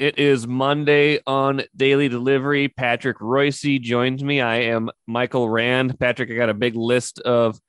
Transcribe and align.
It 0.00 0.18
is 0.18 0.46
Monday 0.46 1.18
on 1.26 1.60
Daily 1.76 2.08
Delivery. 2.08 2.68
Patrick 2.68 3.18
Reusse 3.18 3.82
joins 3.82 4.24
me. 4.24 4.40
I 4.40 4.62
am 4.62 4.88
Michael 5.06 5.46
Rand. 5.46 6.00
Patrick, 6.00 6.30
I 6.30 6.36
got 6.36 6.48
a 6.48 6.54
big 6.54 6.74
list 6.74 7.18
of 7.20 7.60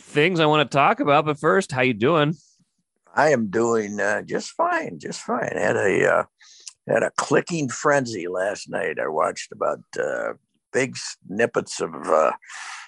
things 0.00 0.40
I 0.40 0.46
want 0.46 0.70
to 0.70 0.74
talk 0.74 1.00
about, 1.00 1.26
but 1.26 1.38
first, 1.38 1.72
how 1.72 1.82
you 1.82 1.92
doing? 1.92 2.36
I 3.14 3.32
am 3.32 3.50
doing 3.50 4.00
uh, 4.00 4.22
just 4.22 4.52
fine, 4.52 4.98
just 4.98 5.20
fine. 5.20 5.50
Had 5.52 5.76
a 5.76 6.10
uh, 6.10 6.24
had 6.88 7.02
a 7.02 7.10
clicking 7.18 7.68
frenzy 7.68 8.28
last 8.28 8.70
night. 8.70 8.98
I 8.98 9.08
watched 9.08 9.52
about 9.52 9.80
uh, 10.02 10.32
big 10.72 10.96
snippets 10.96 11.82
of 11.82 11.94
uh, 12.06 12.32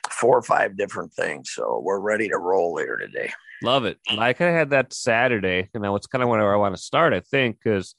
four 0.09 0.39
or 0.39 0.43
five 0.43 0.79
different 0.79 1.13
things. 1.13 1.51
So 1.51 1.83
we're 1.85 2.01
ready 2.01 2.31
to 2.31 2.39
roll 2.39 2.79
here 2.79 2.97
today. 2.97 3.31
Love 3.63 3.85
it. 3.85 3.99
I 4.09 4.33
kind 4.33 4.49
of 4.49 4.57
had 4.57 4.71
that 4.71 4.95
Saturday, 4.95 5.69
and 5.75 5.85
it's 5.85 6.07
kind 6.07 6.23
of 6.23 6.31
where 6.31 6.55
I 6.55 6.57
want 6.57 6.75
to 6.75 6.83
start. 6.83 7.13
I 7.13 7.21
think 7.21 7.59
because 7.63 7.95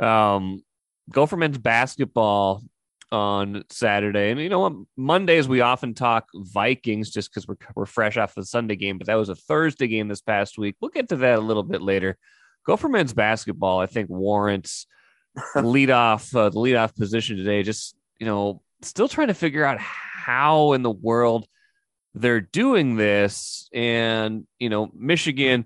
um, 0.00 0.62
Gopher 1.10 1.36
men's 1.36 1.58
basketball 1.58 2.62
on 3.10 3.64
Saturday, 3.70 4.30
and 4.30 4.40
you 4.40 4.48
know 4.48 4.60
what? 4.60 4.74
Mondays 4.96 5.48
we 5.48 5.60
often 5.60 5.94
talk 5.94 6.28
Vikings 6.34 7.10
just 7.10 7.30
because 7.30 7.46
we're 7.46 7.56
we're 7.74 7.86
fresh 7.86 8.16
off 8.16 8.34
the 8.34 8.44
Sunday 8.44 8.76
game, 8.76 8.98
but 8.98 9.06
that 9.06 9.14
was 9.14 9.28
a 9.28 9.34
Thursday 9.34 9.88
game 9.88 10.08
this 10.08 10.20
past 10.20 10.58
week. 10.58 10.76
We'll 10.80 10.90
get 10.90 11.08
to 11.10 11.16
that 11.16 11.38
a 11.38 11.42
little 11.42 11.62
bit 11.62 11.82
later. 11.82 12.16
Gopher 12.64 12.88
men's 12.88 13.14
basketball, 13.14 13.80
I 13.80 13.86
think, 13.86 14.10
warrants 14.10 14.86
lead 15.56 15.90
off 15.90 16.34
uh, 16.34 16.50
the 16.50 16.58
lead 16.58 16.76
off 16.76 16.94
position 16.94 17.36
today. 17.36 17.62
Just 17.62 17.96
you 18.18 18.26
know, 18.26 18.62
still 18.82 19.08
trying 19.08 19.28
to 19.28 19.34
figure 19.34 19.64
out 19.64 19.78
how 19.78 20.72
in 20.74 20.82
the 20.82 20.90
world 20.90 21.46
they're 22.14 22.40
doing 22.40 22.96
this, 22.96 23.68
and 23.72 24.46
you 24.58 24.68
know, 24.68 24.90
Michigan 24.94 25.64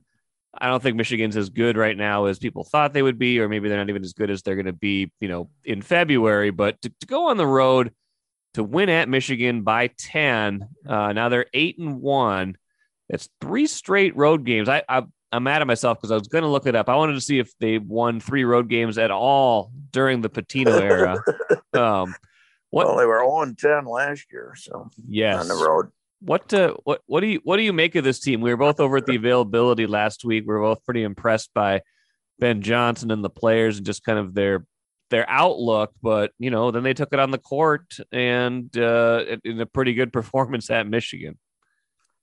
I 0.55 0.69
don't 0.69 0.83
think 0.83 0.97
Michigan's 0.97 1.37
as 1.37 1.49
good 1.49 1.77
right 1.77 1.97
now 1.97 2.27
as 2.27 2.39
people 2.39 2.65
thought 2.65 2.93
they 2.93 3.03
would 3.03 3.19
be, 3.19 3.41
or 3.41 3.49
maybe 3.49 3.69
they're 3.69 3.79
not 3.79 3.89
even 3.89 4.05
as 4.05 4.13
good 4.13 4.31
as 4.31 4.43
they're 4.43 4.55
going 4.55 4.67
to 4.67 4.73
be, 4.73 5.11
you 5.21 5.29
know, 5.29 5.49
in 5.65 5.81
February. 5.81 6.51
But 6.51 6.81
to, 6.83 6.93
to, 7.01 7.07
go 7.07 7.29
on 7.29 7.39
the 7.39 7.47
road 7.47 7.93
to 8.55 8.63
win 8.63 8.91
at 8.91 9.09
Michigan 9.09 9.63
by 9.63 9.89
10, 9.99 10.69
uh, 10.87 11.13
now 11.15 11.31
they're 11.31 11.47
eight 11.55 11.79
and 11.79 12.03
one. 12.03 12.57
It's 13.09 13.29
three 13.41 13.67
straight 13.67 14.15
road 14.15 14.45
games. 14.45 14.69
I, 14.69 14.83
I 14.89 15.05
I'm 15.33 15.45
mad 15.45 15.63
at 15.63 15.67
myself 15.67 15.99
because 15.99 16.11
I 16.11 16.17
was 16.17 16.29
going 16.29 16.43
to 16.43 16.49
look 16.49 16.67
it 16.67 16.77
up. 16.77 16.91
I 16.91 16.97
wanted 16.97 17.15
to 17.15 17.21
see 17.21 17.39
if 17.39 17.57
they 17.59 17.79
won 17.79 18.21
three 18.21 18.45
road 18.45 18.69
games 18.69 18.99
at 18.99 19.11
all 19.11 19.73
during 19.91 20.21
the 20.21 20.29
Pitino 20.29 20.79
era. 20.79 21.17
um, 21.73 22.15
what, 22.69 22.87
well, 22.87 22.97
they 22.99 23.07
were 23.07 23.21
0 23.21 23.55
10 23.59 23.87
last 23.87 24.27
year, 24.31 24.55
so 24.57 24.91
yes, 25.09 25.41
on 25.41 25.49
the 25.49 25.55
road. 25.55 25.91
What 26.25 26.55
uh, 26.55 26.75
what 26.85 27.01
what 27.07 27.21
do 27.21 27.27
you 27.27 27.41
what 27.43 27.57
do 27.57 27.65
you 27.65 27.73
make 27.73 27.97
of 27.97 28.05
this 28.05 28.21
team? 28.21 28.41
We 28.41 28.51
were 28.51 28.57
both 28.57 28.79
over 28.79 28.97
at 28.97 29.07
the 29.07 29.17
availability 29.17 29.87
last 29.87 30.25
week. 30.25 30.45
We 30.47 30.55
were 30.55 30.61
both 30.61 30.85
pretty 30.85 31.03
impressed 31.03 31.53
by 31.53 31.83
Ben 32.39 32.63
Johnson 32.63 33.11
and 33.11 33.25
the 33.25 33.31
players 33.31 33.79
and 33.79 33.87
just 33.87 34.05
kind 34.05 34.19
of 34.19 34.35
their 34.35 34.65
their 35.11 35.29
outlook. 35.29 35.93
But 36.01 36.31
you 36.39 36.51
know, 36.51 36.71
then 36.71 36.85
they 36.85 36.95
took 36.95 37.13
it 37.13 37.19
on 37.19 37.33
the 37.33 37.39
court 37.39 37.97
and 38.13 38.77
uh, 38.77 39.37
in 39.45 39.61
a 39.61 39.67
pretty 39.67 39.95
good 39.95 40.13
performance 40.13 40.71
at 40.71 40.87
Michigan. 40.87 41.39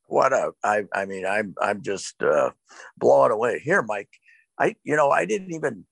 What 0.06 0.32
a 0.32 0.52
I 0.64 0.84
I 0.94 1.06
mean 1.06 1.26
I'm 1.26 1.54
I'm 1.62 1.82
just 1.82 2.24
uh, 2.24 2.52
blown 2.98 3.32
away 3.32 3.60
here, 3.60 3.82
Mike. 3.82 4.10
I 4.58 4.76
you 4.84 4.96
know 4.96 5.10
I 5.10 5.26
didn't 5.26 5.54
even 5.54 5.86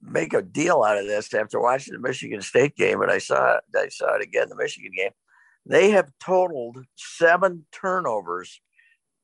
make 0.00 0.34
a 0.34 0.42
deal 0.42 0.82
out 0.82 0.98
of 0.98 1.06
this 1.06 1.32
after 1.34 1.60
watching 1.60 1.94
the 1.94 2.00
Michigan 2.00 2.42
State 2.42 2.76
game, 2.76 3.02
and 3.02 3.10
I 3.10 3.18
saw 3.18 3.56
it, 3.56 3.64
I 3.76 3.88
saw 3.88 4.14
it 4.14 4.22
again 4.22 4.48
the 4.48 4.56
Michigan 4.56 4.92
game. 4.96 5.10
They 5.66 5.90
have 5.90 6.12
totaled 6.20 6.84
seven 6.96 7.66
turnovers 7.72 8.60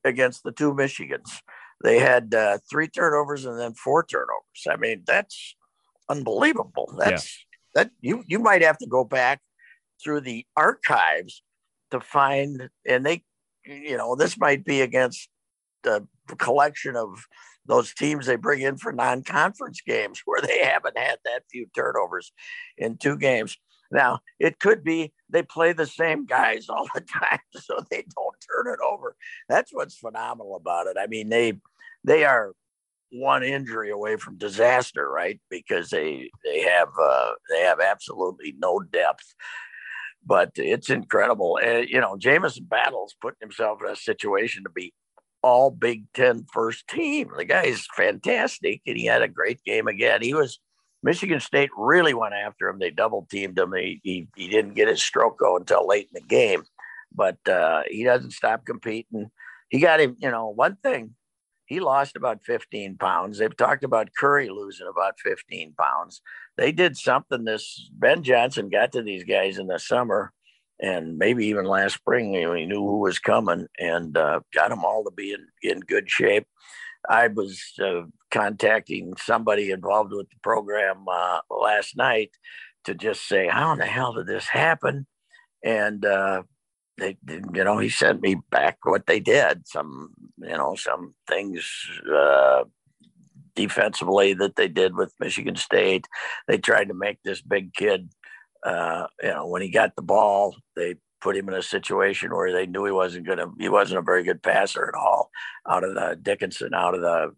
against 0.05 0.42
the 0.42 0.52
two 0.52 0.72
Michigans. 0.72 1.40
They 1.83 1.98
had 1.98 2.34
uh, 2.34 2.58
three 2.70 2.89
turnovers 2.89 3.45
and 3.45 3.58
then 3.58 3.74
four 3.74 4.05
turnovers. 4.05 4.67
I 4.68 4.77
mean, 4.77 5.02
that's 5.06 5.56
unbelievable. 6.08 6.95
That's 6.98 7.45
yeah. 7.74 7.83
that 7.83 7.90
you 8.01 8.24
you 8.27 8.39
might 8.39 8.62
have 8.62 8.78
to 8.78 8.86
go 8.86 9.05
back 9.05 9.40
through 10.02 10.23
the 10.23 10.46
archives 10.56 11.42
to 11.90 12.01
find, 12.01 12.68
and 12.86 13.05
they, 13.05 13.22
you 13.64 13.96
know, 13.96 14.14
this 14.14 14.39
might 14.39 14.64
be 14.64 14.80
against 14.80 15.28
the 15.83 16.07
collection 16.39 16.96
of 16.96 17.27
those 17.67 17.95
teams 17.95 18.27
they 18.27 18.36
bring 18.36 18.61
in 18.61 18.77
for 18.77 18.92
non-conference 18.92 19.80
games 19.86 20.22
where 20.24 20.42
they 20.42 20.64
haven't 20.64 20.98
had 20.98 21.18
that 21.24 21.45
few 21.51 21.67
turnovers 21.74 22.33
in 22.77 22.96
two 22.96 23.17
games. 23.17 23.57
Now, 23.90 24.20
it 24.39 24.58
could 24.61 24.84
be 24.84 25.12
they 25.28 25.42
play 25.42 25.73
the 25.73 25.86
same 25.86 26.27
guys 26.27 26.68
all 26.68 26.86
the 26.95 27.01
time, 27.12 27.40
so 27.52 27.78
they 27.90 28.05
don't 28.14 28.36
turn 28.48 28.73
it 28.73 28.80
over. 28.84 29.17
That's 29.48 29.73
what's 29.73 29.98
phenomenal 29.98 30.56
about 30.56 30.86
it. 30.86 30.96
I 30.98 31.06
mean, 31.06 31.28
they 31.28 31.55
they 32.05 32.24
are 32.24 32.52
one 33.12 33.42
injury 33.42 33.90
away 33.90 34.17
from 34.17 34.39
disaster, 34.39 35.08
right? 35.08 35.40
Because 35.51 35.90
they 35.90 36.30
they 36.45 36.61
have 36.61 36.89
uh, 37.01 37.33
they 37.51 37.61
have 37.61 37.80
absolutely 37.80 38.55
no 38.58 38.80
depth. 38.80 39.34
But 40.24 40.51
it's 40.57 40.90
incredible. 40.90 41.58
Uh, 41.64 41.78
you 41.78 42.01
know, 42.01 42.17
Jamison 42.18 42.64
Battle's 42.64 43.17
putting 43.22 43.39
himself 43.40 43.80
in 43.83 43.90
a 43.90 43.96
situation 43.96 44.64
to 44.64 44.70
be 44.70 44.92
all 45.42 45.70
Big 45.70 46.05
Ten 46.12 46.45
first 46.52 46.86
team. 46.89 47.30
The 47.36 47.46
guy 47.46 47.64
is 47.64 47.89
fantastic, 47.96 48.83
and 48.86 48.96
he 48.96 49.07
had 49.07 49.22
a 49.22 49.28
great 49.28 49.64
game 49.64 49.89
again. 49.89 50.22
He 50.22 50.34
was 50.34 50.61
Michigan 51.02 51.40
State 51.40 51.70
really 51.77 52.14
went 52.14 52.34
after 52.34 52.68
him. 52.68 52.78
They 52.78 52.90
double 52.90 53.27
teamed 53.30 53.58
him. 53.58 53.72
He, 53.74 54.00
he, 54.02 54.28
he 54.36 54.48
didn't 54.48 54.74
get 54.74 54.88
his 54.88 55.02
stroke 55.02 55.38
go 55.38 55.56
until 55.56 55.86
late 55.86 56.08
in 56.14 56.20
the 56.20 56.28
game, 56.28 56.62
but 57.14 57.38
uh, 57.48 57.83
he 57.88 58.05
doesn't 58.05 58.33
stop 58.33 58.66
competing. 58.66 59.30
He 59.68 59.78
got 59.78 60.00
him, 60.00 60.16
you 60.18 60.30
know, 60.30 60.48
one 60.48 60.77
thing, 60.77 61.14
he 61.70 61.78
lost 61.78 62.16
about 62.16 62.42
15 62.44 62.96
pounds. 62.98 63.39
They've 63.39 63.56
talked 63.56 63.84
about 63.84 64.10
Curry 64.18 64.48
losing 64.48 64.89
about 64.89 65.20
15 65.20 65.74
pounds. 65.78 66.20
They 66.56 66.72
did 66.72 66.96
something 66.96 67.44
this, 67.44 67.89
Ben 67.92 68.24
Johnson 68.24 68.68
got 68.68 68.90
to 68.92 69.02
these 69.02 69.22
guys 69.22 69.56
in 69.56 69.68
the 69.68 69.78
summer 69.78 70.33
and 70.80 71.16
maybe 71.16 71.46
even 71.46 71.66
last 71.66 71.94
spring, 71.94 72.34
you 72.34 72.42
know, 72.42 72.55
he 72.55 72.66
knew 72.66 72.80
who 72.80 72.98
was 72.98 73.18
coming 73.18 73.68
and 73.78 74.16
uh, 74.16 74.40
got 74.52 74.70
them 74.70 74.84
all 74.84 75.05
to 75.05 75.10
be 75.10 75.33
in, 75.33 75.46
in 75.62 75.80
good 75.80 76.10
shape. 76.10 76.46
I 77.08 77.28
was 77.28 77.62
uh, 77.83 78.02
contacting 78.30 79.14
somebody 79.16 79.70
involved 79.70 80.12
with 80.12 80.28
the 80.28 80.36
program 80.42 81.05
uh, 81.11 81.40
last 81.50 81.96
night 81.96 82.30
to 82.84 82.94
just 82.94 83.27
say, 83.27 83.48
how 83.48 83.72
in 83.72 83.78
the 83.78 83.86
hell 83.86 84.14
did 84.14 84.27
this 84.27 84.46
happen? 84.46 85.06
And 85.64 86.05
uh, 86.05 86.42
they, 86.98 87.16
you 87.28 87.64
know, 87.64 87.78
he 87.78 87.89
sent 87.89 88.22
me 88.22 88.36
back 88.50 88.78
what 88.84 89.06
they 89.06 89.20
did. 89.20 89.66
Some, 89.66 90.10
you 90.39 90.56
know, 90.56 90.74
some 90.77 91.14
things 91.28 91.68
uh, 92.14 92.64
defensively 93.55 94.34
that 94.34 94.56
they 94.56 94.68
did 94.68 94.94
with 94.94 95.12
Michigan 95.20 95.56
State. 95.56 96.06
They 96.48 96.58
tried 96.58 96.89
to 96.89 96.94
make 96.94 97.18
this 97.22 97.42
big 97.42 97.74
kid, 97.74 98.10
uh, 98.64 99.06
you 99.22 99.30
know, 99.30 99.46
when 99.46 99.62
he 99.62 99.70
got 99.70 99.96
the 99.96 100.02
ball, 100.02 100.56
they 100.77 100.96
put 101.20 101.36
him 101.36 101.48
in 101.48 101.55
a 101.55 101.63
situation 101.63 102.35
where 102.35 102.53
they 102.53 102.67
knew 102.67 102.85
he 102.85 102.92
wasn't 102.92 103.27
going 103.27 103.39
to, 103.39 103.53
he 103.58 103.69
wasn't 103.69 103.98
a 103.98 104.03
very 104.03 104.23
good 104.23 104.42
passer 104.42 104.89
at 104.89 104.98
all 104.98 105.31
out 105.69 105.85
of 105.85 105.95
the 105.95 106.19
Dickinson, 106.20 106.75
out 106.75 106.95
of 106.95 107.01
the, 107.01 107.35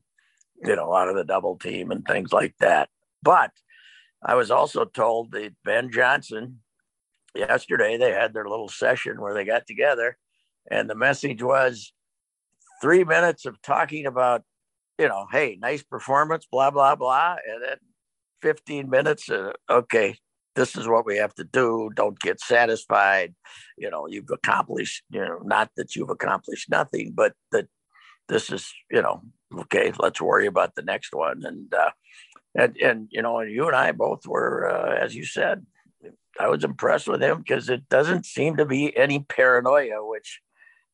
you 0.64 0.76
know, 0.76 0.94
out 0.94 1.08
of 1.08 1.16
the 1.16 1.24
double 1.24 1.56
team 1.56 1.90
and 1.90 2.04
things 2.04 2.32
like 2.32 2.54
that. 2.60 2.88
But 3.22 3.50
I 4.24 4.34
was 4.34 4.50
also 4.50 4.84
told 4.84 5.32
that 5.32 5.54
Ben 5.64 5.90
Johnson, 5.90 6.60
yesterday, 7.34 7.96
they 7.96 8.12
had 8.12 8.32
their 8.32 8.48
little 8.48 8.68
session 8.68 9.20
where 9.20 9.34
they 9.34 9.44
got 9.44 9.66
together 9.66 10.16
and 10.70 10.88
the 10.88 10.94
message 10.94 11.42
was 11.42 11.92
three 12.80 13.04
minutes 13.04 13.46
of 13.46 13.60
talking 13.62 14.06
about, 14.06 14.42
you 14.98 15.08
know, 15.08 15.26
hey, 15.30 15.58
nice 15.60 15.82
performance, 15.82 16.46
blah, 16.50 16.70
blah, 16.70 16.94
blah. 16.94 17.36
And 17.48 17.62
then 17.62 17.76
15 18.42 18.88
minutes, 18.88 19.30
uh, 19.30 19.52
okay, 19.68 20.16
this 20.54 20.76
is 20.76 20.86
what 20.86 21.06
we 21.06 21.16
have 21.16 21.34
to 21.34 21.44
do. 21.44 21.90
Don't 21.94 22.18
get 22.18 22.40
satisfied. 22.40 23.34
You 23.76 23.90
know, 23.90 24.06
you've 24.06 24.30
accomplished, 24.30 25.02
you 25.10 25.20
know, 25.20 25.40
not 25.44 25.70
that 25.76 25.96
you've 25.96 26.10
accomplished 26.10 26.70
nothing, 26.70 27.12
but 27.14 27.34
that 27.52 27.68
this 28.28 28.50
is, 28.50 28.72
you 28.90 29.02
know, 29.02 29.22
okay, 29.60 29.92
let's 29.98 30.20
worry 30.20 30.46
about 30.46 30.74
the 30.74 30.82
next 30.82 31.14
one. 31.14 31.42
And, 31.44 31.72
uh, 31.72 31.90
and, 32.54 32.76
and, 32.76 33.08
you 33.10 33.22
know, 33.22 33.40
you 33.40 33.66
and 33.66 33.76
I 33.76 33.92
both 33.92 34.26
were, 34.26 34.68
uh, 34.68 34.94
as 35.02 35.14
you 35.14 35.24
said, 35.24 35.64
I 36.38 36.48
was 36.48 36.64
impressed 36.64 37.08
with 37.08 37.22
him 37.22 37.38
because 37.38 37.68
it 37.68 37.88
doesn't 37.88 38.26
seem 38.26 38.56
to 38.56 38.64
be 38.64 38.96
any 38.96 39.20
paranoia, 39.20 40.04
which 40.04 40.40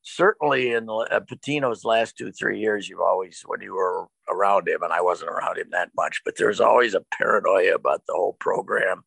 certainly 0.01 0.73
in 0.73 0.89
uh, 0.89 1.19
Pitino's 1.21 1.85
last 1.85 2.17
two, 2.17 2.31
three 2.31 2.59
years, 2.59 2.87
you've 2.87 3.01
always, 3.01 3.41
when 3.45 3.61
you 3.61 3.75
were 3.75 4.07
around 4.29 4.67
him, 4.67 4.81
and 4.83 4.93
I 4.93 5.01
wasn't 5.01 5.31
around 5.31 5.57
him 5.57 5.69
that 5.71 5.91
much, 5.95 6.21
but 6.23 6.35
there's 6.37 6.59
always 6.59 6.93
a 6.93 7.05
paranoia 7.17 7.75
about 7.75 8.03
the 8.07 8.13
whole 8.13 8.35
program. 8.39 9.03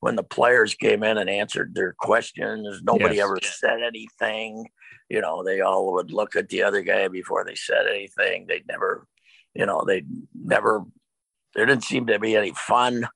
When 0.00 0.16
the 0.16 0.22
players 0.22 0.74
came 0.74 1.02
in 1.02 1.18
and 1.18 1.30
answered 1.30 1.74
their 1.74 1.94
questions, 1.98 2.82
nobody 2.82 3.16
yes. 3.16 3.24
ever 3.24 3.38
said 3.42 3.82
anything. 3.82 4.66
You 5.08 5.20
know, 5.20 5.44
they 5.44 5.60
all 5.60 5.92
would 5.94 6.10
look 6.10 6.36
at 6.36 6.48
the 6.48 6.62
other 6.62 6.82
guy 6.82 7.08
before 7.08 7.44
they 7.44 7.54
said 7.54 7.86
anything. 7.88 8.46
They'd 8.46 8.66
never, 8.68 9.06
you 9.54 9.66
know, 9.66 9.84
they 9.86 10.04
never, 10.34 10.84
there 11.54 11.66
didn't 11.66 11.84
seem 11.84 12.06
to 12.06 12.18
be 12.18 12.36
any 12.36 12.52
fun 12.52 13.08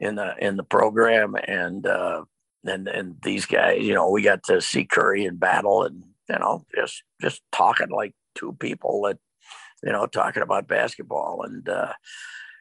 in 0.00 0.14
the 0.14 0.34
in 0.38 0.56
the 0.56 0.62
program 0.62 1.34
and 1.44 1.86
uh 1.86 2.24
and 2.64 2.88
and 2.88 3.16
these 3.22 3.44
guys 3.44 3.82
you 3.82 3.92
know 3.92 4.08
we 4.08 4.22
got 4.22 4.42
to 4.42 4.60
see 4.60 4.84
curry 4.84 5.26
in 5.26 5.36
battle 5.36 5.84
and 5.84 6.02
you 6.32 6.38
know, 6.38 6.64
just 6.74 7.02
just 7.20 7.42
talking 7.52 7.90
like 7.90 8.14
two 8.34 8.54
people 8.58 9.02
that, 9.02 9.18
you 9.82 9.92
know, 9.92 10.06
talking 10.06 10.42
about 10.42 10.66
basketball. 10.68 11.42
And 11.44 11.68
uh, 11.68 11.92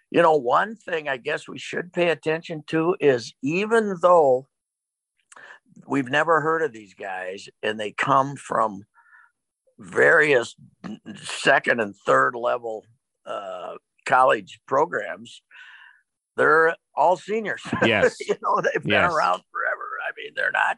you 0.09 0.21
know, 0.21 0.35
one 0.35 0.75
thing 0.75 1.07
I 1.07 1.17
guess 1.17 1.47
we 1.47 1.57
should 1.57 1.93
pay 1.93 2.09
attention 2.09 2.63
to 2.67 2.95
is 2.99 3.33
even 3.41 3.95
though 4.01 4.47
we've 5.87 6.09
never 6.09 6.41
heard 6.41 6.61
of 6.61 6.73
these 6.73 6.93
guys 6.93 7.47
and 7.63 7.79
they 7.79 7.91
come 7.93 8.35
from 8.35 8.83
various 9.79 10.55
second 11.15 11.79
and 11.79 11.95
third 12.05 12.35
level 12.35 12.85
uh, 13.25 13.75
college 14.05 14.59
programs, 14.67 15.41
they're 16.35 16.75
all 16.93 17.15
seniors. 17.15 17.61
Yes. 17.85 18.17
you 18.19 18.35
know, 18.43 18.61
they've 18.61 18.83
been 18.83 18.91
Yes. 18.91 19.13
around 19.13 19.41
forever. 19.51 19.87
I 20.05 20.11
mean, 20.17 20.33
they're 20.35 20.51
not. 20.51 20.77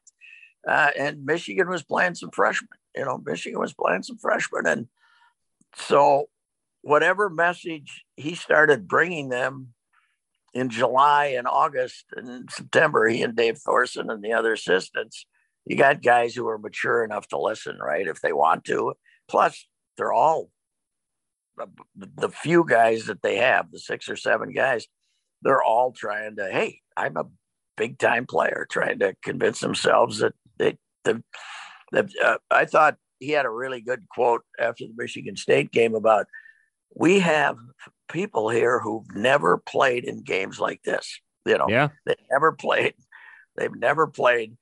Uh, 0.65 0.91
and 0.97 1.25
Michigan 1.25 1.67
was 1.69 1.83
playing 1.83 2.15
some 2.15 2.29
freshmen. 2.31 2.69
You 2.95 3.05
know, 3.05 3.21
Michigan 3.23 3.59
was 3.59 3.73
playing 3.73 4.03
some 4.03 4.17
freshmen. 4.17 4.65
And 4.65 4.87
so, 5.75 6.27
whatever 6.81 7.29
message 7.29 8.03
he 8.15 8.35
started 8.35 8.87
bringing 8.87 9.29
them 9.29 9.73
in 10.53 10.69
July 10.69 11.33
and 11.37 11.47
August 11.47 12.05
and 12.15 12.49
September, 12.51 13.07
he 13.07 13.23
and 13.23 13.35
Dave 13.35 13.57
Thorson 13.57 14.09
and 14.09 14.23
the 14.23 14.33
other 14.33 14.53
assistants, 14.53 15.25
you 15.65 15.75
got 15.75 16.03
guys 16.03 16.35
who 16.35 16.47
are 16.47 16.57
mature 16.57 17.03
enough 17.03 17.27
to 17.29 17.39
listen, 17.39 17.77
right? 17.77 18.07
If 18.07 18.21
they 18.21 18.33
want 18.33 18.65
to. 18.65 18.93
Plus, 19.27 19.65
they're 19.97 20.13
all 20.13 20.49
the, 21.55 22.29
few 22.29 22.65
guys 22.67 23.05
that 23.05 23.21
they 23.21 23.37
have, 23.37 23.71
the 23.71 23.79
six 23.79 24.09
or 24.09 24.15
seven 24.15 24.51
guys, 24.51 24.87
they're 25.41 25.63
all 25.63 25.91
trying 25.91 26.35
to, 26.37 26.49
hey, 26.49 26.79
I'm 26.97 27.17
a 27.17 27.25
big 27.77 27.97
time 27.99 28.25
player, 28.25 28.67
trying 28.69 28.99
to 28.99 29.15
convince 29.23 29.59
themselves 29.59 30.19
that 30.19 30.33
they, 30.57 30.77
the, 31.03 31.13
the 31.13 31.23
uh, 31.93 32.37
I 32.51 32.65
thought 32.65 32.97
he 33.19 33.29
had 33.29 33.45
a 33.45 33.49
really 33.49 33.81
good 33.81 34.07
quote 34.09 34.41
after 34.59 34.85
the 34.85 34.93
Michigan 34.95 35.35
State 35.35 35.71
game 35.71 35.95
about 35.95 36.27
we 36.95 37.19
have 37.19 37.57
people 38.09 38.49
here 38.49 38.79
who've 38.79 39.15
never 39.15 39.57
played 39.57 40.03
in 40.03 40.21
games 40.23 40.59
like 40.59 40.81
this. 40.83 41.19
You 41.45 41.57
know, 41.57 41.67
Yeah. 41.69 41.89
they 42.05 42.15
never 42.31 42.51
played. 42.51 42.93
They've 43.55 43.75
never 43.75 44.07
played, 44.07 44.57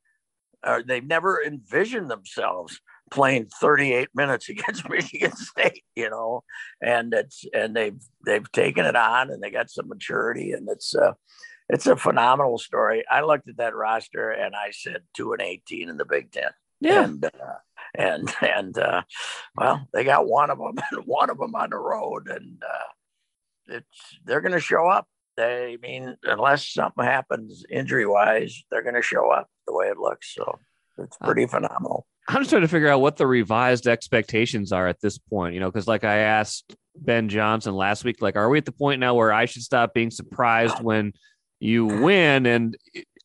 or 0.66 0.84
they've 0.84 1.06
never 1.06 1.42
envisioned 1.44 2.10
themselves 2.10 2.80
playing 3.10 3.48
38 3.60 4.10
minutes 4.16 4.50
against 4.50 4.90
Michigan 4.90 5.36
State. 5.36 5.84
You 5.96 6.10
know, 6.10 6.44
and 6.82 7.14
it's 7.14 7.46
and 7.54 7.76
they've 7.76 8.00
they've 8.26 8.52
taken 8.52 8.86
it 8.86 8.96
on 8.96 9.30
and 9.32 9.42
they 9.42 9.52
got 9.52 9.70
some 9.70 9.88
maturity 9.88 10.52
and 10.54 10.68
it's 10.70 10.96
uh 10.96 11.14
it's 11.70 11.88
a 11.88 11.96
phenomenal 11.96 12.58
story. 12.58 13.04
I 13.10 13.22
looked 13.22 13.48
at 13.48 13.58
that 13.58 13.76
roster 13.76 14.30
and 14.30 14.56
I 14.56 14.72
said 14.72 15.04
two 15.14 15.32
and 15.34 15.42
18 15.42 15.88
in 15.90 15.98
the 15.98 16.06
Big 16.06 16.32
Ten. 16.32 16.52
Yeah. 16.82 17.06
And 17.06 17.26
uh, 17.26 17.30
and 17.96 18.34
and 18.42 18.78
uh, 18.78 19.04
well, 19.56 19.88
they 19.94 20.04
got 20.04 20.28
one 20.28 20.50
of 20.50 20.58
them, 20.58 20.76
and 20.92 21.02
one 21.06 21.30
of 21.30 21.38
them 21.38 21.56
on 21.56 21.70
the 21.70 21.78
road, 21.78 22.28
and 22.28 22.62
uh, 22.62 23.76
it's 23.76 24.18
they're 24.26 24.42
going 24.42 24.54
to 24.54 24.60
show 24.60 24.88
up. 24.88 25.08
They 25.38 25.74
I 25.74 25.78
mean, 25.82 26.18
unless 26.24 26.68
something 26.68 27.06
happens 27.06 27.64
injury 27.70 28.06
wise, 28.06 28.64
they're 28.70 28.84
going 28.84 28.96
to 28.96 29.02
show 29.02 29.32
up 29.32 29.48
the 29.66 29.74
way 29.74 29.88
it 29.88 29.98
looks. 29.98 30.34
So 30.34 30.60
it's 30.98 31.18
pretty 31.18 31.48
phenomenal. 31.48 32.06
I'm 32.28 32.42
just 32.42 32.50
trying 32.50 32.62
to 32.62 32.68
figure 32.68 32.90
out 32.90 33.02
what 33.02 33.18
the 33.18 33.26
revised 33.26 33.88
expectations 33.88 34.72
are 34.72 34.88
at 34.88 35.02
this 35.02 35.18
point, 35.18 35.54
you 35.54 35.60
know, 35.60 35.72
because 35.72 35.88
like 35.88 36.04
I 36.04 36.18
asked 36.18 36.76
Ben 36.96 37.30
Johnson 37.30 37.74
last 37.74 38.04
week, 38.04 38.22
like, 38.22 38.36
are 38.36 38.50
we 38.50 38.58
at 38.58 38.66
the 38.66 38.72
point 38.72 39.00
now 39.00 39.16
where 39.16 39.34
I 39.34 39.46
should 39.46 39.64
stop 39.64 39.94
being 39.94 40.12
surprised 40.12 40.82
when 40.82 41.14
you 41.62 41.86
win? 41.86 42.46
And 42.46 42.76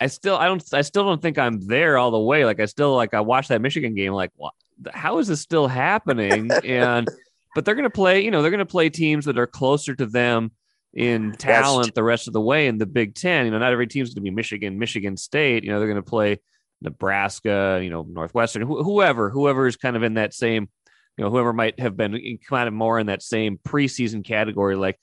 I 0.00 0.06
still, 0.08 0.36
I 0.36 0.46
don't, 0.46 0.62
I 0.72 0.82
still 0.82 1.04
don't 1.04 1.22
think 1.22 1.38
I'm 1.38 1.66
there 1.66 1.96
all 1.96 2.10
the 2.10 2.20
way. 2.20 2.44
Like, 2.44 2.60
I 2.60 2.66
still, 2.66 2.94
like, 2.94 3.14
I 3.14 3.20
watched 3.20 3.48
that 3.48 3.62
Michigan 3.62 3.94
game, 3.94 4.12
like, 4.12 4.30
what, 4.36 4.52
how 4.92 5.18
is 5.18 5.26
this 5.26 5.40
still 5.40 5.66
happening? 5.66 6.50
and, 6.64 7.08
but 7.54 7.64
they're 7.64 7.74
going 7.74 7.84
to 7.84 7.90
play, 7.90 8.22
you 8.22 8.30
know, 8.30 8.42
they're 8.42 8.50
going 8.50 8.58
to 8.58 8.66
play 8.66 8.90
teams 8.90 9.24
that 9.24 9.38
are 9.38 9.46
closer 9.46 9.94
to 9.94 10.04
them 10.04 10.52
in 10.92 11.32
talent 11.32 11.94
the 11.94 12.02
rest 12.02 12.26
of 12.26 12.34
the 12.34 12.40
way 12.40 12.66
in 12.68 12.76
the 12.76 12.86
Big 12.86 13.14
Ten. 13.14 13.46
You 13.46 13.52
know, 13.52 13.58
not 13.58 13.72
every 13.72 13.86
team's 13.86 14.10
going 14.10 14.16
to 14.16 14.30
be 14.30 14.30
Michigan, 14.30 14.78
Michigan 14.78 15.16
State. 15.16 15.64
You 15.64 15.70
know, 15.70 15.78
they're 15.78 15.88
going 15.88 16.02
to 16.02 16.08
play 16.08 16.40
Nebraska, 16.82 17.80
you 17.82 17.88
know, 17.88 18.02
Northwestern, 18.02 18.62
wh- 18.62 18.84
whoever, 18.84 19.30
whoever 19.30 19.66
is 19.66 19.76
kind 19.76 19.96
of 19.96 20.02
in 20.02 20.14
that 20.14 20.34
same, 20.34 20.68
you 21.16 21.24
know, 21.24 21.30
whoever 21.30 21.54
might 21.54 21.80
have 21.80 21.96
been 21.96 22.14
eh, 22.14 22.36
kind 22.46 22.68
of 22.68 22.74
more 22.74 22.98
in 22.98 23.06
that 23.06 23.22
same 23.22 23.58
preseason 23.58 24.22
category. 24.22 24.76
Like, 24.76 25.00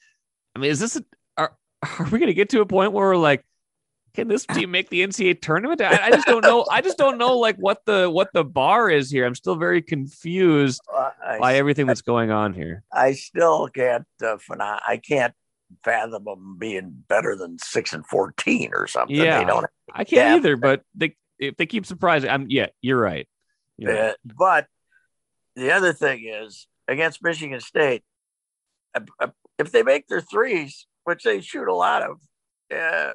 I 0.56 0.60
mean, 0.60 0.70
is 0.70 0.80
this, 0.80 0.96
a, 0.96 1.04
are, 2.00 2.06
we 2.06 2.20
going 2.20 2.28
to 2.28 2.34
get 2.34 2.50
to 2.50 2.62
a 2.62 2.66
point 2.66 2.92
where 2.92 3.08
we're 3.08 3.18
like, 3.18 3.44
can 4.14 4.28
this 4.28 4.46
team 4.46 4.72
make 4.72 4.90
the 4.90 5.06
NCAA 5.06 5.42
tournament? 5.42 5.82
I, 5.82 6.08
I 6.08 6.12
just 6.12 6.28
don't 6.28 6.44
know. 6.44 6.66
I 6.70 6.82
just 6.82 6.98
don't 6.98 7.18
know 7.18 7.40
like 7.40 7.56
what 7.58 7.84
the 7.86 8.10
what 8.10 8.30
the 8.34 8.44
bar 8.44 8.90
is 8.90 9.10
here. 9.10 9.26
I'm 9.26 9.34
still 9.34 9.56
very 9.56 9.82
confused 9.82 10.82
I, 10.94 11.40
by 11.40 11.56
everything 11.56 11.88
that's 11.88 12.04
going 12.04 12.30
on 12.30 12.54
here. 12.54 12.84
I 12.92 13.14
still 13.14 13.68
can't. 13.70 14.06
Uh, 14.22 14.38
I 14.50 14.98
can't 14.98 15.34
fathom 15.84 16.26
them 16.26 16.58
being 16.60 17.04
better 17.08 17.36
than 17.36 17.58
six 17.58 17.94
and 17.94 18.06
fourteen 18.06 18.70
or 18.74 18.86
something. 18.86 19.16
Yeah. 19.16 19.40
They 19.40 19.46
don't 19.46 19.66
I 19.92 20.04
can't 20.04 20.28
Yeah. 20.28 20.36
either, 20.36 20.58
but 20.58 20.84
they 20.94 21.16
if 21.40 21.58
they 21.58 21.66
keep 21.66 21.86
surprising, 21.86 22.30
I'm 22.30 22.46
yeah, 22.50 22.68
you're 22.82 23.00
right. 23.00 23.28
You're 23.78 23.94
right. 23.94 24.10
Uh, 24.12 24.14
but 24.38 24.68
the 25.56 25.72
other 25.72 25.94
thing 25.94 26.26
is 26.26 26.68
against 26.88 27.24
Michigan 27.24 27.60
State, 27.60 28.04
uh, 28.96 29.02
uh, 29.20 29.28
if 29.58 29.72
they 29.72 29.84
make 29.84 30.08
their 30.08 30.22
threes, 30.22 30.88
which 31.04 31.24
they 31.24 31.42
shoot 31.42 31.68
a 31.68 31.76
lot 31.76 32.04
of, 32.04 32.18
uh, 32.76 33.12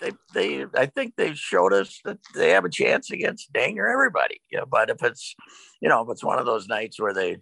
they 0.00 0.12
they 0.32 0.66
I 0.76 0.86
think 0.86 1.14
they 1.16 1.34
showed 1.34 1.72
us 1.72 2.00
that 2.04 2.18
they 2.34 2.50
have 2.50 2.64
a 2.64 2.70
chance 2.70 3.10
against 3.10 3.52
dang 3.52 3.74
near 3.74 3.90
everybody. 3.90 4.40
But 4.68 4.90
if 4.90 5.02
it's 5.02 5.34
you 5.80 5.88
know 5.88 6.02
if 6.02 6.10
it's 6.10 6.24
one 6.24 6.38
of 6.38 6.46
those 6.46 6.68
nights 6.68 7.00
where 7.00 7.14
they 7.14 7.38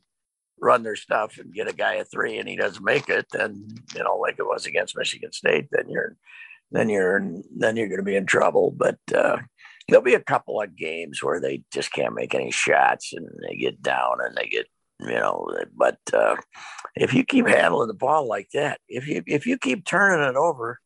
run 0.61 0.83
their 0.83 0.97
stuff 0.97 1.39
and 1.39 1.53
get 1.53 1.69
a 1.69 1.75
guy 1.75 1.95
a 1.95 2.05
three 2.05 2.39
and 2.39 2.49
he 2.49 2.57
doesn't 2.57 2.85
make 2.85 3.09
it, 3.09 3.27
then 3.33 3.67
you 3.95 4.03
know 4.03 4.17
like 4.17 4.37
it 4.39 4.47
was 4.47 4.67
against 4.67 4.97
Michigan 4.97 5.33
State, 5.33 5.69
then 5.71 5.89
you're 5.89 6.17
then 6.71 6.89
you're 6.89 7.21
then 7.57 7.77
you're 7.77 7.89
going 7.89 7.99
to 7.99 8.05
be 8.05 8.17
in 8.17 8.27
trouble. 8.27 8.71
But 8.71 8.99
uh, 9.15 9.39
there'll 9.89 10.03
be 10.03 10.15
a 10.15 10.21
couple 10.21 10.61
of 10.61 10.77
games 10.77 11.23
where 11.23 11.41
they 11.41 11.63
just 11.73 11.93
can't 11.93 12.15
make 12.15 12.35
any 12.35 12.51
shots 12.51 13.13
and 13.13 13.29
they 13.47 13.57
get 13.57 13.83
down 13.83 14.19
and 14.25 14.37
they 14.37 14.47
get 14.47 14.67
you 15.09 15.15
know 15.15 15.49
but 15.77 15.99
uh, 16.13 16.37
if 16.97 17.15
you 17.15 17.25
keep 17.25 17.47
handling 17.47 17.89
the 17.89 17.95
ball 17.95 18.27
like 18.27 18.49
that 18.53 18.81
if 18.89 19.07
you 19.07 19.23
if 19.27 19.47
you 19.47 19.59
keep 19.59 19.85
turning 19.85 20.27
it 20.29 20.37
over 20.37 20.79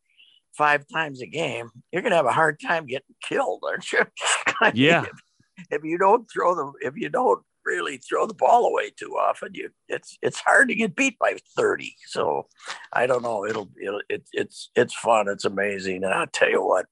five 0.57 0.85
times 0.93 1.21
a 1.23 1.27
game 1.27 1.69
you're 1.93 2.03
going 2.03 2.11
to 2.13 2.17
have 2.17 2.27
a 2.27 2.33
hard 2.33 2.59
time 2.61 2.87
getting 2.87 3.15
killed 3.23 3.63
aren't 3.67 3.91
you 3.93 4.01
I 4.61 4.73
mean, 4.73 4.83
Yeah. 4.83 5.03
if, 5.05 5.67
if 5.70 5.85
you 5.85 5.99
don't 5.99 6.31
throw 6.31 6.55
the 6.55 6.73
if 6.81 6.96
you 6.96 7.08
don't 7.08 7.43
really 7.65 7.96
throw 7.99 8.27
the 8.27 8.35
ball 8.35 8.67
away 8.67 8.91
too 8.91 9.17
often 9.19 9.51
you 9.53 9.70
it's 9.89 10.17
it's 10.23 10.39
hard 10.41 10.69
to 10.69 10.75
get 10.75 10.94
beat 10.94 11.19
by 11.19 11.37
30 11.56 11.94
so 12.06 12.46
i 12.93 13.06
don't 13.06 13.23
know 13.23 13.44
it'll 13.44 13.70
it'll 13.82 14.01
it, 14.08 14.23
it's 14.32 14.70
it's 14.77 14.94
fun 14.94 15.29
it's 15.29 15.44
amazing 15.44 16.05
and 16.05 16.15
i'll 16.15 16.29
tell 16.29 16.49
you 16.49 16.65
what 16.65 16.87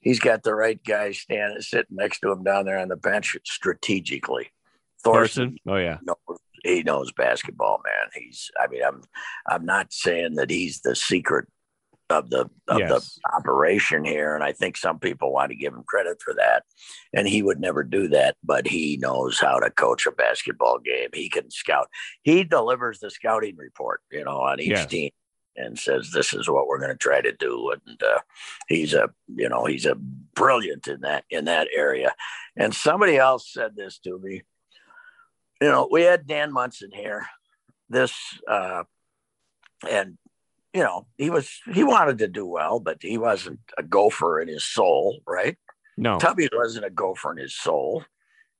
he's 0.00 0.18
got 0.20 0.42
the 0.42 0.54
right 0.54 0.82
guy 0.84 1.12
standing 1.12 1.60
sitting 1.60 1.96
next 1.96 2.20
to 2.20 2.30
him 2.30 2.42
down 2.44 2.64
there 2.64 2.78
on 2.78 2.88
the 2.88 2.96
bench 2.96 3.36
strategically. 3.44 4.48
Thorson, 5.02 5.56
Thorson. 5.56 5.58
Oh 5.66 5.76
yeah. 5.76 5.98
knows, 6.02 6.38
he 6.66 6.82
knows 6.82 7.12
basketball, 7.12 7.80
man. 7.84 8.10
He's 8.14 8.50
I 8.60 8.66
mean, 8.68 8.82
I'm 8.82 9.02
I'm 9.48 9.64
not 9.64 9.92
saying 9.92 10.34
that 10.36 10.50
he's 10.50 10.80
the 10.80 10.94
secret 10.96 11.46
of 12.10 12.30
the 12.30 12.48
of 12.68 12.78
Yes. 12.78 12.88
the 12.88 13.30
operation 13.36 14.04
here. 14.04 14.34
And 14.34 14.44
I 14.44 14.52
think 14.52 14.76
some 14.76 14.98
people 14.98 15.32
want 15.32 15.50
to 15.50 15.56
give 15.56 15.72
him 15.72 15.82
credit 15.86 16.20
for 16.22 16.34
that. 16.34 16.64
And 17.12 17.26
he 17.26 17.42
would 17.42 17.60
never 17.60 17.82
do 17.82 18.08
that, 18.08 18.36
but 18.44 18.66
he 18.66 18.96
knows 18.98 19.40
how 19.40 19.58
to 19.58 19.70
coach 19.70 20.06
a 20.06 20.12
basketball 20.12 20.78
game. 20.78 21.08
He 21.12 21.28
can 21.28 21.50
scout. 21.50 21.88
He 22.22 22.44
delivers 22.44 23.00
the 23.00 23.10
scouting 23.10 23.56
report, 23.56 24.02
you 24.10 24.24
know, 24.24 24.38
on 24.40 24.60
each 24.60 24.70
Yes. 24.70 24.86
team 24.86 25.10
and 25.56 25.78
says 25.78 26.10
this 26.12 26.34
is 26.34 26.48
what 26.48 26.66
we're 26.66 26.78
going 26.78 26.92
to 26.92 26.96
try 26.98 27.20
to 27.20 27.32
do 27.32 27.72
and 27.72 28.02
uh, 28.02 28.18
he's 28.68 28.92
a 28.92 29.08
you 29.34 29.48
know 29.48 29.64
he's 29.64 29.86
a 29.86 29.94
brilliant 29.94 30.86
in 30.86 31.00
that 31.00 31.24
in 31.30 31.46
that 31.46 31.66
area 31.74 32.14
and 32.56 32.74
somebody 32.74 33.16
else 33.16 33.50
said 33.50 33.74
this 33.74 33.98
to 33.98 34.18
me 34.18 34.42
you 35.60 35.68
know 35.68 35.88
we 35.90 36.02
had 36.02 36.26
Dan 36.26 36.52
Monson 36.52 36.90
here 36.92 37.26
this 37.88 38.12
uh 38.48 38.84
and 39.88 40.18
you 40.74 40.82
know 40.82 41.06
he 41.16 41.30
was 41.30 41.60
he 41.72 41.84
wanted 41.84 42.18
to 42.18 42.28
do 42.28 42.46
well 42.46 42.80
but 42.80 42.98
he 43.00 43.18
wasn't 43.18 43.60
a 43.78 43.82
gopher 43.82 44.40
in 44.40 44.48
his 44.48 44.64
soul 44.64 45.20
right 45.26 45.56
No. 45.96 46.18
Tubby 46.18 46.48
wasn't 46.52 46.84
a 46.84 46.90
gopher 46.90 47.32
in 47.32 47.38
his 47.38 47.56
soul. 47.56 48.04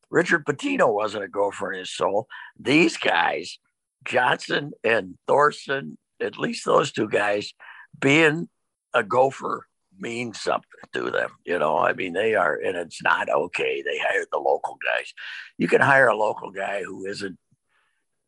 Richard 0.09 0.47
Pitino 0.47 0.93
wasn't 0.93 1.25
a 1.25 1.29
gopher 1.29 1.73
in 1.73 1.81
his 1.81 1.91
soul. 1.91 2.29
These 2.59 2.97
guys, 2.97 3.59
Johnson 4.05 4.73
and 4.83 5.19
Thorson, 5.26 5.99
at 6.21 6.38
least 6.38 6.65
those 6.65 6.93
two 6.93 7.09
guys, 7.09 7.53
being 8.00 8.49
a 8.95 9.03
gopher 9.03 9.67
means 9.99 10.41
something 10.41 10.69
to 10.95 11.11
them. 11.11 11.31
You 11.45 11.59
know, 11.59 11.79
I 11.79 11.93
mean, 11.93 12.12
they 12.12 12.35
are, 12.35 12.57
and 12.57 12.76
it's 12.76 13.03
not 13.03 13.29
okay. 13.29 13.83
They 13.83 13.99
hired 13.99 14.29
the 14.33 14.38
local 14.38 14.79
guys. 14.85 15.12
You 15.59 15.69
can 15.69 15.81
hire 15.81 16.09
a 16.09 16.17
local 16.17 16.50
guy 16.50 16.83
who 16.83 17.07
isn't 17.07 17.38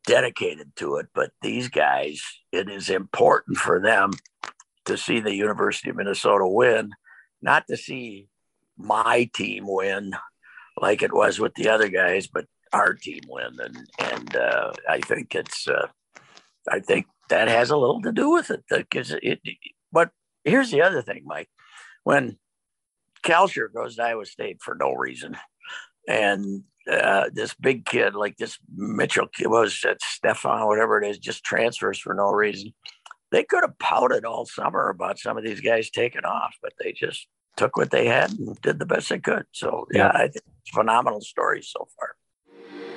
dedicated 0.06 0.74
to 0.76 0.96
it, 0.96 1.06
but 1.14 1.30
these 1.42 1.68
guys, 1.68 2.22
it 2.52 2.68
is 2.68 2.88
important 2.88 3.58
for 3.58 3.80
them 3.80 4.12
to 4.86 4.96
see 4.96 5.20
the 5.20 5.34
University 5.34 5.90
of 5.90 5.96
Minnesota 5.96 6.46
win, 6.46 6.92
not 7.42 7.66
to 7.68 7.76
see 7.76 8.28
my 8.76 9.28
team 9.34 9.64
win 9.66 10.12
like 10.80 11.02
it 11.02 11.12
was 11.12 11.38
with 11.38 11.54
the 11.54 11.68
other 11.68 11.88
guys, 11.88 12.26
but 12.26 12.46
our 12.72 12.94
team 12.94 13.20
win. 13.28 13.58
And 13.60 13.76
and 13.98 14.36
uh, 14.36 14.72
I 14.88 15.00
think 15.00 15.34
it's 15.34 15.68
uh, 15.68 15.88
I 16.68 16.80
think 16.80 17.06
that 17.28 17.48
has 17.48 17.70
a 17.70 17.76
little 17.76 18.00
to 18.02 18.12
do 18.12 18.30
with 18.30 18.50
it 18.50 18.64
because 18.68 19.14
it 19.22 19.40
but 19.92 20.10
here's 20.44 20.70
the 20.70 20.82
other 20.82 21.02
thing, 21.02 21.22
Mike. 21.24 21.48
When 22.08 22.38
Kalscheur 23.22 23.70
goes 23.70 23.96
to 23.96 24.02
Iowa 24.02 24.24
State 24.24 24.62
for 24.62 24.74
no 24.74 24.94
reason, 24.94 25.36
and 26.08 26.62
uh, 26.90 27.28
this 27.34 27.52
big 27.52 27.84
kid 27.84 28.14
like 28.14 28.38
this 28.38 28.56
Mitchell 28.74 29.28
was 29.40 29.78
that 29.82 30.00
Stefan, 30.00 30.66
whatever 30.66 31.02
it 31.02 31.06
is, 31.06 31.18
just 31.18 31.44
transfers 31.44 31.98
for 31.98 32.14
no 32.14 32.30
reason. 32.30 32.72
They 33.30 33.44
could 33.44 33.62
have 33.62 33.78
pouted 33.78 34.24
all 34.24 34.46
summer 34.46 34.88
about 34.88 35.18
some 35.18 35.36
of 35.36 35.44
these 35.44 35.60
guys 35.60 35.90
taking 35.90 36.24
off, 36.24 36.54
but 36.62 36.72
they 36.80 36.92
just 36.92 37.28
took 37.58 37.76
what 37.76 37.90
they 37.90 38.06
had 38.06 38.30
and 38.30 38.58
did 38.62 38.78
the 38.78 38.86
best 38.86 39.10
they 39.10 39.18
could. 39.18 39.44
So 39.52 39.86
yeah, 39.92 40.10
yeah 40.14 40.18
I 40.18 40.28
think 40.28 40.46
phenomenal 40.72 41.20
story 41.20 41.60
so 41.60 41.88
far. 41.98 42.16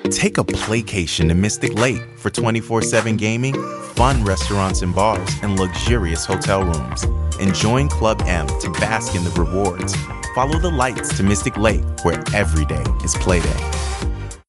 Take 0.09 0.39
a 0.39 0.43
playcation 0.43 1.27
to 1.29 1.35
Mystic 1.35 1.75
Lake 1.75 2.01
for 2.17 2.31
24-7 2.31 3.17
gaming, 3.17 3.53
fun 3.93 4.23
restaurants 4.23 4.81
and 4.81 4.93
bars, 4.95 5.29
and 5.43 5.59
luxurious 5.59 6.25
hotel 6.25 6.63
rooms. 6.63 7.03
And 7.39 7.53
join 7.53 7.87
Club 7.87 8.21
M 8.25 8.47
to 8.47 8.71
bask 8.71 9.15
in 9.15 9.23
the 9.23 9.29
rewards. 9.31 9.95
Follow 10.33 10.59
the 10.59 10.71
lights 10.71 11.15
to 11.17 11.23
Mystic 11.23 11.55
Lake, 11.55 11.83
where 12.03 12.23
every 12.33 12.65
day 12.65 12.83
is 13.03 13.13
playday. 13.15 14.39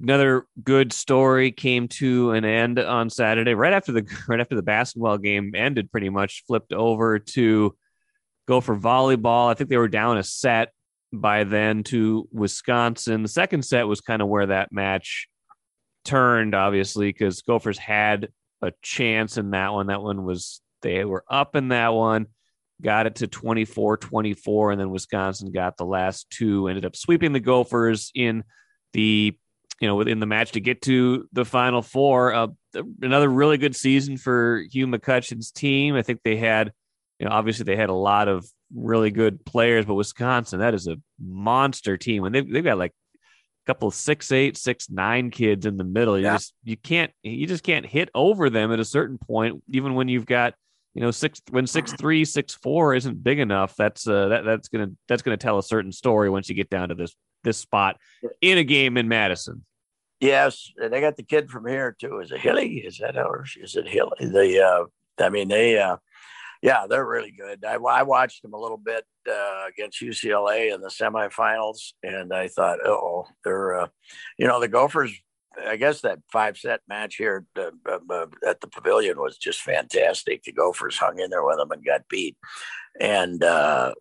Another 0.00 0.46
good 0.62 0.92
story 0.92 1.52
came 1.52 1.86
to 1.88 2.32
an 2.32 2.44
end 2.44 2.78
on 2.78 3.10
Saturday, 3.10 3.54
right 3.54 3.72
after 3.72 3.92
the 3.92 4.06
right 4.28 4.40
after 4.40 4.56
the 4.56 4.62
basketball 4.62 5.18
game 5.18 5.52
ended. 5.54 5.92
Pretty 5.92 6.08
much 6.08 6.42
flipped 6.46 6.72
over 6.72 7.18
to 7.18 7.76
go 8.48 8.60
for 8.60 8.76
volleyball. 8.76 9.50
I 9.50 9.54
think 9.54 9.70
they 9.70 9.76
were 9.76 9.88
down 9.88 10.18
a 10.18 10.24
set 10.24 10.72
by 11.12 11.44
then 11.44 11.82
to 11.84 12.28
Wisconsin. 12.32 13.22
The 13.22 13.28
second 13.28 13.64
set 13.64 13.86
was 13.88 14.00
kind 14.00 14.22
of 14.22 14.28
where 14.28 14.46
that 14.46 14.72
match 14.72 15.28
turned, 16.04 16.54
obviously, 16.54 17.08
because 17.08 17.42
Gophers 17.42 17.78
had 17.78 18.28
a 18.62 18.72
chance 18.82 19.36
in 19.36 19.50
that 19.50 19.72
one. 19.72 19.88
That 19.88 20.02
one 20.02 20.24
was, 20.24 20.60
they 20.82 21.04
were 21.04 21.24
up 21.28 21.56
in 21.56 21.68
that 21.68 21.88
one, 21.88 22.26
got 22.80 23.06
it 23.06 23.16
to 23.16 23.26
24 23.26 23.96
24, 23.96 24.72
and 24.72 24.80
then 24.80 24.90
Wisconsin 24.90 25.52
got 25.52 25.76
the 25.76 25.84
last 25.84 26.30
two, 26.30 26.68
ended 26.68 26.84
up 26.84 26.96
sweeping 26.96 27.32
the 27.32 27.40
Gophers 27.40 28.10
in 28.14 28.44
the, 28.92 29.36
you 29.80 29.88
know, 29.88 29.96
within 29.96 30.20
the 30.20 30.26
match 30.26 30.52
to 30.52 30.60
get 30.60 30.82
to 30.82 31.28
the 31.32 31.44
final 31.44 31.82
four. 31.82 32.32
Uh, 32.32 32.48
another 33.02 33.28
really 33.28 33.58
good 33.58 33.74
season 33.74 34.16
for 34.16 34.62
Hugh 34.70 34.86
McCutcheon's 34.86 35.50
team. 35.50 35.96
I 35.96 36.02
think 36.02 36.20
they 36.22 36.36
had, 36.36 36.72
you 37.20 37.26
know, 37.26 37.32
obviously 37.32 37.64
they 37.64 37.76
had 37.76 37.90
a 37.90 37.94
lot 37.94 38.26
of 38.26 38.44
really 38.74 39.10
good 39.10 39.44
players, 39.44 39.84
but 39.84 39.94
Wisconsin, 39.94 40.58
that 40.58 40.74
is 40.74 40.88
a 40.88 40.96
monster 41.22 41.96
team. 41.96 42.24
And 42.24 42.34
they've, 42.34 42.50
they've 42.50 42.64
got 42.64 42.78
like 42.78 42.92
a 42.92 43.66
couple 43.66 43.86
of 43.86 43.94
six, 43.94 44.32
eight, 44.32 44.56
six, 44.56 44.90
nine 44.90 45.30
kids 45.30 45.66
in 45.66 45.76
the 45.76 45.84
middle. 45.84 46.18
You 46.18 46.24
yeah. 46.24 46.34
just, 46.34 46.54
you 46.64 46.76
can't, 46.76 47.12
you 47.22 47.46
just 47.46 47.62
can't 47.62 47.86
hit 47.86 48.08
over 48.14 48.50
them 48.50 48.72
at 48.72 48.80
a 48.80 48.84
certain 48.84 49.18
point, 49.18 49.62
even 49.68 49.94
when 49.94 50.08
you've 50.08 50.26
got, 50.26 50.54
you 50.94 51.02
know, 51.02 51.12
six, 51.12 51.40
when 51.50 51.66
six, 51.68 51.92
three, 51.92 52.24
six, 52.24 52.54
four 52.54 52.94
isn't 52.94 53.22
big 53.22 53.38
enough. 53.38 53.76
That's, 53.76 54.08
uh, 54.08 54.28
that, 54.28 54.44
that's 54.44 54.68
going 54.68 54.88
to, 54.88 54.96
that's 55.06 55.22
going 55.22 55.38
to 55.38 55.42
tell 55.42 55.58
a 55.58 55.62
certain 55.62 55.92
story 55.92 56.30
once 56.30 56.48
you 56.48 56.56
get 56.56 56.70
down 56.70 56.88
to 56.88 56.96
this, 56.96 57.14
this 57.44 57.58
spot 57.58 57.96
in 58.40 58.58
a 58.58 58.64
game 58.64 58.96
in 58.96 59.06
Madison. 59.06 59.64
Yes, 60.20 60.70
they 60.78 61.00
got 61.00 61.16
the 61.16 61.22
kid 61.22 61.50
from 61.50 61.66
here 61.66 61.96
too. 61.98 62.20
Is 62.20 62.30
it 62.30 62.40
Hilly? 62.40 62.78
Is 62.78 62.98
that 62.98 63.16
or 63.16 63.46
is 63.58 63.74
it 63.74 63.88
Hilly? 63.88 64.10
The 64.20 64.62
uh, 64.62 65.24
I 65.24 65.30
mean 65.30 65.48
they 65.48 65.78
uh, 65.78 65.96
yeah, 66.62 66.86
they're 66.88 67.06
really 67.06 67.32
good. 67.32 67.64
I, 67.64 67.74
I 67.74 68.02
watched 68.02 68.42
them 68.42 68.52
a 68.52 68.60
little 68.60 68.76
bit 68.76 69.04
uh, 69.30 69.64
against 69.68 70.02
UCLA 70.02 70.74
in 70.74 70.80
the 70.80 70.88
semifinals, 70.88 71.92
and 72.02 72.32
I 72.32 72.48
thought, 72.48 72.78
oh, 72.84 73.26
they're, 73.44 73.80
uh, 73.80 73.88
you 74.38 74.46
know, 74.46 74.60
the 74.60 74.68
Gophers. 74.68 75.12
I 75.66 75.76
guess 75.76 76.02
that 76.02 76.20
five 76.32 76.56
set 76.56 76.80
match 76.88 77.16
here 77.16 77.44
uh, 77.58 77.70
uh, 78.08 78.26
at 78.46 78.60
the 78.60 78.68
Pavilion 78.68 79.18
was 79.18 79.36
just 79.36 79.60
fantastic. 79.62 80.44
The 80.44 80.52
Gophers 80.52 80.96
hung 80.96 81.18
in 81.18 81.30
there 81.30 81.44
with 81.44 81.56
them 81.56 81.72
and 81.72 81.84
got 81.84 82.08
beat, 82.08 82.36
and 83.00 83.42
uh, 83.42 83.94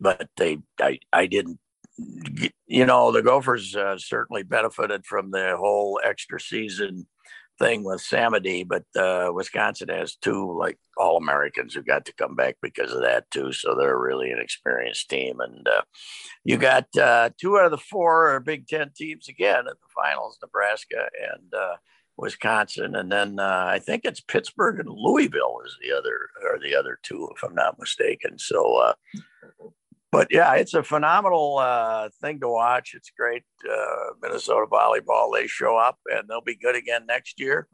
but 0.00 0.28
they, 0.36 0.58
I, 0.80 1.00
I 1.12 1.26
didn't 1.26 1.58
you 2.66 2.86
know, 2.86 3.12
the 3.12 3.22
Gophers 3.22 3.76
uh, 3.76 3.98
certainly 3.98 4.42
benefited 4.42 5.06
from 5.06 5.30
the 5.30 5.56
whole 5.56 6.00
extra 6.04 6.40
season 6.40 7.06
thing 7.58 7.84
with 7.84 8.00
Samedy, 8.00 8.66
but 8.66 8.84
uh, 8.96 9.32
Wisconsin 9.32 9.88
has 9.88 10.16
two 10.16 10.56
like 10.58 10.78
all 10.96 11.16
Americans 11.16 11.74
who 11.74 11.82
got 11.82 12.04
to 12.06 12.14
come 12.14 12.34
back 12.34 12.56
because 12.60 12.92
of 12.92 13.02
that 13.02 13.30
too. 13.30 13.52
So 13.52 13.74
they're 13.74 13.98
really 13.98 14.30
an 14.30 14.40
experienced 14.40 15.08
team, 15.08 15.40
and 15.40 15.66
uh, 15.66 15.82
you 16.44 16.56
got 16.56 16.86
uh, 16.96 17.30
two 17.40 17.58
out 17.58 17.66
of 17.66 17.70
the 17.70 17.78
four 17.78 18.40
Big 18.40 18.66
Ten 18.66 18.90
teams 18.96 19.28
again 19.28 19.66
at 19.68 19.80
the 19.80 19.88
finals: 19.94 20.38
Nebraska 20.42 21.08
and 21.32 21.54
uh, 21.54 21.76
Wisconsin, 22.16 22.94
and 22.94 23.10
then 23.10 23.38
uh, 23.38 23.66
I 23.68 23.78
think 23.78 24.04
it's 24.04 24.20
Pittsburgh 24.20 24.80
and 24.80 24.88
Louisville 24.88 25.58
is 25.66 25.76
the 25.82 25.96
other 25.96 26.30
or 26.44 26.58
the 26.58 26.74
other 26.76 26.98
two, 27.02 27.28
if 27.34 27.42
I'm 27.42 27.54
not 27.54 27.78
mistaken. 27.78 28.38
So 28.38 28.76
uh, 28.76 28.94
but 30.14 30.28
yeah, 30.30 30.54
it's 30.54 30.74
a 30.74 30.82
phenomenal 30.84 31.58
uh, 31.58 32.08
thing 32.20 32.38
to 32.38 32.48
watch. 32.48 32.94
It's 32.94 33.10
great. 33.10 33.42
Uh, 33.68 34.12
Minnesota 34.22 34.64
volleyball, 34.70 35.34
they 35.34 35.48
show 35.48 35.76
up 35.76 35.98
and 36.06 36.28
they'll 36.28 36.40
be 36.40 36.54
good 36.54 36.76
again 36.76 37.04
next 37.04 37.40
year. 37.40 37.66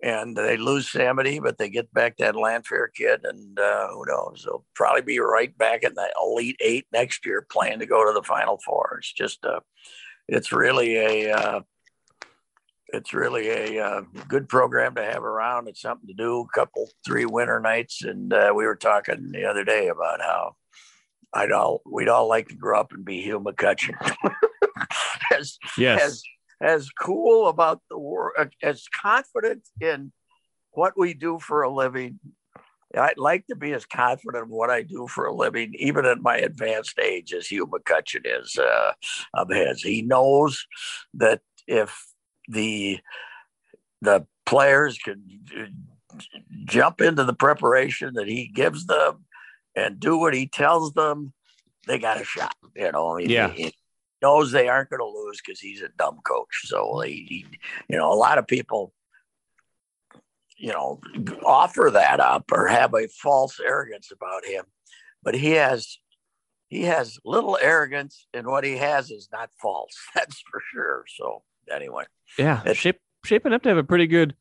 And 0.00 0.36
they 0.36 0.56
lose 0.56 0.88
Samedy, 0.88 1.42
but 1.42 1.58
they 1.58 1.68
get 1.68 1.92
back 1.92 2.18
that 2.18 2.36
Landfair 2.36 2.86
kid, 2.94 3.20
and 3.24 3.58
uh, 3.58 3.88
who 3.88 4.04
knows? 4.06 4.42
They'll 4.44 4.64
probably 4.74 5.02
be 5.02 5.18
right 5.18 5.56
back 5.58 5.82
in 5.82 5.94
the 5.94 6.08
Elite 6.20 6.56
Eight 6.60 6.86
next 6.92 7.26
year, 7.26 7.46
playing 7.48 7.80
to 7.80 7.86
go 7.86 8.04
to 8.04 8.12
the 8.12 8.26
Final 8.26 8.58
Four. 8.64 8.98
It's 8.98 9.12
just 9.12 9.44
a, 9.44 9.48
uh, 9.48 9.60
it's 10.26 10.50
really 10.50 10.96
a, 10.96 11.32
uh, 11.32 11.60
it's 12.88 13.14
really 13.14 13.48
a 13.48 13.84
uh, 13.84 14.02
good 14.26 14.48
program 14.48 14.96
to 14.96 15.04
have 15.04 15.22
around. 15.22 15.68
It's 15.68 15.80
something 15.80 16.08
to 16.08 16.14
do. 16.14 16.40
A 16.40 16.58
couple, 16.58 16.88
three 17.04 17.24
winter 17.24 17.60
nights, 17.60 18.02
and 18.02 18.32
uh, 18.32 18.52
we 18.54 18.66
were 18.66 18.76
talking 18.76 19.30
the 19.30 19.44
other 19.44 19.64
day 19.64 19.86
about 19.86 20.20
how 20.20 20.56
I'd 21.34 21.52
all 21.52 21.82
we'd 21.90 22.08
all 22.08 22.28
like 22.28 22.48
to 22.48 22.54
grow 22.54 22.78
up 22.78 22.92
and 22.92 23.04
be 23.04 23.22
Hugh 23.22 23.40
McCutcheon. 23.40 23.94
as 25.36 25.58
yes. 25.76 26.02
as 26.02 26.22
as 26.60 26.90
cool 26.90 27.48
about 27.48 27.80
the 27.90 27.98
world, 27.98 28.50
as 28.62 28.86
confident 28.88 29.66
in 29.80 30.12
what 30.72 30.96
we 30.96 31.14
do 31.14 31.38
for 31.38 31.62
a 31.62 31.72
living. 31.72 32.20
I'd 32.94 33.18
like 33.18 33.46
to 33.46 33.56
be 33.56 33.72
as 33.72 33.86
confident 33.86 34.44
in 34.44 34.50
what 34.50 34.68
I 34.68 34.82
do 34.82 35.06
for 35.08 35.24
a 35.24 35.34
living, 35.34 35.74
even 35.78 36.04
at 36.04 36.20
my 36.20 36.36
advanced 36.36 36.98
age, 36.98 37.32
as 37.32 37.46
Hugh 37.46 37.66
McCutcheon 37.66 38.26
is 38.26 38.58
uh, 38.58 38.92
of 39.32 39.48
his. 39.48 39.82
He 39.82 40.02
knows 40.02 40.66
that 41.14 41.40
if 41.66 42.06
the 42.48 43.00
the 44.02 44.26
players 44.44 44.98
can 44.98 45.22
jump 46.66 47.00
into 47.00 47.24
the 47.24 47.32
preparation 47.32 48.14
that 48.14 48.28
he 48.28 48.48
gives 48.48 48.86
them 48.86 49.24
and 49.74 50.00
do 50.00 50.18
what 50.18 50.34
he 50.34 50.46
tells 50.46 50.92
them, 50.92 51.32
they 51.86 51.98
got 51.98 52.20
a 52.20 52.24
shot. 52.24 52.54
You 52.76 52.92
know, 52.92 53.14
I 53.14 53.18
mean, 53.18 53.30
yeah. 53.30 53.48
He, 53.50 53.64
he 53.64 53.74
knows 54.22 54.52
they 54.52 54.68
aren't 54.68 54.88
going 54.88 55.00
to 55.00 55.06
lose 55.06 55.40
because 55.44 55.60
he's 55.60 55.82
a 55.82 55.88
dumb 55.98 56.20
coach. 56.24 56.66
So 56.66 57.00
he, 57.00 57.26
he, 57.28 57.46
you 57.88 57.98
know, 57.98 58.12
a 58.12 58.14
lot 58.14 58.38
of 58.38 58.46
people, 58.46 58.94
you 60.56 60.72
know, 60.72 61.00
offer 61.44 61.90
that 61.92 62.20
up 62.20 62.44
or 62.52 62.68
have 62.68 62.94
a 62.94 63.08
false 63.08 63.58
arrogance 63.60 64.12
about 64.12 64.46
him, 64.46 64.64
but 65.22 65.34
he 65.34 65.50
has 65.50 65.98
he 66.68 66.84
has 66.84 67.18
little 67.22 67.58
arrogance, 67.60 68.26
and 68.32 68.46
what 68.46 68.64
he 68.64 68.78
has 68.78 69.10
is 69.10 69.28
not 69.30 69.50
false. 69.60 69.94
That's 70.14 70.42
for 70.50 70.62
sure. 70.72 71.04
So 71.18 71.42
anyway, 71.70 72.04
yeah, 72.38 72.72
shape, 72.72 73.00
shaping 73.24 73.52
up 73.52 73.62
to 73.64 73.68
have 73.68 73.78
a 73.78 73.84
pretty 73.84 74.06
good 74.06 74.34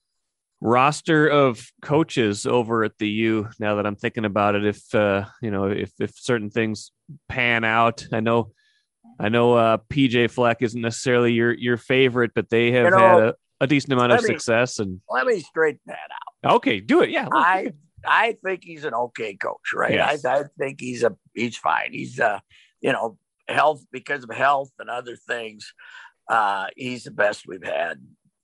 roster 0.61 1.27
of 1.27 1.67
coaches 1.81 2.45
over 2.45 2.83
at 2.83 2.97
the 2.99 3.09
U. 3.09 3.49
Now 3.59 3.75
that 3.75 3.85
I'm 3.85 3.95
thinking 3.95 4.25
about 4.25 4.55
it, 4.55 4.65
if 4.65 4.93
uh, 4.95 5.25
you 5.41 5.51
know, 5.51 5.65
if 5.65 5.91
if 5.99 6.13
certain 6.15 6.49
things 6.49 6.91
pan 7.27 7.63
out, 7.63 8.05
I 8.13 8.19
know, 8.19 8.51
I 9.19 9.29
know, 9.29 9.53
uh, 9.53 9.77
PJ 9.89 10.31
Fleck 10.31 10.61
isn't 10.61 10.79
necessarily 10.79 11.33
your 11.33 11.51
your 11.51 11.77
favorite, 11.77 12.31
but 12.33 12.49
they 12.49 12.71
have 12.71 12.85
you 12.85 12.91
know, 12.91 12.97
had 12.97 13.23
a, 13.23 13.35
a, 13.61 13.67
decent 13.67 13.93
amount 13.93 14.13
of 14.13 14.21
me, 14.21 14.27
success. 14.27 14.79
And 14.79 15.01
let 15.09 15.25
me 15.25 15.39
straighten 15.41 15.81
that 15.87 15.97
out. 16.45 16.55
Okay, 16.55 16.79
do 16.79 17.01
it. 17.01 17.09
Yeah, 17.09 17.27
I 17.33 17.73
I 18.05 18.37
think 18.43 18.63
he's 18.63 18.85
an 18.85 18.93
okay 18.93 19.35
coach, 19.35 19.73
right? 19.73 19.93
Yes. 19.93 20.23
I, 20.23 20.39
I 20.39 20.43
think 20.57 20.79
he's 20.79 21.03
a 21.03 21.15
he's 21.33 21.57
fine. 21.57 21.91
He's 21.91 22.19
uh, 22.19 22.39
you 22.81 22.93
know, 22.93 23.17
health 23.47 23.83
because 23.91 24.23
of 24.23 24.29
health 24.31 24.71
and 24.79 24.89
other 24.89 25.15
things. 25.15 25.73
Uh, 26.29 26.67
he's 26.77 27.03
the 27.03 27.11
best 27.11 27.45
we've 27.47 27.63
had 27.63 27.99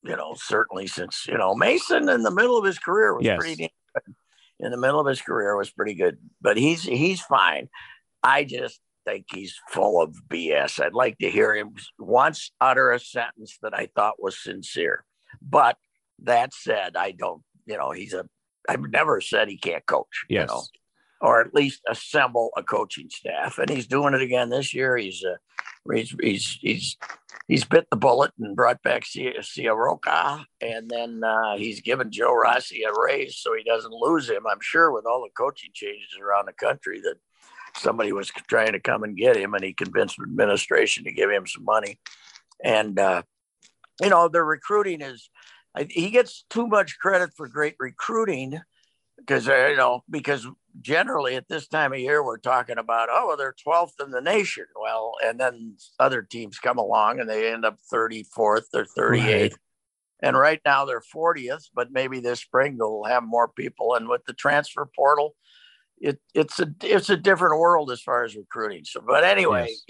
you 0.08 0.16
know, 0.16 0.36
certainly 0.38 0.88
since, 0.88 1.28
you 1.28 1.38
know, 1.38 1.54
Mason 1.54 2.10
in 2.10 2.24
the 2.24 2.32
middle 2.32 2.58
of 2.58 2.66
his 2.66 2.80
career 2.80 3.14
was 3.14 3.26
yes. 3.26 3.38
pretty 3.38 3.56
good. 3.56 4.16
In 4.60 4.72
the 4.72 4.78
middle 4.78 5.00
of 5.00 5.06
his 5.06 5.22
career 5.22 5.56
was 5.56 5.70
pretty 5.70 5.94
good, 5.94 6.18
but 6.42 6.58
he's 6.58 6.82
he's 6.82 7.22
fine. 7.22 7.70
I 8.24 8.44
just 8.44 8.80
think 9.06 9.28
he's 9.32 9.56
full 9.70 10.02
of 10.02 10.16
BS. 10.28 10.84
I'd 10.84 10.94
like 10.94 11.20
to 11.20 11.30
hear 11.30 11.56
him 11.56 11.76
once 12.00 12.52
utter 12.60 12.92
a 12.92 13.00
sentence 13.00 13.60
that 13.62 13.76
I 13.76 13.90
thought 13.96 14.22
was 14.22 14.42
sincere. 14.42 15.06
But 15.42 15.78
that 16.24 16.56
said, 16.56 16.98
I 16.98 17.12
don't, 17.12 17.44
you 17.68 17.78
know, 17.78 17.92
he's 17.92 18.14
a 18.14 18.28
I've 18.68 18.82
never 18.90 19.22
said 19.22 19.48
he 19.48 19.58
can't 19.58 19.86
coach. 19.86 20.26
Yes. 20.28 20.50
You 20.50 20.56
know? 20.56 20.64
or 21.22 21.42
at 21.42 21.54
least 21.54 21.82
assemble 21.90 22.52
a 22.58 22.64
coaching 22.64 23.10
staff. 23.10 23.58
And 23.58 23.70
he's 23.70 23.88
doing 23.88 24.14
it 24.14 24.22
again 24.22 24.50
this 24.50 24.74
year. 24.74 24.98
He's 24.98 25.24
uh, 25.24 25.36
He's 25.94 26.16
he's 26.22 26.58
he's 26.62 26.98
he's 27.48 27.66
bit 27.66 27.88
the 27.90 27.98
bullet 27.98 28.32
and 28.40 28.56
brought 28.56 28.82
back 28.84 29.04
Ciarrocca, 29.04 30.46
and 30.62 30.90
then 30.90 31.24
uh, 31.24 31.58
he's 31.58 31.82
given 31.82 32.12
Joe 32.12 32.34
Rossi 32.34 32.84
a 32.84 32.92
raise 33.00 33.38
so 33.38 33.56
he 33.56 33.64
doesn't 33.64 33.94
lose 33.94 34.30
him. 34.30 34.46
I'm 34.50 34.62
sure 34.62 34.92
with 34.92 35.06
all 35.06 35.22
the 35.22 35.30
coaching 35.38 35.72
changes 35.74 36.18
around 36.22 36.48
the 36.48 36.54
country 36.54 37.00
that 37.02 37.16
somebody 37.76 38.12
was 38.12 38.30
trying 38.50 38.74
to 38.74 38.80
come 38.80 39.04
and 39.04 39.18
get 39.18 39.38
him, 39.38 39.54
and 39.54 39.64
he 39.64 39.74
convinced 39.74 40.18
the 40.18 40.24
administration 40.24 41.04
to 41.06 41.12
give 41.12 41.30
him 41.30 41.46
some 41.48 41.64
money. 41.64 42.00
And 42.64 43.00
uh, 43.00 43.24
you 44.02 44.10
know, 44.10 44.28
the 44.28 44.44
recruiting 44.44 45.02
is 45.02 45.30
he 45.90 46.10
gets 46.10 46.46
too 46.50 46.68
much 46.68 46.98
credit 47.00 47.32
for 47.36 47.48
great 47.48 47.76
recruiting 47.80 48.60
because 49.18 49.48
uh, 49.48 49.68
you 49.70 49.76
know 49.76 50.04
because 50.10 50.48
generally 50.82 51.36
at 51.36 51.48
this 51.48 51.68
time 51.68 51.94
of 51.94 52.00
year 52.00 52.24
we're 52.24 52.38
talking 52.38 52.78
about 52.78 53.10
oh 53.12 53.28
well, 53.28 53.38
they're 53.38 53.56
12th 53.68 54.04
in 54.04 54.12
the 54.12 54.22
nation. 54.22 54.66
Well 54.80 55.14
and 55.24 55.40
then 55.40 55.76
other 56.00 56.22
teams 56.22 56.60
come 56.60 56.78
along 56.78 57.20
and 57.20 57.30
they 57.30 57.52
end 57.52 57.66
up 57.66 57.78
34th 57.92 58.28
or 58.38 58.86
38th 58.98 59.00
right. 59.10 59.54
and 60.22 60.38
right 60.38 60.62
now 60.66 60.86
they're 60.86 61.02
40th 61.02 61.66
but 61.74 61.92
maybe 61.92 62.20
this 62.20 62.40
spring 62.40 62.78
they'll 62.78 63.04
have 63.04 63.24
more 63.24 63.48
people. 63.48 63.96
And 63.96 64.08
with 64.08 64.26
the 64.26 64.34
transfer 64.34 64.88
portal 64.96 65.36
it, 66.00 66.20
it's 66.36 66.60
a 66.60 66.68
it's 66.84 67.10
a 67.10 67.18
different 67.18 67.60
world 67.60 67.90
as 67.92 68.02
far 68.02 68.24
as 68.24 68.36
recruiting. 68.36 68.86
So 68.86 69.02
but 69.06 69.24
anyway 69.24 69.68
yes. 69.70 69.84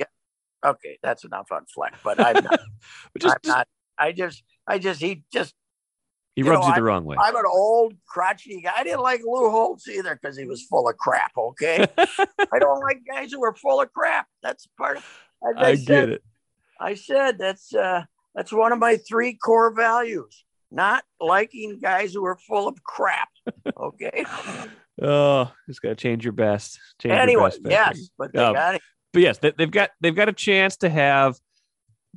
yeah. 0.64 0.70
Okay 0.70 0.98
that's 1.04 1.26
enough 1.26 1.52
on 1.52 1.66
fleck 1.66 1.96
but 2.04 2.20
i'm 2.20 2.44
not. 2.44 2.60
Just, 3.20 3.36
i'm 3.44 3.50
not 3.50 3.68
i 3.98 4.12
just 4.12 4.44
i 4.68 4.78
just 4.78 5.02
he 5.02 5.24
just 5.32 5.54
he 6.38 6.44
you 6.44 6.52
rubs 6.52 6.68
know, 6.68 6.70
you 6.70 6.76
the 6.76 6.84
wrong 6.84 7.04
way. 7.04 7.18
I'm 7.20 7.36
an 7.36 7.46
old, 7.52 7.96
crotchety 8.06 8.62
guy. 8.62 8.72
I 8.78 8.84
didn't 8.84 9.02
like 9.02 9.22
Lou 9.26 9.50
Holtz 9.50 9.88
either 9.88 10.14
because 10.14 10.38
he 10.38 10.46
was 10.46 10.62
full 10.62 10.88
of 10.88 10.96
crap. 10.96 11.32
Okay, 11.36 11.84
I 11.98 12.60
don't 12.60 12.80
like 12.80 13.00
guys 13.08 13.32
who 13.32 13.44
are 13.44 13.56
full 13.56 13.82
of 13.82 13.92
crap. 13.92 14.28
That's 14.44 14.68
part 14.78 14.98
of. 14.98 15.06
I, 15.44 15.70
I 15.70 15.76
said, 15.76 15.88
get 15.88 16.10
it. 16.10 16.24
I 16.80 16.94
said 16.94 17.40
that's 17.40 17.74
uh, 17.74 18.04
that's 18.36 18.54
one 18.54 18.72
of 18.72 18.78
my 18.78 18.98
three 18.98 19.34
core 19.34 19.74
values. 19.74 20.46
Not 20.70 21.04
liking 21.20 21.80
guys 21.80 22.14
who 22.14 22.24
are 22.24 22.38
full 22.38 22.68
of 22.68 22.84
crap. 22.84 23.30
Okay. 23.76 24.24
oh, 25.02 25.52
just 25.66 25.82
got 25.82 25.90
to 25.90 25.96
change 25.96 26.24
your 26.24 26.34
best. 26.34 26.80
Change 27.02 27.16
anyway, 27.16 27.50
your 27.50 27.62
best. 27.62 27.98
Yes, 27.98 28.10
but 28.16 28.32
they 28.32 28.44
um, 28.44 28.54
got 28.54 28.76
it. 28.76 28.82
But 29.12 29.24
yes, 29.24 29.40
they, 29.40 29.54
have 29.58 29.72
got 29.72 29.90
they've 30.02 30.16
got 30.16 30.30
a 30.30 30.34
chance 30.34 30.78
to 30.78 30.90
have 30.90 31.36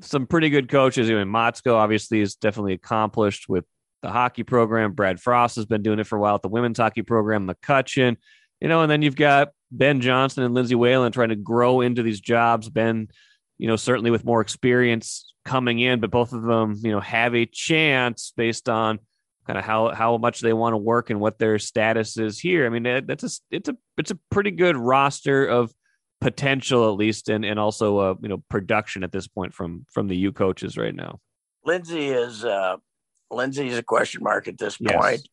some 0.03 0.27
pretty 0.27 0.51
good 0.51 0.69
coaches. 0.69 1.09
I 1.09 1.15
mean, 1.15 1.29
Motzko 1.29 1.73
obviously 1.73 2.21
is 2.21 2.35
definitely 2.35 2.75
accomplished 2.75 3.49
with 3.49 3.65
the 4.03 4.11
hockey 4.11 4.43
program. 4.43 4.93
Brad 4.93 5.21
Frost 5.21 5.57
has 5.57 5.67
been 5.67 5.83
doing 5.83 5.99
it 5.99 6.07
for 6.07 6.17
a 6.17 6.21
while 6.21 6.35
at 6.35 6.43
the 6.43 6.49
women's 6.49 6.79
hockey 6.79 7.03
program, 7.03 7.49
McCutcheon, 7.49 8.17
you 8.61 8.69
know, 8.69 8.83
and 8.83 8.91
then 8.91 9.03
you've 9.03 9.17
got 9.17 9.51
Ben 9.71 10.01
Johnson 10.01 10.45
and 10.45 10.55
Lindsay 10.55 10.75
Whalen 10.75 11.13
trying 11.13 11.29
to 11.31 11.37
grow 11.37 11.81
into 11.81 12.03
these 12.03 12.21
jobs. 12.21 12.69
Ben, 12.69 13.09
you 13.59 13.69
know, 13.69 13.77
certainly 13.77 14.11
with 14.11 14.25
more 14.25 14.41
experience 14.41 15.35
coming 15.45 15.79
in, 15.79 16.01
but 16.01 16.11
both 16.11 16.33
of 16.33 16.43
them, 16.43 16.77
you 16.83 16.91
know, 16.91 17.01
have 17.01 17.35
a 17.35 17.47
chance 17.47 18.33
based 18.37 18.69
on 18.69 18.99
kind 19.47 19.59
of 19.59 19.65
how 19.65 19.91
how 19.91 20.17
much 20.17 20.41
they 20.41 20.53
want 20.53 20.75
to 20.75 20.79
work 20.79 21.11
and 21.11 21.21
what 21.21 21.39
their 21.39 21.59
status 21.59 22.17
is 22.17 22.39
here. 22.39 22.67
I 22.67 22.69
mean, 22.69 22.83
that's 23.07 23.25
a 23.25 23.31
it's 23.51 23.69
a 23.69 23.77
it's 23.97 24.11
a 24.11 24.19
pretty 24.31 24.51
good 24.51 24.77
roster 24.77 25.47
of 25.47 25.73
potential 26.21 26.91
at 26.91 26.97
least, 26.97 27.29
and 27.29 27.45
and 27.45 27.59
also 27.59 27.99
uh, 27.99 28.15
you 28.23 28.29
know 28.29 28.43
production 28.49 29.03
at 29.03 29.13
this 29.13 29.27
point 29.27 29.55
from 29.55 29.87
from 29.91 30.09
the 30.09 30.17
U 30.17 30.33
coaches 30.33 30.77
right 30.77 30.95
now. 30.95 31.21
Lindsay 31.65 32.09
is 32.09 32.45
uh, 32.45 32.77
Lindsay's 33.31 33.79
a 33.79 33.83
question 33.83 34.23
mark 34.23 34.49
at 34.49 34.59
this 34.59 34.77
yes. 34.81 34.95
point. 34.95 35.29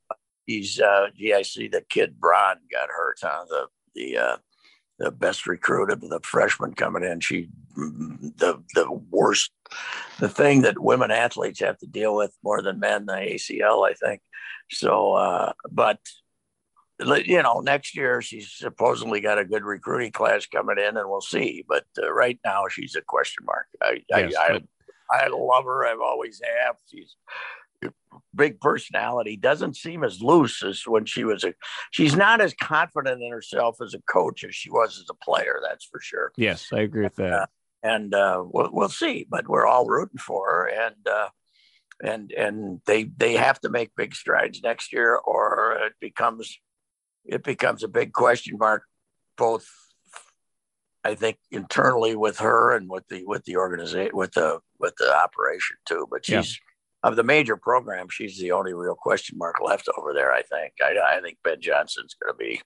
He's 0.46 0.80
uh 0.80 1.08
see 1.44 1.68
the 1.68 1.84
kid 1.90 2.20
Braun 2.20 2.58
got 2.72 2.90
hurt, 2.90 3.18
huh? 3.22 3.46
The 3.50 3.68
the 3.96 4.18
uh 4.18 4.38
the 5.00 5.12
best 5.12 5.46
recruit 5.46 5.92
of 5.92 6.02
the 6.02 6.20
freshman 6.24 6.74
coming 6.74 7.04
in. 7.04 7.20
She 7.20 7.50
the 7.76 8.64
the 8.74 8.92
worst 9.10 9.52
the 10.20 10.30
thing 10.30 10.62
that 10.62 10.82
women 10.82 11.12
athletes 11.12 11.60
have 11.60 11.78
to 11.80 11.88
deal 11.88 12.16
with 12.16 12.34
more 12.44 12.62
than 12.62 12.80
men, 12.80 13.06
the 13.06 13.14
ACL, 13.14 13.88
I 13.88 13.94
think. 13.94 14.22
So 14.72 15.14
uh 15.14 15.54
but 15.70 16.00
you 17.00 17.44
know, 17.44 17.60
next 17.60 17.96
year 17.96 18.22
she's 18.22 18.52
supposedly 18.52 19.22
got 19.22 19.38
a 19.38 19.46
good 19.46 19.64
recruiting 19.64 20.12
class 20.12 20.46
coming 20.46 20.78
in, 20.80 20.98
and 20.98 21.10
we'll 21.10 21.22
see. 21.22 21.64
But 21.68 21.86
uh, 22.02 22.12
right 22.12 22.40
now, 22.44 22.64
she's 22.70 22.96
a 22.96 23.02
question 23.02 23.46
mark. 23.46 23.68
I, 23.82 24.02
yes, 24.10 24.34
I, 24.36 24.62
I, 25.12 25.26
I, 25.26 25.28
love 25.28 25.66
her. 25.66 25.86
I've 25.86 26.02
always 26.02 26.42
have. 26.66 26.78
She's 26.92 27.16
big 28.36 28.60
personality 28.60 29.36
doesn't 29.36 29.76
seem 29.76 30.04
as 30.04 30.22
loose 30.22 30.64
as 30.64 30.84
when 30.86 31.06
she 31.06 31.24
was 31.24 31.44
a 31.44 31.54
she's 31.92 32.16
not 32.16 32.42
as 32.42 32.54
confident 32.54 33.22
in 33.22 33.32
herself 33.32 33.78
as 33.82 33.94
a 33.94 34.02
coach 34.02 34.44
as 34.44 34.56
she 34.56 34.70
was 34.70 35.00
as 35.00 35.06
a 35.10 35.26
player 35.26 35.60
that's 35.68 35.86
for 35.86 36.00
sure 36.00 36.32
yes 36.38 36.68
i 36.74 36.80
agree 36.80 37.04
with 37.04 37.16
that 37.16 37.34
uh, 37.34 37.46
and 37.84 38.14
uh, 38.14 38.44
we'll, 38.46 38.70
we'll 38.72 38.90
see 38.90 39.26
but 39.30 39.48
we're 39.48 39.66
all 39.66 39.86
rooting 39.86 40.18
for 40.18 40.50
her 40.50 40.66
and 40.68 41.08
uh, 41.08 41.30
and 42.04 42.32
and 42.32 42.82
they 42.86 43.06
they 43.06 43.34
have 43.34 43.60
to 43.60 43.70
make 43.70 43.96
big 43.96 44.14
strides 44.14 44.62
next 44.62 44.94
year 44.94 45.16
or 45.16 45.78
it 45.86 45.94
becomes 46.00 46.60
it 47.26 47.44
becomes 47.44 47.84
a 47.84 47.88
big 47.88 48.14
question 48.14 48.58
mark 48.60 48.84
both 49.38 49.68
I 51.04 51.16
think 51.16 51.38
internally 51.52 52.16
with 52.16 52.40
her 52.40 52.76
and 52.76 52.90
with 52.90 53.08
the 53.08 53.24
with 53.26 53.46
the 53.46 53.56
organization 53.56 54.12
with 54.14 54.34
the 54.34 54.60
with 54.80 54.94
the 54.98 55.16
operation 55.16 55.78
too. 55.86 56.06
But 56.12 56.26
she's 56.26 56.60
of 57.08 57.16
the 57.16 57.24
major 57.24 57.56
programs, 57.56 58.14
she's 58.14 58.38
the 58.38 58.52
only 58.52 58.74
real 58.74 58.96
question 58.96 59.38
mark 59.38 59.58
left 59.64 59.88
over 59.98 60.14
there. 60.14 60.32
I 60.32 60.42
think. 60.42 60.74
I, 60.82 61.18
I 61.18 61.22
think 61.22 61.38
Ben 61.44 61.62
Johnson's 61.62 62.16
going 62.22 62.34
to 62.34 62.38
be. 62.38 62.62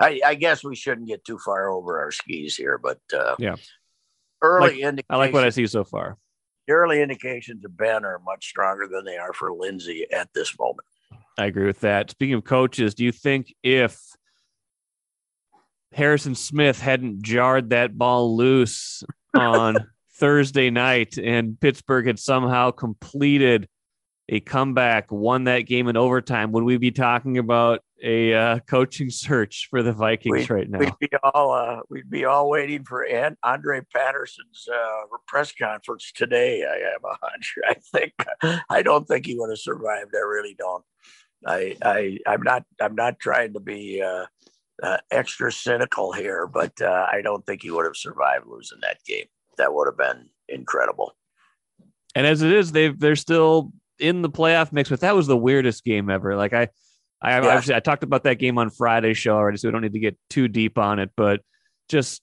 I, 0.00 0.20
I, 0.24 0.34
guess 0.34 0.62
we 0.62 0.76
shouldn't 0.76 1.08
get 1.08 1.24
too 1.24 1.38
far 1.38 1.70
over 1.70 1.98
our 1.98 2.10
skis 2.10 2.56
here, 2.56 2.78
but 2.78 3.00
uh, 3.16 3.36
yeah, 3.38 3.56
early 4.42 4.82
like, 4.82 5.04
I 5.08 5.16
like 5.16 5.32
what 5.32 5.44
I 5.44 5.50
see 5.50 5.66
so 5.66 5.84
far. 5.84 6.18
The 6.66 6.74
early 6.74 7.00
indications 7.00 7.64
of 7.64 7.76
Ben 7.76 8.04
are 8.04 8.20
much 8.24 8.46
stronger 8.46 8.88
than 8.88 9.04
they 9.04 9.16
are 9.16 9.32
for 9.32 9.52
Lindsay 9.52 10.06
at 10.12 10.28
this 10.34 10.58
moment. 10.58 10.86
I 11.38 11.46
agree 11.46 11.66
with 11.66 11.80
that. 11.80 12.10
Speaking 12.10 12.34
of 12.34 12.44
coaches, 12.44 12.94
do 12.94 13.04
you 13.04 13.12
think 13.12 13.54
if 13.62 13.98
Harrison 15.92 16.34
Smith 16.34 16.80
hadn't 16.80 17.22
jarred 17.22 17.70
that 17.70 17.96
ball 17.96 18.36
loose 18.36 19.04
on 19.34 19.76
Thursday 20.14 20.70
night 20.70 21.18
and 21.18 21.60
Pittsburgh 21.60 22.06
had 22.06 22.18
somehow 22.18 22.70
completed 22.70 23.68
a 24.28 24.40
comeback, 24.40 25.12
won 25.12 25.44
that 25.44 25.60
game 25.60 25.88
in 25.88 25.96
overtime, 25.96 26.52
would 26.52 26.64
we 26.64 26.76
be 26.78 26.90
talking 26.90 27.38
about 27.38 27.80
a 28.02 28.34
uh, 28.34 28.58
coaching 28.60 29.08
search 29.10 29.68
for 29.70 29.82
the 29.82 29.92
Vikings 29.92 30.32
we'd, 30.32 30.50
right 30.50 30.68
now? 30.68 30.78
We'd 30.80 30.98
be 30.98 31.08
all 31.22 31.52
uh, 31.52 31.80
we'd 31.88 32.10
be 32.10 32.24
all 32.24 32.48
waiting 32.50 32.84
for 32.84 33.06
Andre 33.42 33.82
Patterson's 33.94 34.66
uh, 34.72 35.16
press 35.26 35.52
conference 35.52 36.12
today. 36.14 36.64
I 36.64 36.90
have 36.90 37.04
a 37.04 37.16
hunch. 37.22 37.54
I 37.68 37.74
think 37.92 38.64
I 38.68 38.82
don't 38.82 39.06
think 39.06 39.26
he 39.26 39.38
would 39.38 39.50
have 39.50 39.58
survived. 39.58 40.14
I 40.14 40.26
really 40.26 40.56
don't. 40.58 40.84
I 41.46 41.76
I 41.82 42.18
I'm 42.26 42.42
not 42.42 42.64
I'm 42.80 42.96
not 42.96 43.20
trying 43.20 43.52
to 43.54 43.60
be 43.60 44.02
uh, 44.02 44.26
uh, 44.82 44.98
extra 45.10 45.52
cynical 45.52 46.12
here, 46.12 46.46
but 46.46 46.72
uh, 46.80 47.06
I 47.10 47.20
don't 47.22 47.44
think 47.46 47.62
he 47.62 47.70
would 47.70 47.86
have 47.86 47.96
survived 47.96 48.46
losing 48.46 48.78
that 48.82 48.98
game. 49.06 49.26
That 49.58 49.72
would 49.72 49.86
have 49.86 49.96
been 49.96 50.28
incredible. 50.48 51.16
And 52.14 52.26
as 52.26 52.42
it 52.42 52.52
is, 52.52 52.72
they've 52.72 52.98
they're 52.98 53.16
still 53.16 53.72
in 53.98 54.22
the 54.22 54.30
playoff 54.30 54.72
mix, 54.72 54.88
but 54.88 55.00
that 55.00 55.14
was 55.14 55.26
the 55.26 55.36
weirdest 55.36 55.84
game 55.84 56.10
ever. 56.10 56.36
Like 56.36 56.52
I, 56.52 56.68
I 57.22 57.30
yeah. 57.30 57.48
obviously 57.48 57.74
I 57.74 57.80
talked 57.80 58.02
about 58.02 58.24
that 58.24 58.38
game 58.38 58.58
on 58.58 58.70
Friday's 58.70 59.18
show 59.18 59.34
already, 59.34 59.58
so 59.58 59.68
we 59.68 59.72
don't 59.72 59.82
need 59.82 59.94
to 59.94 59.98
get 59.98 60.18
too 60.30 60.48
deep 60.48 60.78
on 60.78 60.98
it. 60.98 61.10
But 61.16 61.40
just 61.88 62.22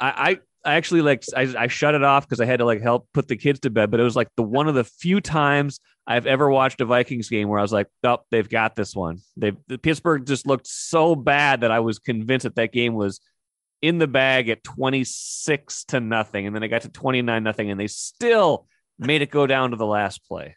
I, 0.00 0.38
I, 0.64 0.70
I 0.72 0.74
actually 0.74 1.02
like 1.02 1.24
I, 1.36 1.54
I 1.56 1.66
shut 1.68 1.94
it 1.94 2.02
off 2.02 2.26
because 2.26 2.40
I 2.40 2.44
had 2.44 2.58
to 2.58 2.64
like 2.64 2.82
help 2.82 3.08
put 3.14 3.28
the 3.28 3.36
kids 3.36 3.60
to 3.60 3.70
bed. 3.70 3.90
But 3.90 4.00
it 4.00 4.04
was 4.04 4.16
like 4.16 4.28
the 4.36 4.42
one 4.42 4.68
of 4.68 4.74
the 4.74 4.84
few 4.84 5.20
times 5.20 5.80
I've 6.06 6.26
ever 6.26 6.50
watched 6.50 6.80
a 6.80 6.84
Vikings 6.84 7.28
game 7.28 7.48
where 7.48 7.58
I 7.58 7.62
was 7.62 7.72
like, 7.72 7.88
oh, 8.04 8.18
they've 8.30 8.48
got 8.48 8.74
this 8.74 8.94
one. 8.94 9.18
They 9.36 9.52
the 9.68 9.78
Pittsburgh 9.78 10.26
just 10.26 10.46
looked 10.46 10.66
so 10.66 11.14
bad 11.14 11.60
that 11.60 11.70
I 11.70 11.80
was 11.80 11.98
convinced 11.98 12.44
that 12.44 12.56
that 12.56 12.72
game 12.72 12.94
was 12.94 13.20
in 13.82 13.98
the 13.98 14.06
bag 14.06 14.48
at 14.48 14.64
26 14.64 15.84
to 15.84 16.00
nothing 16.00 16.46
and 16.46 16.56
then 16.56 16.62
it 16.62 16.68
got 16.68 16.82
to 16.82 16.88
29 16.88 17.42
nothing 17.42 17.70
and 17.70 17.78
they 17.78 17.86
still 17.86 18.66
made 18.98 19.22
it 19.22 19.30
go 19.30 19.46
down 19.46 19.70
to 19.70 19.76
the 19.76 19.86
last 19.86 20.24
play 20.26 20.56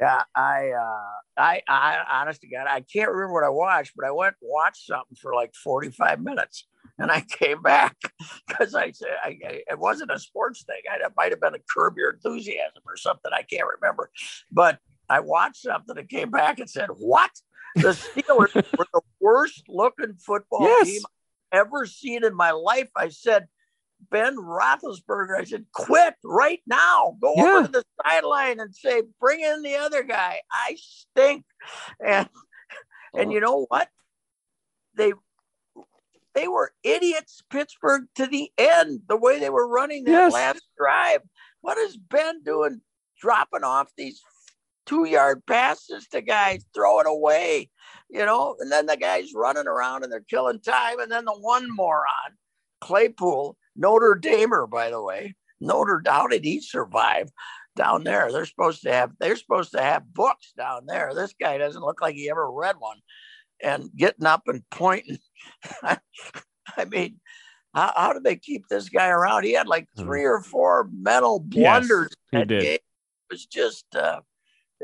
yeah, 0.00 0.22
I, 0.34 0.70
uh, 0.70 1.40
I, 1.40 1.62
I, 1.68 1.98
honest 2.10 2.40
to 2.40 2.48
God, 2.48 2.66
I 2.66 2.80
can't 2.80 3.10
remember 3.10 3.34
what 3.34 3.44
I 3.44 3.50
watched, 3.50 3.92
but 3.94 4.06
I 4.06 4.10
went 4.10 4.36
and 4.40 4.50
watched 4.50 4.86
something 4.86 5.16
for 5.20 5.34
like 5.34 5.54
45 5.54 6.22
minutes, 6.22 6.66
and 6.98 7.10
I 7.10 7.20
came 7.38 7.60
back 7.60 7.96
because 8.48 8.74
I 8.74 8.92
said 8.92 9.10
I, 9.22 9.38
I, 9.46 9.62
it 9.70 9.78
wasn't 9.78 10.10
a 10.10 10.18
sports 10.18 10.64
thing. 10.64 10.80
I, 10.90 11.04
it 11.04 11.12
might 11.16 11.32
have 11.32 11.40
been 11.40 11.54
a 11.54 11.58
Curb 11.76 11.98
Your 11.98 12.12
Enthusiasm 12.12 12.82
or 12.86 12.96
something. 12.96 13.30
I 13.34 13.42
can't 13.42 13.68
remember, 13.78 14.10
but 14.50 14.78
I 15.10 15.20
watched 15.20 15.62
something 15.62 15.98
and 15.98 16.08
came 16.08 16.30
back 16.30 16.60
and 16.60 16.70
said, 16.70 16.88
"What? 16.96 17.30
The 17.76 17.90
Steelers 17.90 18.54
were 18.78 18.86
the 18.92 19.02
worst 19.20 19.64
looking 19.68 20.14
football 20.14 20.62
yes. 20.62 20.86
team 20.86 21.02
I've 21.52 21.66
ever 21.66 21.84
seen 21.84 22.24
in 22.24 22.34
my 22.34 22.52
life." 22.52 22.88
I 22.96 23.10
said 23.10 23.48
Ben 24.10 24.36
Roethlisberger. 24.36 25.38
I 25.38 25.44
said, 25.44 25.66
quit 25.72 26.14
right 26.24 26.60
now. 26.66 27.16
Go 27.20 27.34
yeah. 27.36 27.44
over 27.44 27.66
to 27.66 27.72
the 27.72 27.84
sideline 28.04 28.60
and 28.60 28.74
say, 28.74 29.02
bring 29.20 29.40
in 29.40 29.62
the 29.62 29.76
other 29.76 30.02
guy. 30.02 30.40
I 30.50 30.76
stink. 30.78 31.44
And 32.04 32.28
and 33.14 33.30
oh. 33.30 33.32
you 33.32 33.40
know 33.40 33.66
what? 33.68 33.88
They 34.96 35.12
they 36.34 36.48
were 36.48 36.72
idiots, 36.82 37.42
Pittsburgh, 37.50 38.04
to 38.14 38.26
the 38.26 38.50
end, 38.56 39.02
the 39.08 39.16
way 39.16 39.40
they 39.40 39.50
were 39.50 39.68
running 39.68 40.04
that 40.04 40.10
yes. 40.10 40.32
last 40.32 40.62
drive. 40.78 41.20
what 41.60 41.76
is 41.76 41.96
Ben 41.96 42.42
doing 42.42 42.80
dropping 43.20 43.64
off 43.64 43.90
these 43.96 44.22
two 44.86 45.04
yard 45.04 45.44
passes 45.46 46.06
to 46.08 46.20
guys, 46.20 46.64
throw 46.74 47.00
it 47.00 47.06
away, 47.06 47.70
you 48.08 48.24
know, 48.24 48.56
and 48.58 48.72
then 48.72 48.86
the 48.86 48.96
guys 48.96 49.32
running 49.34 49.66
around 49.66 50.02
and 50.02 50.12
they're 50.12 50.20
killing 50.20 50.60
time. 50.60 51.00
And 51.00 51.10
then 51.10 51.24
the 51.24 51.32
one 51.32 51.68
moron, 51.74 52.04
Claypool, 52.80 53.56
Notre 53.76 54.14
Damer, 54.14 54.66
by 54.66 54.90
the 54.90 55.02
way, 55.02 55.34
Notre, 55.60 56.02
how 56.06 56.26
did 56.26 56.44
he 56.44 56.60
survive 56.60 57.30
down 57.76 58.04
there? 58.04 58.32
They're 58.32 58.46
supposed 58.46 58.82
to 58.82 58.92
have, 58.92 59.12
they're 59.18 59.36
supposed 59.36 59.72
to 59.72 59.82
have 59.82 60.12
books 60.12 60.52
down 60.56 60.86
there. 60.86 61.12
This 61.14 61.34
guy 61.38 61.58
doesn't 61.58 61.82
look 61.82 62.00
like 62.00 62.14
he 62.14 62.30
ever 62.30 62.50
read 62.50 62.76
one 62.78 62.98
and 63.62 63.90
getting 63.94 64.26
up 64.26 64.42
and 64.46 64.62
pointing. 64.70 65.18
I 65.82 66.84
mean, 66.88 67.20
how, 67.74 67.92
how 67.94 68.12
did 68.12 68.24
they 68.24 68.36
keep 68.36 68.68
this 68.68 68.88
guy 68.88 69.08
around? 69.08 69.44
He 69.44 69.52
had 69.52 69.68
like 69.68 69.88
hmm. 69.96 70.04
three 70.04 70.24
or 70.24 70.40
four 70.40 70.88
mental 70.92 71.40
blunders. 71.40 72.10
Yes, 72.32 72.40
he 72.40 72.44
did. 72.46 72.62
Game. 72.62 72.74
It 72.74 72.82
was 73.30 73.46
just, 73.46 73.84
uh, 73.94 74.20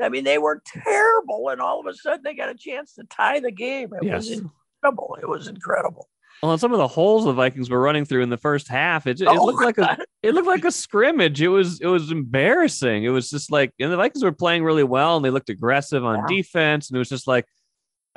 I 0.01 0.09
mean, 0.09 0.23
they 0.23 0.37
were 0.37 0.61
terrible, 0.65 1.49
and 1.49 1.59
all 1.59 1.79
of 1.79 1.87
a 1.87 1.93
sudden 1.93 2.21
they 2.23 2.35
got 2.35 2.49
a 2.49 2.55
chance 2.55 2.93
to 2.93 3.03
tie 3.09 3.39
the 3.39 3.51
game. 3.51 3.89
It 3.93 4.05
yes. 4.05 4.29
was 4.29 4.31
incredible. 4.31 5.17
It 5.21 5.27
was 5.27 5.47
incredible. 5.47 6.07
Well, 6.43 6.57
some 6.57 6.71
of 6.71 6.77
the 6.77 6.87
holes 6.87 7.25
the 7.25 7.33
Vikings 7.33 7.69
were 7.69 7.81
running 7.81 8.05
through 8.05 8.21
in 8.21 8.29
the 8.29 8.37
first 8.37 8.67
half, 8.67 9.07
it, 9.07 9.21
it 9.21 9.27
oh, 9.27 9.45
looked 9.45 9.63
like 9.63 9.77
a 9.79 9.97
it 10.21 10.33
looked 10.33 10.47
like 10.47 10.65
a 10.65 10.71
scrimmage. 10.71 11.41
It 11.41 11.47
was 11.47 11.81
it 11.81 11.87
was 11.87 12.11
embarrassing. 12.11 13.03
It 13.03 13.09
was 13.09 13.29
just 13.29 13.51
like, 13.51 13.71
and 13.79 13.91
the 13.91 13.97
Vikings 13.97 14.23
were 14.23 14.31
playing 14.31 14.63
really 14.63 14.83
well, 14.83 15.15
and 15.15 15.25
they 15.25 15.31
looked 15.31 15.49
aggressive 15.49 16.05
on 16.05 16.19
yeah. 16.19 16.37
defense, 16.37 16.89
and 16.89 16.95
it 16.95 16.99
was 16.99 17.09
just 17.09 17.27
like, 17.27 17.45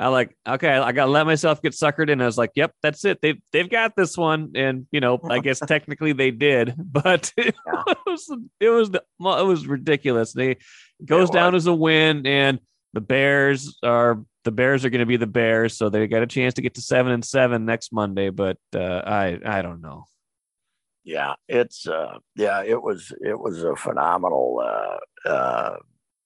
I 0.00 0.09
like, 0.09 0.35
okay, 0.48 0.70
I 0.70 0.92
got 0.92 1.04
to 1.04 1.11
let 1.11 1.26
myself 1.26 1.61
get 1.61 1.72
suckered 1.72 2.09
in. 2.09 2.22
I 2.22 2.26
was 2.26 2.38
like, 2.38 2.52
yep, 2.54 2.72
that's 2.83 3.04
it. 3.04 3.20
They've 3.20 3.40
they've 3.52 3.68
got 3.68 3.94
this 3.96 4.16
one, 4.16 4.52
and 4.54 4.87
you 4.90 5.00
know, 5.00 5.20
I 5.28 5.38
guess 5.40 5.61
technically 5.61 6.14
they 6.14 6.30
did, 6.30 6.74
but 6.78 7.33
it 7.38 7.54
yeah. 7.66 7.94
was 8.06 8.35
it 8.61 8.70
was 8.70 8.90
it 8.94 9.46
was 9.46 9.66
ridiculous. 9.66 10.33
They 10.33 10.56
goes 11.04 11.28
down 11.28 11.54
as 11.54 11.66
a 11.66 11.74
win, 11.74 12.26
and 12.26 12.61
the 12.94 13.02
Bears 13.02 13.78
are 13.83 14.24
the 14.44 14.53
Bears 14.53 14.85
are 14.85 14.90
going 14.90 15.00
to 15.00 15.07
be 15.07 15.16
the 15.16 15.26
Bears, 15.26 15.76
so 15.76 15.88
they 15.88 16.07
got 16.07 16.22
a 16.22 16.26
chance 16.26 16.55
to 16.55 16.62
get 16.62 16.74
to 16.74 16.83
seven 16.83 17.12
and 17.12 17.24
seven 17.24 17.64
next 17.64 17.92
Monday. 17.92 18.31
But 18.31 18.59
uh, 18.74 19.03
I 19.07 19.38
I 19.44 19.62
don't 19.62 19.81
know. 19.81 20.05
Yeah, 21.05 21.35
it's 21.48 21.87
uh, 21.87 22.18
yeah, 22.37 22.62
it 22.62 22.83
was 22.83 23.12
it 23.20 23.38
was 23.38 23.62
a 23.62 23.76
phenomenal 23.76 24.62
uh, 24.64 25.29
uh, 25.29 25.76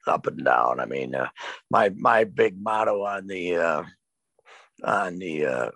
up 0.07 0.27
and 0.27 0.44
down. 0.44 0.81
I 0.81 0.87
mean, 0.87 1.14
uh, 1.14 1.29
my 1.70 1.90
my 1.96 2.24
big 2.24 2.61
motto 2.61 3.03
on 3.03 3.27
the 3.27 3.57
uh, 3.57 3.83
on 4.83 5.18
the 5.18 5.46
uh, 5.46 5.70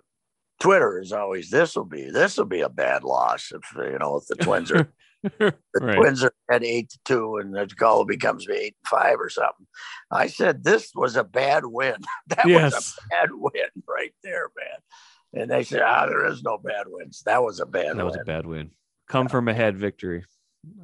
Twitter 0.59 0.99
is 0.99 1.11
always 1.11 1.49
this 1.49 1.75
will 1.75 1.85
be 1.85 2.09
this 2.09 2.37
will 2.37 2.45
be 2.45 2.61
a 2.61 2.69
bad 2.69 3.03
loss 3.03 3.51
if 3.51 3.63
you 3.75 3.97
know 3.99 4.17
if 4.17 4.27
the 4.27 4.35
Twins 4.35 4.71
are 4.71 4.91
the 5.39 5.53
right. 5.81 5.95
Twins 5.95 6.23
are 6.23 6.33
at 6.49 6.63
eight 6.63 6.89
to 6.91 6.99
two 7.05 7.37
and 7.37 7.53
the 7.53 7.65
goal 7.67 8.05
becomes 8.05 8.47
eight 8.49 8.75
and 8.81 8.87
five 8.87 9.19
or 9.19 9.29
something. 9.29 9.67
I 10.11 10.27
said 10.27 10.63
this 10.63 10.91
was 10.95 11.15
a 11.15 11.23
bad 11.23 11.65
win. 11.65 11.95
that 12.27 12.47
yes. 12.47 12.73
was 12.73 12.97
a 12.97 13.07
bad 13.09 13.29
win 13.33 13.83
right 13.87 14.13
there, 14.23 14.47
man. 14.57 15.41
And 15.41 15.51
they 15.51 15.63
said, 15.63 15.81
ah, 15.81 16.05
there 16.05 16.25
is 16.25 16.41
no 16.41 16.57
bad 16.57 16.85
wins. 16.87 17.21
That 17.25 17.43
was 17.43 17.59
a 17.59 17.65
bad. 17.65 17.89
That 17.89 17.97
win. 17.97 18.05
was 18.05 18.15
a 18.15 18.25
bad 18.25 18.45
win. 18.45 18.71
Come 19.07 19.25
yeah. 19.25 19.31
from 19.31 19.47
ahead 19.47 19.77
victory. 19.77 20.25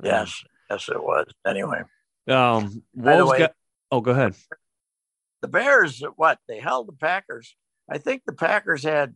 Yes, 0.03 0.43
yes, 0.69 0.89
it 0.89 1.01
was. 1.01 1.25
Anyway. 1.45 1.81
Um, 2.27 2.83
Wolves 2.93 3.31
way, 3.31 3.39
got, 3.39 3.53
oh, 3.91 4.01
go 4.01 4.11
ahead. 4.11 4.35
The 5.41 5.47
Bears, 5.47 6.03
what 6.15 6.39
they 6.47 6.59
held 6.59 6.87
the 6.87 6.93
Packers. 6.93 7.55
I 7.89 7.99
think 7.99 8.23
the 8.25 8.33
Packers 8.33 8.83
had 8.83 9.13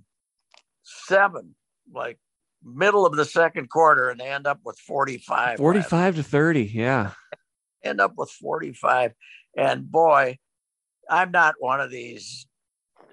seven, 0.84 1.56
like 1.92 2.20
middle 2.64 3.06
of 3.06 3.16
the 3.16 3.26
second 3.26 3.70
quarter, 3.70 4.10
and 4.10 4.20
they 4.20 4.30
end 4.30 4.48
up 4.48 4.60
with 4.64 4.78
45. 4.80 5.58
45 5.58 6.16
to 6.18 6.24
30. 6.24 6.64
Yeah. 6.64 7.12
End 7.84 8.02
up 8.02 8.14
with 8.18 8.30
45. 8.30 9.14
And 9.56 9.90
boy, 9.90 10.38
I'm 11.10 11.32
not 11.32 11.56
one 11.60 11.80
of 11.80 11.90
these. 11.90 12.46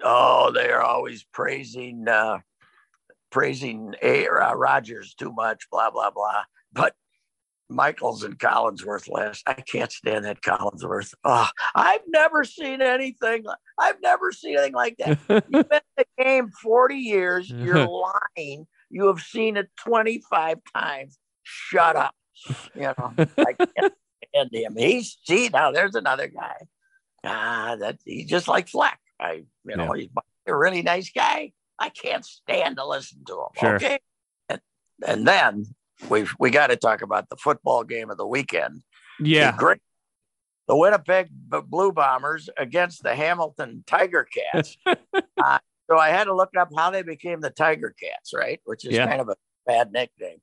Oh, 0.03 0.51
they 0.51 0.69
are 0.69 0.81
always 0.81 1.23
praising 1.23 2.07
uh, 2.07 2.39
praising 3.31 3.95
A. 4.01 4.27
Uh, 4.27 4.53
Rodgers 4.53 5.15
too 5.15 5.31
much, 5.31 5.69
blah 5.71 5.89
blah 5.89 6.11
blah. 6.11 6.43
But 6.73 6.93
Michaels 7.69 8.23
and 8.23 8.37
Collinsworth 8.37 9.09
last. 9.09 9.43
I 9.47 9.53
can't 9.53 9.91
stand 9.91 10.25
that 10.25 10.41
Collinsworth. 10.41 11.13
Oh, 11.23 11.47
I've 11.75 12.01
never 12.07 12.43
seen 12.43 12.81
anything. 12.81 13.45
I've 13.77 14.01
never 14.01 14.31
seen 14.31 14.57
anything 14.57 14.73
like 14.73 14.97
that. 14.99 15.17
You've 15.49 15.69
been 15.69 15.81
in 15.97 16.05
the 16.17 16.23
game 16.23 16.49
40 16.61 16.95
years. 16.95 17.49
You're 17.49 17.87
lying. 18.37 18.67
You 18.89 19.07
have 19.07 19.19
seen 19.19 19.57
it 19.57 19.69
25 19.77 20.59
times. 20.75 21.17
Shut 21.43 21.95
up. 21.95 22.15
You 22.75 22.93
know, 22.97 23.13
I 23.17 23.53
can't 23.53 23.93
stand 24.29 24.49
him. 24.53 24.75
He's 24.77 25.17
see 25.25 25.49
now 25.49 25.71
there's 25.71 25.95
another 25.95 26.27
guy. 26.27 26.67
Ah, 27.23 27.75
that 27.79 27.99
he's 28.05 28.29
just 28.29 28.47
like 28.47 28.67
Fleck. 28.67 28.99
I 29.19 29.43
you 29.65 29.75
know, 29.75 29.93
yeah. 29.93 30.01
he's 30.01 30.09
a 30.45 30.55
really 30.55 30.81
nice 30.83 31.09
guy. 31.11 31.51
I 31.79 31.89
can't 31.89 32.25
stand 32.25 32.77
to 32.77 32.87
listen 32.87 33.23
to 33.25 33.33
him. 33.33 33.47
Sure. 33.59 33.75
Okay. 33.75 33.99
And, 34.49 34.61
and 35.05 35.27
then 35.27 35.65
we've, 36.09 36.33
we 36.39 36.49
got 36.49 36.67
to 36.67 36.75
talk 36.75 37.01
about 37.01 37.29
the 37.29 37.35
football 37.35 37.83
game 37.83 38.09
of 38.09 38.17
the 38.17 38.25
weekend. 38.25 38.81
Yeah, 39.19 39.51
the 39.51 39.57
great. 39.57 39.81
The 40.67 40.75
Winnipeg 40.75 41.29
Blue 41.31 41.93
Bombers 41.93 42.49
against 42.57 43.01
the 43.01 43.15
Hamilton 43.15 43.83
Tiger 43.87 44.25
Cats. 44.25 44.77
uh, 44.85 45.59
so 45.89 45.97
I 45.97 46.09
had 46.09 46.25
to 46.25 46.35
look 46.35 46.55
up 46.57 46.69
how 46.75 46.91
they 46.91 47.01
became 47.01 47.41
the 47.41 47.49
Tiger 47.49 47.95
Cats, 48.01 48.33
right? 48.33 48.59
Which 48.65 48.85
is 48.85 48.93
yeah. 48.93 49.07
kind 49.07 49.21
of 49.21 49.29
a 49.29 49.35
bad 49.65 49.91
nickname. 49.91 50.39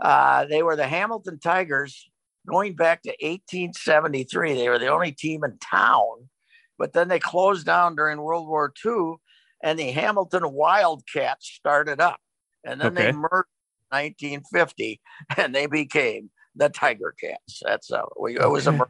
Uh, 0.00 0.44
they 0.46 0.62
were 0.62 0.76
the 0.76 0.86
Hamilton 0.86 1.38
Tigers 1.38 2.08
going 2.46 2.74
back 2.74 3.02
to 3.02 3.10
1873. 3.10 4.54
They 4.54 4.68
were 4.68 4.78
the 4.78 4.88
only 4.88 5.12
team 5.12 5.44
in 5.44 5.58
town, 5.58 6.28
but 6.78 6.92
then 6.92 7.08
they 7.08 7.18
closed 7.18 7.66
down 7.66 7.96
during 7.96 8.20
World 8.20 8.48
War 8.48 8.72
II, 8.84 9.16
and 9.62 9.78
the 9.78 9.90
Hamilton 9.90 10.52
Wildcats 10.52 11.46
started 11.46 12.00
up, 12.00 12.20
and 12.64 12.80
then 12.80 12.92
okay. 12.92 13.06
they 13.06 13.12
merged 13.12 13.48
1950, 13.90 15.00
and 15.36 15.54
they 15.54 15.66
became 15.66 16.30
the 16.54 16.68
Tiger 16.68 17.14
Cats. 17.20 17.62
That's 17.64 17.92
how 17.92 18.08
we, 18.18 18.38
it 18.38 18.50
was 18.50 18.66
a. 18.66 18.86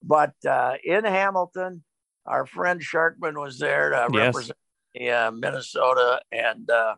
But 0.00 0.34
uh, 0.48 0.74
in 0.84 1.04
Hamilton, 1.04 1.82
our 2.24 2.46
friend 2.46 2.80
Sharkman 2.80 3.40
was 3.40 3.58
there 3.58 3.90
to 3.90 4.08
yes. 4.12 4.26
represent 4.26 4.58
uh, 4.98 5.30
Minnesota, 5.30 6.20
and 6.32 6.70
uh, 6.70 6.94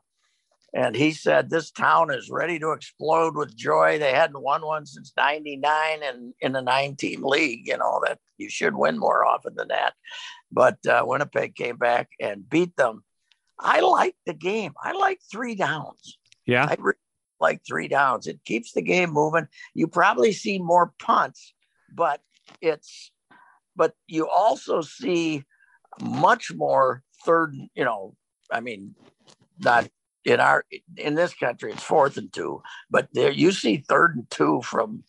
and 0.72 0.94
he 0.94 1.12
said 1.12 1.50
this 1.50 1.70
town 1.70 2.12
is 2.12 2.30
ready 2.30 2.58
to 2.58 2.72
explode 2.72 3.36
with 3.36 3.56
joy. 3.56 3.98
They 3.98 4.12
hadn't 4.12 4.42
won 4.42 4.64
one 4.64 4.86
since 4.86 5.12
'99, 5.16 6.02
and 6.02 6.34
in 6.40 6.56
a 6.56 6.62
nine-team 6.62 7.24
league, 7.24 7.66
you 7.66 7.76
know 7.76 8.00
that 8.06 8.18
you 8.38 8.48
should 8.48 8.76
win 8.76 8.98
more 8.98 9.24
often 9.24 9.54
than 9.56 9.68
that. 9.68 9.94
But 10.52 10.84
uh, 10.86 11.02
Winnipeg 11.06 11.54
came 11.54 11.76
back 11.76 12.10
and 12.20 12.48
beat 12.48 12.76
them. 12.76 13.04
I 13.58 13.80
like 13.80 14.16
the 14.26 14.34
game. 14.34 14.72
I 14.82 14.92
like 14.92 15.20
three 15.30 15.54
downs. 15.54 16.18
Yeah, 16.46 16.66
I 16.66 16.76
really 16.78 16.96
like 17.40 17.62
three 17.66 17.88
downs. 17.88 18.26
It 18.26 18.40
keeps 18.44 18.72
the 18.72 18.82
game 18.82 19.10
moving. 19.10 19.48
You 19.74 19.86
probably 19.88 20.32
see 20.32 20.58
more 20.58 20.92
punts, 20.98 21.52
but 21.92 22.20
it's 22.60 23.10
but 23.76 23.94
you 24.06 24.28
also 24.28 24.82
see 24.82 25.44
much 26.00 26.52
more 26.52 27.02
third, 27.24 27.54
you 27.74 27.84
know, 27.84 28.14
I 28.50 28.60
mean, 28.60 28.94
not 29.58 29.88
in 30.24 30.40
our 30.40 30.64
in 30.96 31.14
this 31.14 31.32
country 31.34 31.72
it's 31.72 31.82
fourth 31.82 32.16
and 32.16 32.32
two, 32.32 32.62
but 32.90 33.08
there 33.12 33.30
you 33.30 33.52
see 33.52 33.78
third 33.78 34.16
and 34.16 34.30
two 34.30 34.60
from 34.62 35.04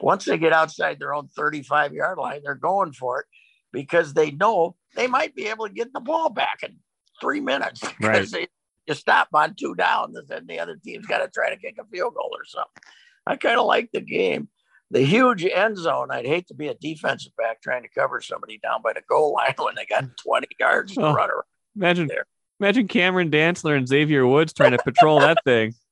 once 0.00 0.24
they 0.24 0.38
get 0.38 0.52
outside 0.52 0.98
their 0.98 1.14
own 1.14 1.28
35 1.28 1.92
yard 1.92 2.18
line, 2.18 2.40
they're 2.42 2.54
going 2.54 2.92
for 2.92 3.20
it 3.20 3.26
because 3.72 4.14
they 4.14 4.30
know 4.30 4.76
they 4.94 5.06
might 5.06 5.34
be 5.34 5.46
able 5.46 5.66
to 5.66 5.74
get 5.74 5.92
the 5.92 6.00
ball 6.00 6.30
back 6.30 6.60
in 6.62 6.76
three 7.20 7.40
minutes 7.40 7.80
because 7.98 8.32
right. 8.32 8.42
they 8.42 8.48
you 8.86 8.94
stop 8.94 9.28
on 9.32 9.54
two 9.54 9.74
downs, 9.74 10.16
and 10.16 10.26
then 10.28 10.46
the 10.46 10.58
other 10.58 10.76
team's 10.82 11.06
got 11.06 11.18
to 11.18 11.28
try 11.28 11.50
to 11.50 11.56
kick 11.56 11.76
a 11.78 11.84
field 11.84 12.14
goal 12.14 12.30
or 12.32 12.44
something. 12.44 12.82
I 13.26 13.36
kind 13.36 13.58
of 13.58 13.66
like 13.66 13.90
the 13.92 14.00
game. 14.00 14.48
The 14.92 15.02
huge 15.02 15.44
end 15.44 15.78
zone. 15.78 16.10
I'd 16.10 16.26
hate 16.26 16.46
to 16.48 16.54
be 16.54 16.68
a 16.68 16.74
defensive 16.74 17.32
back 17.36 17.62
trying 17.62 17.82
to 17.82 17.88
cover 17.88 18.20
somebody 18.20 18.58
down 18.58 18.82
by 18.82 18.92
the 18.92 19.02
goal 19.08 19.32
line 19.32 19.54
when 19.58 19.74
they 19.74 19.86
got 19.86 20.04
20 20.18 20.46
yards 20.60 20.94
to 20.94 21.00
oh, 21.00 21.14
run 21.14 21.30
around. 21.30 21.44
Imagine 21.74 22.06
there. 22.08 22.26
Imagine 22.60 22.86
Cameron 22.86 23.30
Dantzler 23.30 23.76
and 23.76 23.88
Xavier 23.88 24.26
Woods 24.26 24.52
trying 24.52 24.72
to 24.72 24.78
patrol 24.78 25.18
that 25.20 25.38
thing. 25.44 25.74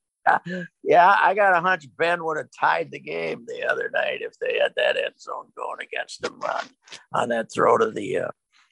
Yeah, 0.84 1.16
I 1.18 1.34
got 1.34 1.56
a 1.56 1.60
hunch 1.60 1.88
Ben 1.96 2.22
would 2.24 2.36
have 2.36 2.50
tied 2.56 2.92
the 2.92 3.00
game 3.00 3.46
the 3.48 3.66
other 3.68 3.90
night 3.92 4.20
if 4.20 4.38
they 4.38 4.58
had 4.58 4.72
that 4.76 4.96
end 4.96 5.14
zone 5.18 5.46
going 5.56 5.80
against 5.82 6.22
them 6.22 6.38
on, 6.42 6.64
on 7.12 7.28
that 7.30 7.52
throw 7.52 7.78
to 7.78 7.90
the 7.90 8.18
uh, 8.18 8.28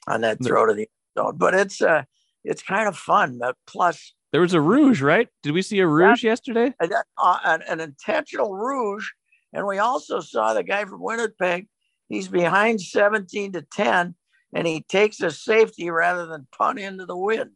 on 0.07 0.21
that 0.21 0.41
throw 0.41 0.67
to 0.67 0.73
the 0.73 0.81
end 0.81 0.87
zone. 1.17 1.37
But 1.37 1.55
it's 1.55 1.81
uh 1.81 2.03
it's 2.45 2.61
kind 2.61 2.87
of 2.87 2.95
fun. 2.95 3.39
Uh, 3.43 3.53
plus, 3.67 4.13
there 4.31 4.41
was 4.41 4.53
a 4.53 4.61
rouge, 4.61 5.01
right? 5.01 5.27
Did 5.43 5.53
we 5.53 5.61
see 5.61 5.79
a 5.79 5.87
rouge 5.87 6.23
yesterday? 6.23 6.73
An, 6.79 6.91
uh, 7.17 7.39
an, 7.43 7.61
an, 7.67 7.79
intentional 7.79 8.55
rouge, 8.55 9.09
and 9.53 9.65
we 9.65 9.79
also 9.79 10.19
saw 10.19 10.53
the 10.53 10.63
guy 10.63 10.85
from 10.85 11.01
Winnipeg. 11.01 11.67
He's 12.07 12.27
behind 12.27 12.81
17 12.81 13.53
to 13.53 13.61
10, 13.61 14.15
and 14.53 14.67
he 14.67 14.81
takes 14.81 15.21
a 15.21 15.31
safety 15.31 15.89
rather 15.89 16.25
than 16.25 16.47
punt 16.57 16.79
into 16.79 17.05
the 17.05 17.17
wind, 17.17 17.51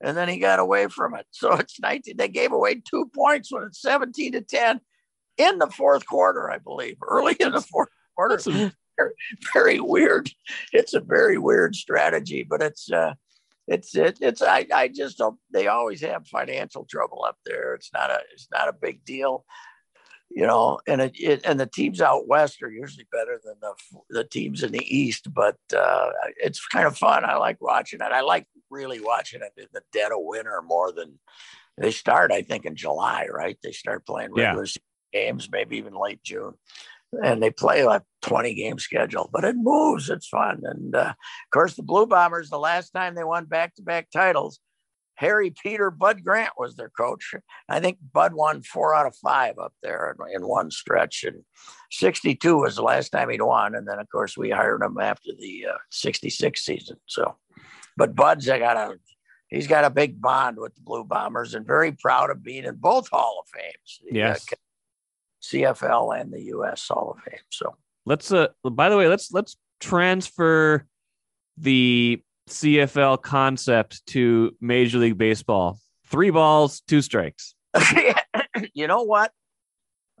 and 0.00 0.16
then 0.16 0.28
he 0.28 0.38
got 0.38 0.58
away 0.58 0.88
from 0.88 1.14
it. 1.14 1.26
So 1.30 1.52
it's 1.58 1.80
19. 1.80 2.16
They 2.16 2.28
gave 2.28 2.52
away 2.52 2.76
two 2.76 3.10
points 3.14 3.52
when 3.52 3.64
it's 3.64 3.80
17 3.82 4.32
to 4.32 4.40
10. 4.40 4.80
in 5.38 5.58
the 5.58 5.68
fourth 5.68 6.06
quarter, 6.06 6.50
I 6.50 6.58
believe, 6.58 6.96
early 7.02 7.36
in 7.38 7.52
the 7.52 7.60
fourth 7.60 7.88
quarter. 8.16 8.38
Some, 8.38 8.72
very, 8.96 9.12
very 9.52 9.80
weird. 9.80 10.30
It's 10.72 10.94
a 10.94 11.00
very 11.00 11.38
weird 11.38 11.74
strategy, 11.74 12.44
but 12.48 12.62
it's 12.62 12.90
uh, 12.90 13.14
it's 13.66 13.94
it, 13.96 14.18
it's 14.20 14.42
I, 14.42 14.66
I 14.74 14.88
just 14.88 15.18
don't. 15.18 15.38
They 15.52 15.68
always 15.68 16.00
have 16.02 16.26
financial 16.26 16.84
trouble 16.84 17.24
up 17.24 17.38
there. 17.44 17.74
It's 17.74 17.90
not 17.92 18.10
a 18.10 18.20
it's 18.32 18.48
not 18.52 18.68
a 18.68 18.72
big 18.72 19.04
deal, 19.04 19.44
you 20.30 20.46
know. 20.46 20.78
And 20.86 21.00
it, 21.00 21.12
it 21.14 21.42
and 21.44 21.58
the 21.58 21.66
teams 21.66 22.00
out 22.00 22.28
west 22.28 22.62
are 22.62 22.70
usually 22.70 23.06
better 23.10 23.40
than 23.44 23.54
the 23.60 23.74
the 24.10 24.24
teams 24.24 24.62
in 24.62 24.72
the 24.72 24.84
east. 24.84 25.32
But 25.32 25.56
uh, 25.76 26.10
it's 26.36 26.66
kind 26.66 26.86
of 26.86 26.96
fun. 26.96 27.24
I 27.24 27.36
like 27.36 27.60
watching 27.60 28.00
it. 28.00 28.12
I 28.12 28.20
like 28.20 28.46
really 28.70 29.00
watching 29.00 29.40
it 29.42 29.52
in 29.56 29.66
the 29.72 29.82
dead 29.92 30.12
of 30.12 30.18
winter 30.20 30.60
more 30.62 30.92
than 30.92 31.18
they 31.78 31.90
start. 31.90 32.32
I 32.32 32.42
think 32.42 32.64
in 32.64 32.76
July, 32.76 33.28
right? 33.32 33.58
They 33.62 33.72
start 33.72 34.06
playing 34.06 34.32
regular 34.32 34.64
Yeah. 34.64 35.26
games, 35.26 35.48
maybe 35.50 35.76
even 35.76 35.94
late 35.94 36.22
June 36.22 36.54
and 37.22 37.42
they 37.42 37.50
play 37.50 37.84
like 37.84 38.02
20 38.22 38.54
game 38.54 38.78
schedule, 38.78 39.28
but 39.32 39.44
it 39.44 39.56
moves. 39.56 40.10
It's 40.10 40.28
fun. 40.28 40.62
And 40.64 40.94
uh, 40.94 41.10
of 41.10 41.50
course, 41.52 41.74
the 41.74 41.82
Blue 41.82 42.06
Bombers, 42.06 42.50
the 42.50 42.58
last 42.58 42.90
time 42.90 43.14
they 43.14 43.24
won 43.24 43.44
back 43.44 43.74
to 43.76 43.82
back 43.82 44.10
titles, 44.10 44.58
Harry 45.16 45.50
Peter 45.50 45.90
Bud 45.90 46.24
Grant 46.24 46.52
was 46.58 46.74
their 46.74 46.90
coach. 46.90 47.34
I 47.68 47.80
think 47.80 47.98
Bud 48.12 48.34
won 48.34 48.62
four 48.62 48.94
out 48.94 49.06
of 49.06 49.16
five 49.16 49.58
up 49.58 49.72
there 49.82 50.14
in, 50.18 50.42
in 50.42 50.48
one 50.48 50.70
stretch. 50.70 51.24
And 51.24 51.44
62 51.90 52.56
was 52.56 52.76
the 52.76 52.82
last 52.82 53.10
time 53.10 53.30
he'd 53.30 53.42
won. 53.42 53.74
And 53.74 53.86
then, 53.86 53.98
of 53.98 54.08
course, 54.10 54.36
we 54.36 54.50
hired 54.50 54.82
him 54.82 54.98
after 54.98 55.30
the 55.38 55.66
uh, 55.74 55.78
66 55.90 56.64
season. 56.64 56.96
So, 57.06 57.36
but 57.96 58.14
Bud's 58.14 58.48
I 58.48 58.58
got 58.58 58.76
a 58.76 58.98
he's 59.48 59.68
got 59.68 59.84
a 59.84 59.90
big 59.90 60.20
bond 60.20 60.58
with 60.58 60.74
the 60.74 60.80
Blue 60.80 61.04
Bombers 61.04 61.54
and 61.54 61.66
very 61.66 61.92
proud 61.92 62.30
of 62.30 62.42
being 62.42 62.64
in 62.64 62.76
both 62.76 63.08
Hall 63.08 63.42
of 63.42 63.48
Fames. 63.48 64.00
the, 64.10 64.22
uh, 64.22 64.56
CFL 65.42 66.20
and 66.20 66.32
the 66.32 66.42
US 66.56 66.88
Hall 66.88 67.14
of 67.16 67.22
Fame. 67.22 67.40
So 67.50 67.76
let's 68.06 68.32
uh 68.32 68.48
by 68.64 68.88
the 68.88 68.96
way, 68.96 69.08
let's 69.08 69.32
let's 69.32 69.56
transfer 69.80 70.86
the 71.56 72.22
CFL 72.48 73.22
concept 73.22 74.04
to 74.08 74.54
Major 74.60 74.98
League 74.98 75.18
Baseball. 75.18 75.78
Three 76.06 76.30
balls, 76.30 76.82
two 76.86 77.02
strikes. 77.02 77.54
you 78.74 78.86
know 78.86 79.02
what? 79.02 79.32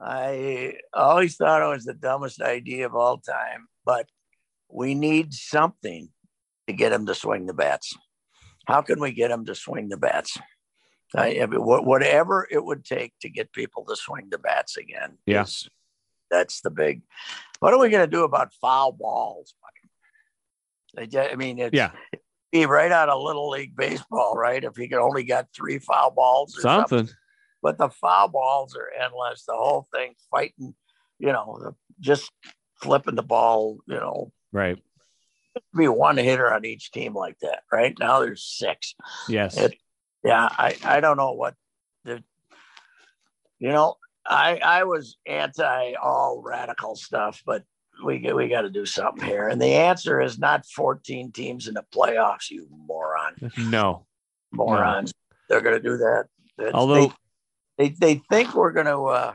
I 0.00 0.74
always 0.92 1.36
thought 1.36 1.62
it 1.62 1.68
was 1.68 1.84
the 1.84 1.94
dumbest 1.94 2.40
idea 2.40 2.86
of 2.86 2.94
all 2.94 3.18
time, 3.18 3.68
but 3.84 4.08
we 4.68 4.94
need 4.94 5.32
something 5.32 6.08
to 6.66 6.72
get 6.72 6.92
him 6.92 7.06
to 7.06 7.14
swing 7.14 7.46
the 7.46 7.54
bats. 7.54 7.96
How 8.66 8.82
can 8.82 8.98
we 8.98 9.12
get 9.12 9.30
him 9.30 9.44
to 9.46 9.54
swing 9.54 9.88
the 9.88 9.96
bats? 9.96 10.36
I, 11.14 11.40
I 11.40 11.46
mean, 11.46 11.64
wha- 11.64 11.82
whatever 11.82 12.48
it 12.50 12.64
would 12.64 12.84
take 12.84 13.12
to 13.20 13.28
get 13.28 13.52
people 13.52 13.84
to 13.84 13.94
swing 13.94 14.28
the 14.30 14.38
bats 14.38 14.76
again. 14.76 15.18
Yeah. 15.26 15.44
that's 16.30 16.60
the 16.62 16.70
big. 16.70 17.02
What 17.60 17.72
are 17.72 17.78
we 17.78 17.88
going 17.88 18.04
to 18.04 18.10
do 18.10 18.24
about 18.24 18.52
foul 18.54 18.92
balls? 18.92 19.54
Mike? 19.62 19.73
I 20.98 21.34
mean, 21.36 21.58
it's 21.58 21.74
Yeah. 21.74 21.92
be 22.52 22.66
right 22.66 22.92
out 22.92 23.08
of 23.08 23.22
little 23.22 23.50
league 23.50 23.76
baseball, 23.76 24.34
right? 24.36 24.62
If 24.62 24.76
he 24.76 24.88
could 24.88 25.00
only 25.00 25.24
got 25.24 25.48
three 25.54 25.78
foul 25.78 26.10
balls 26.10 26.56
or 26.56 26.60
something 26.62 26.98
Something. 26.98 27.16
but 27.62 27.78
the 27.78 27.88
foul 27.90 28.28
balls 28.28 28.76
are 28.76 28.90
endless. 28.98 29.44
The 29.44 29.54
whole 29.54 29.86
thing 29.92 30.14
fighting, 30.30 30.74
you 31.18 31.32
know, 31.32 31.58
the, 31.62 31.74
just 32.00 32.30
flipping 32.80 33.14
the 33.16 33.22
ball, 33.22 33.78
you 33.86 33.94
know, 33.96 34.32
Right. 34.52 34.82
be 35.76 35.88
one 35.88 36.16
hitter 36.16 36.52
on 36.52 36.64
each 36.64 36.90
team 36.92 37.14
like 37.14 37.38
that. 37.40 37.62
Right 37.72 37.96
now, 37.98 38.20
there's 38.20 38.44
six. 38.44 38.94
Yes. 39.28 39.56
It- 39.56 39.78
Yeah, 40.24 40.48
I 40.50 40.76
I 40.84 41.00
don't 41.00 41.18
know 41.18 41.32
what 41.32 41.54
the, 42.04 42.24
you 43.58 43.68
know, 43.68 43.96
I 44.26 44.56
I 44.56 44.84
was 44.84 45.18
anti 45.26 45.92
all 45.94 46.40
radical 46.42 46.96
stuff, 46.96 47.42
but 47.44 47.62
we 48.04 48.32
we 48.32 48.48
got 48.48 48.62
to 48.62 48.70
do 48.70 48.86
something 48.86 49.26
here, 49.26 49.48
and 49.48 49.60
the 49.60 49.74
answer 49.74 50.20
is 50.20 50.38
not 50.38 50.66
14 50.66 51.32
teams 51.32 51.68
in 51.68 51.74
the 51.74 51.84
playoffs. 51.94 52.50
You 52.50 52.66
moron, 52.70 53.34
no. 53.58 54.06
morons. 54.52 55.12
They're 55.48 55.60
going 55.60 55.76
to 55.76 55.88
do 55.88 55.98
that. 55.98 56.24
That's- 56.56 56.74
Although 56.74 57.12
they 57.78 57.90
they 57.90 58.22
think 58.30 58.54
we're 58.54 58.72
going 58.72 58.86
to 58.86 59.04
uh, 59.06 59.34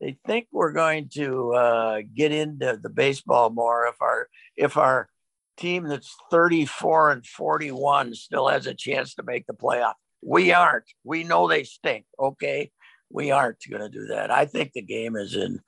they 0.00 0.18
think 0.26 0.48
we're 0.52 0.72
going 0.72 1.08
to 1.14 1.52
uh, 1.54 2.02
get 2.14 2.32
into 2.32 2.78
the 2.82 2.88
baseball 2.90 3.50
more 3.50 3.86
if 3.86 4.00
our 4.00 4.28
if 4.56 4.76
our 4.76 5.08
team 5.56 5.88
that's 5.88 6.14
34 6.30 7.10
and 7.10 7.26
41 7.26 8.14
still 8.14 8.48
has 8.48 8.66
a 8.66 8.74
chance 8.74 9.14
to 9.14 9.22
make 9.24 9.46
the 9.46 9.54
playoff. 9.54 9.94
We 10.22 10.52
aren't. 10.52 10.84
We 11.04 11.24
know 11.24 11.48
they 11.48 11.64
stink. 11.64 12.04
Okay, 12.18 12.70
we 13.10 13.30
aren't 13.30 13.58
going 13.68 13.82
to 13.82 13.88
do 13.88 14.06
that. 14.06 14.30
I 14.30 14.46
think 14.46 14.72
the 14.72 14.82
game 14.82 15.16
is 15.16 15.36
in 15.36 15.60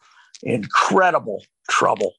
incredible 0.43 1.43
trouble, 1.81 2.13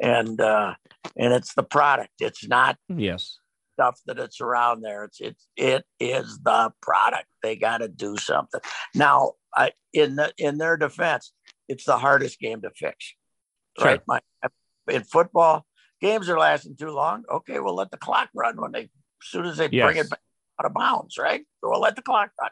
and 0.00 0.40
uh, 0.40 0.74
and 1.16 1.32
it's 1.32 1.54
the 1.54 1.64
product. 1.64 2.12
It's 2.20 2.46
not 2.46 2.76
yes. 2.88 3.38
stuff 3.74 3.98
that 4.06 4.18
it's 4.18 4.40
around 4.40 4.82
there. 4.82 5.04
It's 5.04 5.20
it's 5.20 5.46
it 5.56 5.84
is 5.98 6.38
the 6.42 6.72
product. 6.80 7.26
They 7.42 7.56
got 7.56 7.78
to 7.78 7.88
do 7.88 8.16
something 8.16 8.60
now. 8.94 9.32
I 9.54 9.72
in 9.92 10.14
the 10.14 10.32
in 10.38 10.58
their 10.58 10.76
defense, 10.76 11.32
it's 11.68 11.84
the 11.84 11.98
hardest 11.98 12.38
game 12.38 12.62
to 12.62 12.70
fix. 12.70 13.14
Sure. 13.78 13.86
Right, 13.86 14.00
Mike? 14.06 14.22
In 14.88 15.02
football, 15.02 15.66
games 16.00 16.28
are 16.28 16.38
lasting 16.38 16.76
too 16.76 16.90
long. 16.90 17.24
Okay, 17.30 17.58
we'll 17.58 17.74
let 17.74 17.90
the 17.90 17.96
clock 17.96 18.28
run 18.34 18.60
when 18.60 18.72
they 18.72 18.82
as 18.82 18.88
soon 19.22 19.44
as 19.44 19.56
they 19.56 19.68
bring 19.68 19.96
it 19.96 20.08
back 20.08 20.20
out 20.60 20.66
of 20.66 20.74
bounds. 20.74 21.18
Right, 21.18 21.42
so 21.60 21.70
we'll 21.70 21.80
let 21.80 21.96
the 21.96 22.02
clock 22.02 22.30
run. 22.40 22.50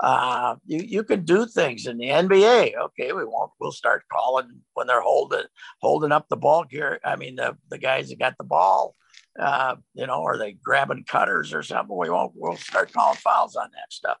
Uh, 0.00 0.56
you 0.66 0.80
you 0.80 1.02
can 1.02 1.24
do 1.24 1.46
things 1.46 1.86
in 1.86 1.98
the 1.98 2.08
NBA. 2.08 2.76
Okay, 2.76 3.12
we 3.12 3.24
won't. 3.24 3.50
We'll 3.58 3.72
start 3.72 4.04
calling 4.12 4.60
when 4.74 4.86
they're 4.86 5.00
holding 5.00 5.46
holding 5.80 6.12
up 6.12 6.28
the 6.28 6.36
ball 6.36 6.64
here. 6.70 7.00
I 7.04 7.16
mean, 7.16 7.36
the 7.36 7.56
the 7.70 7.78
guys 7.78 8.10
that 8.10 8.18
got 8.18 8.34
the 8.38 8.44
ball 8.44 8.94
uh, 9.38 9.76
you 9.94 10.06
know, 10.06 10.24
are 10.24 10.36
they 10.36 10.52
grabbing 10.52 11.04
cutters 11.04 11.54
or 11.54 11.62
something? 11.62 11.96
We 11.96 12.10
won't. 12.10 12.32
We'll 12.34 12.56
start 12.56 12.92
calling 12.92 13.16
fouls 13.18 13.56
on 13.56 13.70
that 13.72 13.92
stuff. 13.92 14.18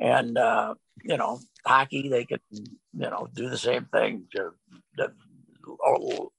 And 0.00 0.38
uh, 0.38 0.74
you 1.02 1.16
know, 1.16 1.40
hockey 1.66 2.08
they 2.08 2.24
could 2.24 2.40
you 2.50 2.70
know 2.92 3.28
do 3.34 3.50
the 3.50 3.58
same 3.58 3.86
thing. 3.86 4.26
To, 4.36 4.50
to, 4.98 5.12
or, 5.80 6.30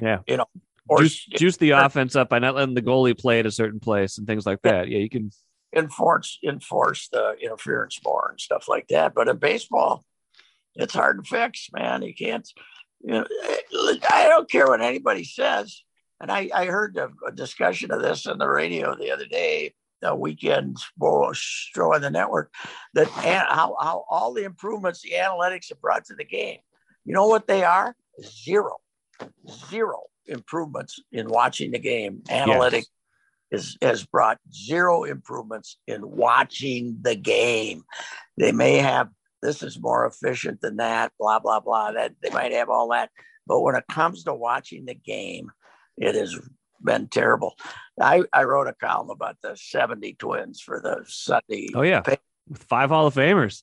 Yeah. 0.00 0.20
You 0.26 0.38
know, 0.38 0.46
or 0.88 1.00
Juice, 1.00 1.24
juice 1.24 1.56
the 1.56 1.70
offense 1.70 2.16
up 2.16 2.28
by 2.28 2.38
not 2.38 2.54
letting 2.54 2.74
the 2.74 2.82
goalie 2.82 3.18
play 3.18 3.40
at 3.40 3.46
a 3.46 3.50
certain 3.50 3.80
place 3.80 4.18
and 4.18 4.26
things 4.26 4.46
like 4.46 4.62
that. 4.62 4.88
Yeah, 4.88 4.98
you 4.98 5.10
can. 5.10 5.30
Enforce 5.74 6.38
enforce 6.42 7.08
the 7.08 7.36
interference 7.40 8.00
more 8.04 8.28
and 8.30 8.40
stuff 8.40 8.68
like 8.68 8.88
that. 8.88 9.14
But 9.14 9.28
in 9.28 9.36
baseball, 9.36 10.04
it's 10.74 10.94
hard 10.94 11.22
to 11.22 11.28
fix, 11.28 11.68
man. 11.72 12.02
You 12.02 12.14
can't. 12.14 12.48
You 13.00 13.12
know, 13.12 13.26
eh, 13.44 13.96
I 14.10 14.26
don't 14.28 14.50
care 14.50 14.66
what 14.66 14.80
anybody 14.80 15.24
says. 15.24 15.82
And 16.20 16.32
I, 16.32 16.50
I 16.52 16.66
heard 16.66 16.96
a, 16.96 17.10
a 17.26 17.32
discussion 17.32 17.92
of 17.92 18.02
this 18.02 18.26
on 18.26 18.38
the 18.38 18.48
radio 18.48 18.96
the 18.96 19.12
other 19.12 19.26
day, 19.26 19.74
a 20.02 20.16
weekend 20.16 20.78
show 21.32 21.94
on 21.94 22.00
the 22.00 22.10
network, 22.10 22.52
that 22.94 23.06
an- 23.18 23.46
how, 23.48 23.76
how 23.80 24.04
all 24.10 24.32
the 24.34 24.44
improvements 24.44 25.02
the 25.02 25.12
analytics 25.12 25.68
have 25.68 25.80
brought 25.80 26.06
to 26.06 26.14
the 26.14 26.24
game. 26.24 26.58
You 27.04 27.14
know 27.14 27.28
what 27.28 27.46
they 27.46 27.62
are? 27.62 27.94
Zero, 28.20 28.78
zero 29.68 30.02
improvements 30.26 31.00
in 31.12 31.28
watching 31.28 31.70
the 31.70 31.78
game. 31.78 32.22
Analytics 32.28 32.86
is, 33.50 33.76
has 33.82 34.04
brought 34.04 34.38
zero 34.52 35.04
improvements 35.04 35.78
in 35.86 36.08
watching 36.08 36.98
the 37.00 37.14
game. 37.14 37.82
They 38.36 38.52
may 38.52 38.78
have 38.78 39.08
this 39.40 39.62
is 39.62 39.80
more 39.80 40.04
efficient 40.06 40.60
than 40.60 40.76
that, 40.76 41.12
blah 41.18 41.38
blah 41.38 41.60
blah. 41.60 41.92
That 41.92 42.14
they 42.22 42.30
might 42.30 42.52
have 42.52 42.68
all 42.68 42.88
that, 42.90 43.10
but 43.46 43.60
when 43.60 43.76
it 43.76 43.84
comes 43.90 44.24
to 44.24 44.34
watching 44.34 44.84
the 44.84 44.94
game, 44.94 45.50
it 45.96 46.14
has 46.14 46.38
been 46.82 47.08
terrible. 47.08 47.54
I, 48.00 48.22
I 48.32 48.44
wrote 48.44 48.68
a 48.68 48.74
column 48.74 49.10
about 49.10 49.36
the 49.42 49.56
70 49.56 50.14
twins 50.14 50.60
for 50.60 50.80
the 50.80 51.04
Sunday. 51.06 51.68
Oh 51.74 51.82
yeah, 51.82 52.02
with 52.48 52.62
five 52.64 52.90
Hall 52.90 53.06
of 53.06 53.14
Famers. 53.14 53.62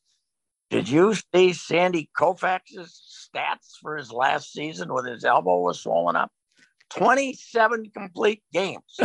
Did 0.71 0.89
you 0.89 1.13
see 1.33 1.53
Sandy 1.53 2.09
Koufax's 2.17 3.29
stats 3.33 3.77
for 3.81 3.97
his 3.97 4.11
last 4.11 4.51
season 4.51 4.93
when 4.93 5.05
his 5.05 5.23
elbow 5.23 5.59
was 5.59 5.81
swollen 5.81 6.15
up? 6.15 6.31
27 6.91 7.91
complete 7.95 8.43
games. 8.53 8.81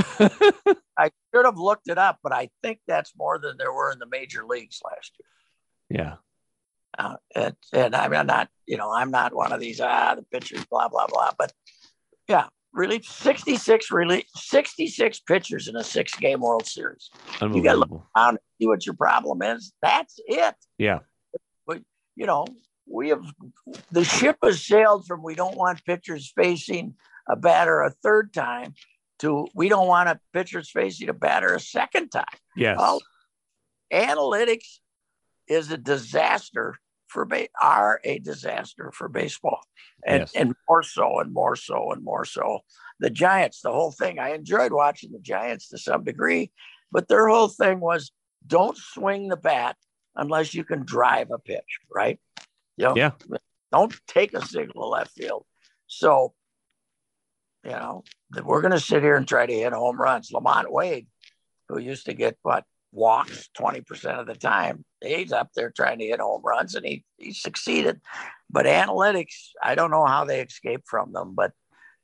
I 0.98 1.10
should 1.34 1.44
have 1.44 1.56
looked 1.56 1.88
it 1.88 1.98
up, 1.98 2.18
but 2.22 2.32
I 2.32 2.50
think 2.62 2.80
that's 2.86 3.12
more 3.16 3.38
than 3.38 3.56
there 3.56 3.72
were 3.72 3.90
in 3.90 3.98
the 3.98 4.06
major 4.06 4.44
leagues 4.46 4.80
last 4.84 5.12
year. 5.18 6.02
Yeah, 6.02 6.16
Uh, 6.98 7.16
and, 7.34 7.56
and 7.72 7.96
I'm 7.96 8.26
not, 8.26 8.48
you 8.66 8.76
know, 8.76 8.92
I'm 8.92 9.10
not 9.10 9.34
one 9.34 9.52
of 9.52 9.60
these, 9.60 9.80
ah, 9.80 10.14
the 10.14 10.22
pitchers, 10.22 10.64
blah, 10.66 10.88
blah, 10.88 11.06
blah. 11.06 11.32
But 11.38 11.52
yeah, 12.28 12.46
really 12.72 13.02
66, 13.02 13.90
really 13.90 14.24
66 14.36 15.20
pitchers 15.20 15.68
in 15.68 15.76
a 15.76 15.82
six 15.82 16.14
game 16.16 16.40
World 16.40 16.66
Series. 16.66 17.10
You 17.56 17.62
got 17.62 17.72
to 17.72 17.78
look 17.78 17.90
around 18.16 18.28
and 18.30 18.38
see 18.60 18.68
what 18.68 18.86
your 18.86 18.94
problem 18.94 19.42
is. 19.42 19.72
That's 19.82 20.20
it. 20.26 20.54
Yeah, 20.78 21.00
But, 21.66 21.80
you 22.14 22.26
know, 22.26 22.46
we 22.86 23.08
have 23.08 23.24
the 23.90 24.04
ship 24.04 24.36
has 24.42 24.64
sailed 24.64 25.06
from 25.06 25.22
we 25.22 25.34
don't 25.34 25.56
want 25.56 25.84
pitchers 25.84 26.32
facing 26.36 26.94
a 27.30 27.36
batter 27.36 27.80
a 27.82 27.90
third 27.90 28.32
time 28.34 28.74
to 29.20 29.46
we 29.54 29.68
don't 29.68 29.86
want 29.86 30.08
a 30.08 30.18
pitchers 30.32 30.70
facing 30.70 31.08
a 31.08 31.12
batter 31.14 31.54
a 31.54 31.60
second 31.60 32.08
time. 32.10 32.24
yes, 32.56 32.76
Well, 32.78 33.00
analytics 33.92 34.78
is 35.48 35.70
a 35.70 35.76
disaster 35.76 36.76
for 37.08 37.24
ba- 37.24 37.48
are 37.60 38.00
a 38.04 38.18
disaster 38.20 38.92
for 38.94 39.08
baseball, 39.08 39.60
and 40.06 40.20
Yes. 40.20 40.32
and 40.36 40.54
more 40.68 40.82
so 40.82 41.18
and 41.18 41.32
more 41.32 41.56
so 41.56 41.90
and 41.92 42.04
more 42.04 42.24
so. 42.24 42.60
The 43.00 43.10
Giants, 43.10 43.60
the 43.62 43.72
whole 43.72 43.90
thing. 43.92 44.18
I 44.18 44.30
enjoyed 44.30 44.72
watching 44.72 45.10
the 45.12 45.18
Giants 45.18 45.68
to 45.70 45.78
some 45.78 46.04
degree, 46.04 46.52
but 46.92 47.08
their 47.08 47.28
whole 47.28 47.48
thing 47.48 47.80
was 47.80 48.12
don't 48.46 48.76
swing 48.76 49.28
the 49.28 49.36
bat 49.36 49.76
unless 50.14 50.54
you 50.54 50.64
can 50.64 50.84
drive 50.84 51.30
a 51.32 51.38
pitch, 51.38 51.80
right? 51.92 52.20
You 52.76 52.84
know, 52.86 52.96
Yeah. 52.96 53.12
don't 53.72 53.94
take 54.06 54.32
a 54.34 54.44
single 54.46 54.90
left 54.90 55.10
field. 55.12 55.46
So, 55.88 56.34
you 57.64 57.70
know, 57.70 58.04
that 58.30 58.44
we're 58.44 58.62
going 58.62 58.72
to 58.72 58.80
sit 58.80 59.02
here 59.02 59.16
and 59.16 59.26
try 59.26 59.46
to 59.46 59.52
hit 59.52 59.72
home 59.72 60.00
runs. 60.00 60.30
LaMonte 60.30 60.70
Wade, 60.70 61.06
who 61.68 61.78
used 61.78 62.06
to 62.06 62.14
get 62.14 62.38
what 62.42 62.64
walks 62.92 63.48
20% 63.58 64.18
of 64.18 64.26
the 64.26 64.34
time, 64.34 64.84
he's 65.02 65.32
up 65.32 65.50
there 65.54 65.70
trying 65.70 65.98
to 65.98 66.06
hit 66.06 66.20
home 66.20 66.42
runs 66.44 66.74
and 66.74 66.86
he, 66.86 67.04
he 67.18 67.32
succeeded. 67.32 68.00
But 68.48 68.66
analytics, 68.66 69.34
I 69.62 69.74
don't 69.74 69.90
know 69.90 70.06
how 70.06 70.24
they 70.24 70.40
escape 70.40 70.82
from 70.86 71.12
them, 71.12 71.34
but 71.34 71.52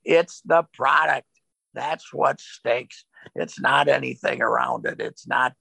it's 0.04 0.42
the 0.44 0.64
product. 0.72 1.26
That's 1.74 2.12
what 2.12 2.40
stakes. 2.40 3.04
It's 3.34 3.60
not 3.60 3.88
anything 3.88 4.40
around 4.40 4.86
it. 4.86 5.00
It's 5.00 5.26
not 5.26 5.54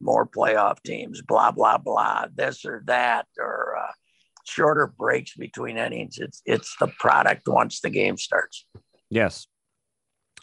more 0.00 0.26
playoff 0.26 0.82
teams, 0.84 1.22
blah, 1.22 1.50
blah, 1.50 1.78
blah, 1.78 2.26
this 2.34 2.64
or 2.64 2.82
that, 2.86 3.26
or 3.38 3.76
uh, 3.78 3.92
shorter 4.44 4.86
breaks 4.86 5.34
between 5.34 5.76
innings. 5.76 6.18
It's 6.18 6.42
it's 6.44 6.76
the 6.78 6.88
product 6.98 7.48
once 7.48 7.80
the 7.80 7.90
game 7.90 8.16
starts. 8.16 8.66
Yes. 9.10 9.46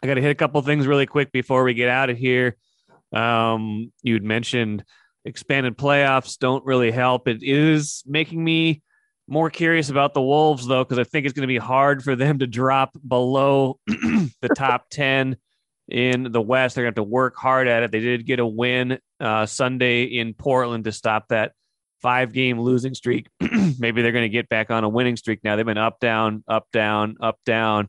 I 0.02 0.08
got 0.08 0.16
to 0.16 0.22
hit 0.22 0.32
a 0.32 0.36
couple 0.36 0.62
things 0.62 0.88
really 0.88 1.06
quick 1.06 1.32
before 1.32 1.64
we 1.64 1.74
get 1.74 1.90
out 1.90 2.10
of 2.10 2.18
here. 2.18 2.58
Um, 3.14 3.92
you'd 4.02 4.24
mentioned 4.24 4.84
expanded 5.26 5.78
playoffs 5.78 6.38
don't 6.38 6.66
really 6.66 6.92
help. 6.92 7.28
It 7.28 7.42
is 7.42 8.04
making 8.06 8.44
me 8.44 8.82
more 9.28 9.50
curious 9.50 9.90
about 9.90 10.14
the 10.14 10.22
Wolves, 10.22 10.68
though, 10.68 10.84
because 10.84 11.00
I 11.00 11.04
think 11.04 11.26
it's 11.26 11.34
going 11.34 11.44
to 11.44 11.48
be 11.48 11.58
hard 11.58 12.04
for 12.04 12.16
them 12.16 12.40
to 12.40 12.48
drop 12.48 12.98
below 13.08 13.80
the 13.88 14.50
top 14.56 14.90
10 14.92 15.38
in 15.88 16.32
the 16.32 16.42
West. 16.42 16.76
They're 16.76 16.84
going 16.84 16.96
to 16.96 17.02
have 17.02 17.08
to 17.08 17.12
work 17.12 17.36
hard 17.38 17.68
at 17.68 17.84
it. 17.84 17.92
They 17.92 18.00
did 18.00 18.26
get 18.26 18.40
a 18.40 18.46
win 18.46 19.00
uh, 19.20 19.46
Sunday 19.46 20.04
in 20.04 20.34
Portland 20.34 20.84
to 20.86 20.92
stop 20.92 21.30
that 21.30 21.54
five 22.02 22.34
game 22.34 22.60
losing 22.60 22.94
streak. 22.94 23.28
Maybe 23.80 24.02
they're 24.02 24.12
going 24.12 24.24
to 24.24 24.30
get 24.30 24.50
back 24.50 24.70
on 24.72 24.84
a 24.84 24.90
winning 24.90 25.16
streak 25.16 25.40
now. 25.44 25.56
They've 25.56 25.66
been 25.66 25.78
up, 25.78 26.00
down, 26.00 26.44
up, 26.48 26.68
down, 26.74 27.16
up, 27.22 27.40
down 27.46 27.88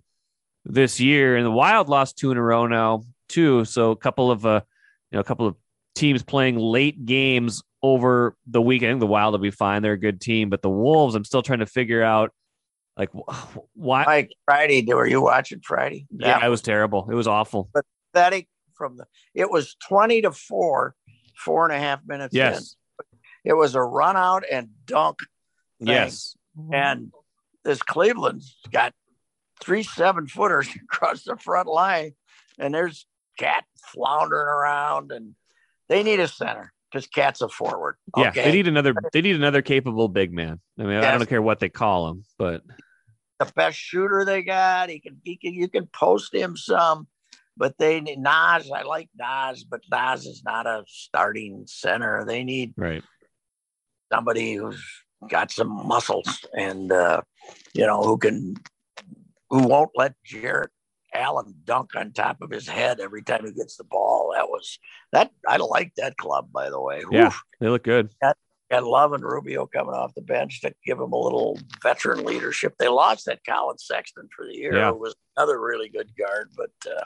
this 0.65 1.01
year, 1.01 1.37
and 1.37 1.45
the 1.45 1.51
Wild 1.51 1.89
lost 1.89 2.19
two 2.19 2.31
in 2.31 2.37
a 2.37 2.43
row 2.43 2.67
now 2.67 3.05
too. 3.29 3.65
So 3.65 3.91
a 3.91 3.97
couple 3.97 4.31
of 4.31 4.47
uh, 4.47 4.63
you 5.11 5.17
know, 5.17 5.21
a 5.21 5.25
couple 5.25 5.47
of 5.47 5.57
teams 5.95 6.23
playing 6.23 6.59
late 6.59 7.05
games 7.05 7.63
over 7.83 8.37
the 8.47 8.63
weekend. 8.63 9.01
The 9.01 9.07
Wild 9.07 9.33
will 9.33 9.39
be 9.39 9.51
fine; 9.51 9.83
they're 9.83 9.93
a 9.93 9.99
good 9.99 10.21
team, 10.21 10.51
but 10.51 10.63
the 10.63 10.71
Wolves, 10.71 11.15
I'm 11.15 11.25
still 11.25 11.43
trying 11.43 11.61
to 11.61 11.67
figure 11.67 12.03
out 12.03 12.33
like 12.97 13.11
why. 13.75 14.05
Mike, 14.05 14.33
Friday, 14.45 14.85
were 14.93 15.07
you 15.07 15.21
watching 15.21 15.61
Friday? 15.61 16.07
yeah, 16.11 16.45
it 16.45 16.49
was 16.49 16.63
terrible. 16.63 17.09
It 17.11 17.15
was 17.15 17.27
awful. 17.27 17.71
pathetic 18.13 18.49
from 18.75 18.97
the. 18.97 19.07
It 19.35 19.51
was 19.51 19.77
twenty 19.87 20.23
to 20.23 20.33
four, 20.33 20.95
four 21.37 21.67
and 21.67 21.75
a 21.75 21.79
half 21.79 22.01
minutes. 22.07 22.35
in. 22.35 22.39
Yes, 22.39 22.77
it 23.45 23.55
was 23.55 23.75
a 23.75 23.83
run 23.83 24.17
out 24.17 24.45
and 24.51 24.69
dunk, 24.87 25.19
yes, 25.79 26.37
and 26.73 27.13
this 27.65 27.83
Cleveland's 27.83 28.57
got 28.71 28.95
three 29.61 29.83
seven 29.83 30.27
footers 30.27 30.69
across 30.85 31.25
the 31.25 31.37
front 31.37 31.69
line, 31.69 32.13
and 32.59 32.75
there's 32.75 33.07
Cat 33.39 33.65
floundering 33.93 34.47
around, 34.47 35.11
and 35.11 35.35
they 35.89 36.03
need 36.03 36.21
a 36.21 36.29
center 36.29 36.73
because 36.91 37.09
Cat's 37.09 37.41
a 37.41 37.49
forward. 37.49 37.97
yeah. 38.17 38.31
They 38.31 38.53
need 38.53 38.69
another. 38.69 38.95
They 39.13 39.23
need 39.23 39.37
another 39.37 39.63
capable 39.63 40.09
big 40.09 40.33
man. 40.33 40.61
I 40.79 40.85
mean, 40.85 40.99
I 40.99 41.17
don't 41.17 41.29
care 41.29 41.43
what 41.43 41.59
they 41.59 41.69
call 41.69 42.09
him, 42.09 42.25
but 42.39 42.63
the 43.41 43.53
best 43.53 43.77
shooter 43.77 44.25
they 44.25 44.43
got. 44.43 44.89
He 44.89 45.01
can, 45.01 45.21
he 45.25 45.37
can, 45.37 45.55
you 45.55 45.69
can 45.69 45.87
post 45.87 46.35
him 46.35 46.57
some, 46.57 47.09
but 47.57 47.77
they 47.79 48.01
need 48.01 48.19
Naz. 48.19 48.71
I 48.71 48.83
like 48.83 49.09
Naz, 49.17 49.65
but 49.65 49.81
Naz 49.91 50.27
is 50.27 50.43
not 50.45 50.67
a 50.67 50.85
starting 50.87 51.65
center. 51.67 52.25
They 52.25 52.45
need 52.45 52.75
right. 52.77 53.03
somebody 54.13 54.55
who's 54.55 54.83
got 55.29 55.51
some 55.51 55.87
muscles 55.87 56.45
and 56.57 56.93
uh, 56.93 57.23
you 57.73 57.87
know 57.87 58.03
who 58.03 58.19
can, 58.19 58.55
who 59.55 59.69
won't 59.69 59.91
let 59.95 60.15
Jarrett 60.25 60.71
Allen 61.15 61.55
dunk 61.63 61.95
on 61.95 62.13
top 62.13 62.43
of 62.43 62.51
his 62.51 62.67
head 62.67 62.99
every 62.99 63.23
time 63.23 63.47
he 63.47 63.53
gets 63.53 63.77
the 63.77 63.85
ball. 63.85 64.33
That 64.35 64.49
was 64.49 64.81
that. 65.13 65.31
I 65.49 65.59
like 65.59 65.93
that 65.97 66.17
club, 66.17 66.49
by 66.53 66.71
the 66.71 66.81
way. 66.81 67.05
Yeah. 67.09 67.29
Oof. 67.29 67.43
They 67.61 67.69
look 67.69 67.85
good. 67.85 68.11
Got 68.21 68.83
Love 68.83 69.13
and 69.13 69.23
Rubio 69.23 69.67
coming 69.67 69.95
off 69.95 70.15
the 70.17 70.23
bench 70.23 70.61
to 70.63 70.75
give 70.85 70.99
them 70.99 71.13
a 71.13 71.17
little 71.17 71.57
veteran 71.83 72.25
leadership. 72.25 72.75
They 72.79 72.89
lost 72.89 73.27
that 73.27 73.45
Collin 73.49 73.79
Sexton 73.79 74.29
for 74.35 74.45
the 74.45 74.57
year. 74.57 74.75
Yeah. 74.75 74.91
Who 74.91 74.99
was 74.99 75.15
another 75.37 75.61
really 75.61 75.89
good 75.89 76.11
guard, 76.19 76.51
but 76.57 76.73
uh, 76.91 77.05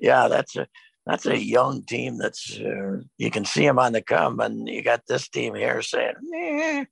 yeah, 0.00 0.26
that's 0.26 0.56
a 0.56 0.66
that's 1.06 1.26
a 1.26 1.38
young 1.38 1.84
team. 1.84 2.18
That's 2.18 2.58
uh, 2.58 3.02
you 3.18 3.30
can 3.30 3.44
see 3.44 3.64
them 3.64 3.78
on 3.78 3.92
the 3.92 4.02
come, 4.02 4.40
and 4.40 4.68
you 4.68 4.82
got 4.82 5.02
this 5.06 5.28
team 5.28 5.54
here 5.54 5.80
saying, 5.82 6.14
eh. 6.34 6.84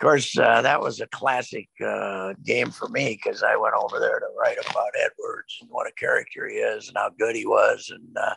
Of 0.00 0.06
course, 0.06 0.38
uh, 0.38 0.62
that 0.62 0.80
was 0.80 1.00
a 1.00 1.08
classic 1.08 1.68
uh, 1.84 2.34
game 2.44 2.70
for 2.70 2.88
me 2.88 3.18
because 3.20 3.42
I 3.42 3.56
went 3.56 3.74
over 3.74 3.98
there 3.98 4.20
to 4.20 4.26
write 4.38 4.58
about 4.70 4.92
Edwards 4.96 5.58
and 5.60 5.68
what 5.70 5.88
a 5.88 5.92
character 5.98 6.48
he 6.48 6.56
is 6.58 6.86
and 6.86 6.96
how 6.96 7.10
good 7.18 7.34
he 7.34 7.46
was. 7.46 7.90
And 7.92 8.16
uh, 8.16 8.34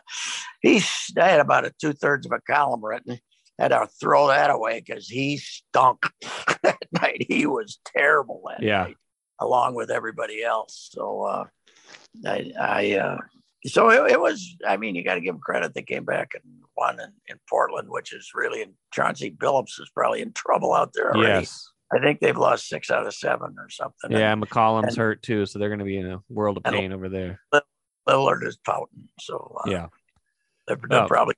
he's 0.60 0.90
I 1.16 1.28
had 1.28 1.38
about 1.38 1.64
a 1.64 1.72
two 1.80 1.92
thirds 1.92 2.26
of 2.26 2.32
a 2.32 2.40
column 2.40 2.84
written 2.84 3.20
had 3.58 3.68
to 3.68 3.88
throw 4.00 4.26
that 4.28 4.50
away 4.50 4.82
because 4.84 5.08
he 5.08 5.36
stunk 5.36 6.10
that 6.62 6.78
night. 7.00 7.26
He 7.28 7.46
was 7.46 7.78
terrible 7.84 8.42
that 8.48 8.62
Yeah. 8.62 8.84
night, 8.84 8.96
along 9.38 9.74
with 9.74 9.90
everybody 9.90 10.42
else. 10.42 10.88
So 10.92 11.22
uh, 11.22 11.44
I, 12.26 12.52
I 12.58 12.94
uh, 12.96 13.18
so 13.66 13.90
it, 13.90 14.12
it 14.12 14.20
was. 14.20 14.56
I 14.66 14.76
mean, 14.76 14.94
you 14.94 15.04
got 15.04 15.14
to 15.14 15.20
give 15.20 15.34
him 15.34 15.40
credit. 15.40 15.74
They 15.74 15.82
came 15.82 16.04
back 16.04 16.30
and 16.34 16.42
won 16.76 17.00
in, 17.00 17.12
in 17.28 17.36
Portland, 17.48 17.88
which 17.90 18.12
is 18.12 18.30
really. 18.34 18.62
And 18.62 18.72
Chauncey 18.92 19.30
Billups 19.30 19.80
is 19.80 19.90
probably 19.94 20.20
in 20.22 20.32
trouble 20.32 20.72
out 20.72 20.90
there 20.94 21.14
already. 21.14 21.40
Yes. 21.40 21.68
I 21.94 21.98
think 22.00 22.20
they've 22.20 22.36
lost 22.36 22.68
six 22.68 22.90
out 22.90 23.06
of 23.06 23.14
seven 23.14 23.54
or 23.58 23.68
something. 23.68 24.10
Yeah, 24.12 24.32
And 24.32 24.42
McCollum's 24.42 24.88
and- 24.88 24.96
hurt 24.96 25.22
too, 25.22 25.44
so 25.44 25.58
they're 25.58 25.68
going 25.68 25.78
to 25.80 25.84
be 25.84 25.98
in 25.98 26.10
a 26.10 26.20
world 26.30 26.56
of 26.56 26.62
pain 26.64 26.90
over 26.92 27.08
there. 27.10 27.40
Lillard 28.08 28.46
is 28.46 28.56
pouting. 28.64 29.08
So 29.20 29.56
uh, 29.64 29.70
Yeah. 29.70 29.86
they're, 30.66 30.78
they're 30.88 31.04
Oh. 31.04 31.06
probably 31.08 31.34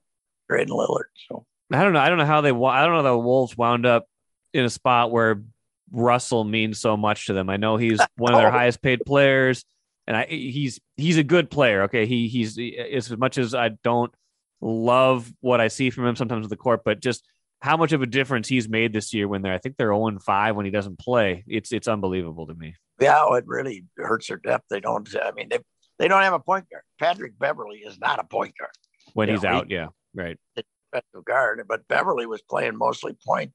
trading 0.48 0.72
Lillard. 0.72 1.06
So 1.28 1.44
I 1.72 1.82
don't 1.82 1.92
know. 1.92 1.98
I 2.00 2.08
don't 2.08 2.18
know 2.18 2.24
how 2.26 2.40
they. 2.40 2.50
I 2.50 2.84
don't 2.84 2.94
know 2.94 3.02
the 3.02 3.18
Wolves 3.18 3.56
wound 3.56 3.84
up 3.84 4.06
in 4.52 4.64
a 4.64 4.70
spot 4.70 5.10
where 5.10 5.42
Russell 5.90 6.44
means 6.44 6.78
so 6.78 6.96
much 6.96 7.26
to 7.26 7.32
them. 7.32 7.50
I 7.50 7.56
know 7.56 7.76
he's 7.76 8.00
one 8.16 8.32
of 8.32 8.38
their 8.38 8.48
Oh. 8.48 8.52
highest 8.52 8.80
paid 8.80 9.00
players, 9.04 9.64
and 10.06 10.16
I 10.16 10.26
he's 10.26 10.80
he's 10.96 11.16
a 11.18 11.24
good 11.24 11.50
player. 11.50 11.82
Okay, 11.84 12.06
he 12.06 12.28
he's 12.28 12.58
as 12.58 13.16
much 13.16 13.38
as 13.38 13.54
I 13.54 13.70
don't 13.82 14.12
love 14.60 15.30
what 15.40 15.60
I 15.60 15.68
see 15.68 15.90
from 15.90 16.06
him 16.06 16.16
sometimes 16.16 16.42
with 16.42 16.50
the 16.50 16.56
court, 16.56 16.82
but 16.84 17.00
just 17.00 17.24
how 17.60 17.76
much 17.76 17.92
of 17.92 18.02
a 18.02 18.06
difference 18.06 18.48
he's 18.48 18.68
made 18.68 18.92
this 18.92 19.14
year 19.14 19.26
when 19.28 19.42
they're 19.42 19.54
I 19.54 19.58
think 19.58 19.76
they're 19.76 19.88
0 19.94 20.18
5 20.24 20.56
when 20.56 20.64
he 20.64 20.70
doesn't 20.70 20.98
play. 20.98 21.44
It's 21.46 21.72
it's 21.72 21.88
unbelievable 21.88 22.46
to 22.46 22.54
me. 22.54 22.74
yeah, 23.00 23.24
it 23.36 23.44
really 23.46 23.84
hurts 23.96 24.28
their 24.28 24.36
depth. 24.36 24.64
They 24.70 24.80
don't. 24.80 25.08
I 25.22 25.32
mean, 25.32 25.48
they 25.48 25.58
they 25.98 26.08
don't 26.08 26.22
have 26.22 26.32
a 26.34 26.40
point 26.40 26.66
guard. 26.70 26.82
Patrick 26.98 27.38
Beverley 27.38 27.78
is 27.78 27.98
not 27.98 28.18
a 28.18 28.24
point 28.24 28.54
guard. 28.58 28.72
When 29.14 29.28
Yeah, 29.28 29.34
he's 29.34 29.42
he- 29.42 29.48
out, 29.48 29.70
yeah, 29.70 29.86
right. 30.14 30.38
defensive 30.56 31.24
guard, 31.24 31.64
but 31.68 31.86
Beverly 31.88 32.26
was 32.26 32.42
playing 32.42 32.76
mostly 32.76 33.16
point 33.26 33.52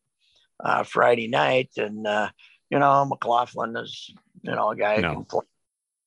uh, 0.64 0.84
Friday 0.84 1.28
night, 1.28 1.70
and 1.78 2.06
uh, 2.08 2.30
you 2.70 2.80
know 2.80 3.06
McLaughlin 3.06 3.76
is 3.78 4.10
you 4.42 4.52
know 4.56 4.70
a 4.72 4.76
guy 4.76 4.96
who 4.98 5.02
can 5.02 5.26
play 5.26 5.42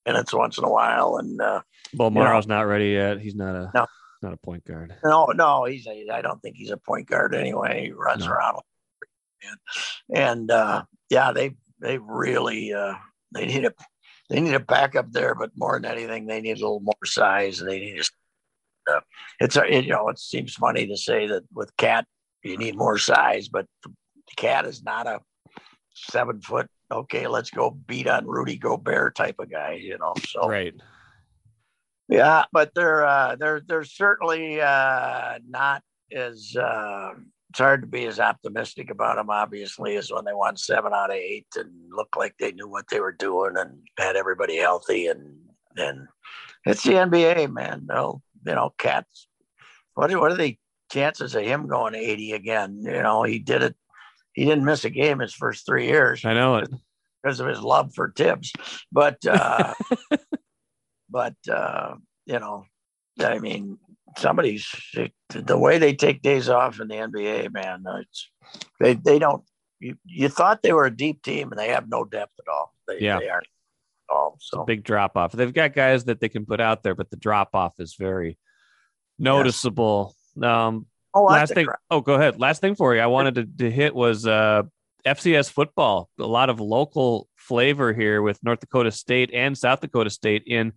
minutes 0.05 0.33
once 0.33 0.57
in 0.57 0.63
a 0.63 0.69
while, 0.69 1.17
and 1.17 1.39
uh, 1.41 1.61
Well, 1.95 2.09
You 2.09 2.15
know- 2.15 2.21
Morrow's 2.23 2.47
not 2.47 2.61
ready 2.67 2.89
yet. 2.91 3.19
He's 3.19 3.35
not 3.35 3.55
a 3.55 3.71
No. 3.73 3.85
not 4.21 4.33
a 4.33 4.37
point 4.37 4.65
guard. 4.65 4.95
no, 5.03 5.25
no, 5.27 5.65
he's 5.65 5.85
a, 5.87 6.09
I 6.11 6.21
don't 6.21 6.41
think 6.41 6.55
he's 6.55 6.71
a 6.71 6.77
point 6.77 7.07
guard 7.07 7.35
anyway. 7.35 7.85
He 7.85 7.91
runs 7.91 8.25
No. 8.25 8.31
around, 8.31 8.61
and 10.13 10.49
uh, 10.51 10.83
yeah, 11.09 11.31
they 11.31 11.55
they 11.79 11.97
really 11.97 12.73
uh, 12.73 12.93
they 13.33 13.45
need 13.45 13.65
a 13.65 13.73
they 14.29 14.39
need 14.39 14.53
a 14.53 14.59
backup 14.59 15.11
there, 15.11 15.35
but 15.35 15.51
more 15.55 15.79
than 15.79 15.91
anything, 15.91 16.25
they 16.25 16.41
need 16.41 16.57
a 16.57 16.61
little 16.61 16.79
more 16.79 17.05
size. 17.05 17.59
They 17.59 17.79
need 17.79 17.99
a, 18.87 18.91
uh, 18.95 19.01
it's 19.39 19.57
a, 19.57 19.63
you 19.69 19.89
know 19.89 20.09
it 20.09 20.19
seems 20.19 20.53
funny 20.55 20.87
to 20.87 20.97
say 20.97 21.27
that 21.27 21.43
with 21.53 21.75
Cat 21.77 22.05
you 22.43 22.57
need 22.57 22.75
more 22.75 22.97
size, 22.97 23.47
but 23.49 23.65
the 23.83 23.91
Cat 24.37 24.65
is 24.65 24.83
not 24.83 25.07
a 25.07 25.19
seven 25.93 26.41
foot. 26.41 26.67
Okay, 26.93 27.27
let's 27.27 27.49
go 27.49 27.71
beat 27.71 28.07
on 28.07 28.27
Rudy 28.27 28.57
Gobert 28.57 29.15
type 29.15 29.35
of 29.39 29.49
guy, 29.51 29.73
you 29.73 29.97
know. 29.97 30.13
So 30.27 30.47
Right. 30.47 30.73
yeah, 32.07 32.45
but 32.51 32.71
they're 32.75 33.05
uh, 33.05 33.35
they're 33.35 33.61
they're 33.67 33.83
certainly 33.83 34.61
uh, 34.61 35.39
not 35.47 35.83
as. 36.11 36.55
Uh, 36.55 37.11
it's 37.49 37.59
hard 37.59 37.81
to 37.81 37.87
be 37.87 38.05
as 38.05 38.19
optimistic 38.19 38.89
about 38.89 39.17
them, 39.17 39.29
obviously, 39.29 39.95
as 39.95 40.11
when 40.11 40.25
they 40.25 40.33
won 40.33 40.57
seven 40.57 40.91
out 40.91 41.11
of 41.11 41.17
eight 41.17 41.45
and 41.55 41.69
looked 41.91 42.17
like 42.17 42.33
they 42.39 42.51
knew 42.51 42.67
what 42.67 42.87
they 42.89 42.99
were 42.99 43.11
doing 43.11 43.53
and 43.55 43.77
had 43.99 44.15
everybody 44.15 44.57
healthy. 44.57 45.05
And 45.05 45.37
and 45.77 46.07
it's 46.65 46.81
the 46.81 46.93
NBA, 46.93 47.53
man. 47.53 47.85
They'll 47.87 48.23
you 48.45 48.55
know, 48.55 48.73
cats. 48.77 49.27
What 49.95 50.11
are, 50.11 50.19
what 50.19 50.31
are 50.31 50.37
the 50.37 50.57
chances 50.91 51.35
of 51.35 51.43
him 51.43 51.67
going 51.67 51.95
eighty 51.95 52.31
again? 52.31 52.81
You 52.83 53.03
know, 53.03 53.23
he 53.23 53.39
did 53.39 53.63
it. 53.63 53.75
He 54.33 54.45
didn't 54.45 54.65
miss 54.65 54.85
a 54.85 54.89
game 54.89 55.19
his 55.19 55.33
first 55.33 55.65
three 55.65 55.87
years. 55.87 56.25
I 56.25 56.33
know 56.33 56.57
it 56.57 56.69
because 57.21 57.39
of 57.39 57.47
his 57.47 57.61
love 57.61 57.93
for 57.93 58.11
Thibs. 58.15 58.51
But 58.91 59.25
uh, 59.27 59.73
but 61.09 61.35
uh, 61.49 61.95
you 62.25 62.39
know, 62.39 62.65
I 63.19 63.39
mean, 63.39 63.77
somebody's 64.17 64.67
the 65.29 65.57
way 65.57 65.77
they 65.77 65.93
take 65.93 66.21
days 66.21 66.49
off 66.49 66.79
in 66.79 66.87
the 66.87 66.95
NBA, 66.95 67.53
man. 67.53 67.83
It's 68.01 68.29
they 68.79 68.93
they 68.93 69.19
don't. 69.19 69.43
You, 69.79 69.97
you 70.05 70.29
thought 70.29 70.63
they 70.63 70.71
were 70.71 70.85
a 70.85 70.95
deep 70.95 71.23
team, 71.23 71.51
and 71.51 71.59
they 71.59 71.69
have 71.69 71.89
no 71.89 72.05
depth 72.05 72.33
at 72.39 72.51
all. 72.51 72.73
They, 72.87 72.99
yeah. 73.01 73.19
they 73.19 73.27
aren't 73.27 73.47
at 74.09 74.13
all. 74.15 74.37
So 74.39 74.63
big 74.63 74.83
drop 74.83 75.17
off. 75.17 75.33
They've 75.33 75.53
got 75.53 75.73
guys 75.73 76.05
that 76.05 76.21
they 76.21 76.29
can 76.29 76.45
put 76.45 76.61
out 76.61 76.83
there, 76.83 76.95
but 76.95 77.09
the 77.09 77.17
drop 77.17 77.49
off 77.53 77.79
is 77.79 77.95
very 77.95 78.37
noticeable. 79.19 80.15
Yes. 80.35 80.45
Um, 80.45 80.85
oh, 81.13 81.23
last 81.23 81.53
thing. 81.53 81.67
Oh, 81.89 82.01
go 82.01 82.15
ahead. 82.15 82.39
Last 82.39 82.61
thing 82.61 82.75
for 82.75 82.95
you. 82.95 83.01
I 83.01 83.07
wanted 83.07 83.35
to, 83.35 83.45
to 83.63 83.71
hit 83.71 83.95
was 83.95 84.25
uh, 84.25 84.63
FCS 85.05 85.51
football. 85.51 86.09
A 86.19 86.25
lot 86.25 86.49
of 86.49 86.59
local 86.59 87.27
flavor 87.35 87.93
here 87.93 88.21
with 88.21 88.43
North 88.43 88.59
Dakota 88.59 88.91
State 88.91 89.31
and 89.33 89.57
South 89.57 89.81
Dakota 89.81 90.09
State 90.09 90.43
in 90.47 90.73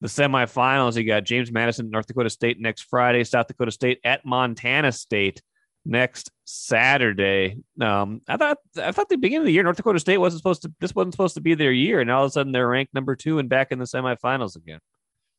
the 0.00 0.08
semifinals. 0.08 0.96
You 0.96 1.04
got 1.04 1.24
James 1.24 1.50
Madison, 1.50 1.90
North 1.90 2.06
Dakota 2.06 2.30
State 2.30 2.60
next 2.60 2.82
Friday, 2.82 3.24
South 3.24 3.46
Dakota 3.46 3.70
State 3.70 4.00
at 4.04 4.24
Montana 4.26 4.92
State 4.92 5.40
next 5.84 6.30
Saturday. 6.44 7.58
Um, 7.80 8.20
I 8.28 8.36
thought 8.36 8.58
I 8.76 8.92
thought 8.92 9.08
the 9.08 9.16
beginning 9.16 9.42
of 9.42 9.46
the 9.46 9.52
year 9.52 9.62
North 9.62 9.76
Dakota 9.76 10.00
State 10.00 10.18
wasn't 10.18 10.40
supposed 10.40 10.62
to 10.62 10.72
this 10.80 10.94
wasn't 10.94 11.14
supposed 11.14 11.34
to 11.34 11.40
be 11.40 11.54
their 11.54 11.72
year, 11.72 12.00
and 12.00 12.10
all 12.10 12.24
of 12.24 12.28
a 12.28 12.32
sudden 12.32 12.52
they're 12.52 12.68
ranked 12.68 12.94
number 12.94 13.16
two 13.16 13.38
and 13.38 13.48
back 13.48 13.72
in 13.72 13.78
the 13.78 13.84
semifinals 13.84 14.56
again. 14.56 14.80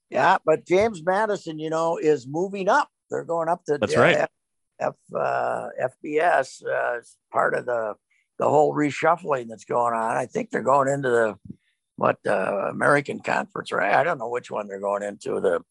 Yeah, 0.10 0.38
but 0.46 0.66
James 0.66 1.02
Madison, 1.04 1.60
you 1.60 1.70
know, 1.70 1.98
is 1.98 2.28
moving 2.28 2.70
up. 2.70 2.88
They're 3.14 3.24
going 3.24 3.47
up 3.47 3.64
to 3.66 3.78
that's 3.78 3.95
right. 3.95 4.18
F, 4.18 4.30
F 4.80 4.95
uh, 5.16 5.70
FBS 6.03 6.66
uh, 6.66 6.99
part 7.32 7.53
of 7.53 7.68
the 7.68 7.93
the 8.39 8.49
whole 8.49 8.74
reshuffling 8.74 9.47
that's 9.47 9.66
going 9.66 9.93
on. 9.93 10.18
I 10.18 10.26
think 10.26 10.49
they're 10.49 10.64
going 10.64 10.88
into 10.88 11.09
the 11.09 11.38
what 11.95 12.18
uh, 12.26 12.70
American 12.72 13.20
Conference, 13.20 13.72
right? 13.72 13.93
I 13.93 14.03
don't 14.03 14.18
know 14.18 14.30
which 14.30 14.49
one 14.49 14.68
they're 14.68 14.80
going 14.80 15.03
into. 15.03 15.39
The 15.39 15.61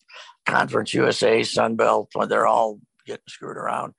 Conference 0.46 0.94
USA, 0.94 1.42
Sun 1.42 1.74
Belt, 1.74 2.12
they're 2.28 2.46
all 2.46 2.78
getting 3.06 3.24
screwed 3.26 3.56
around, 3.56 3.94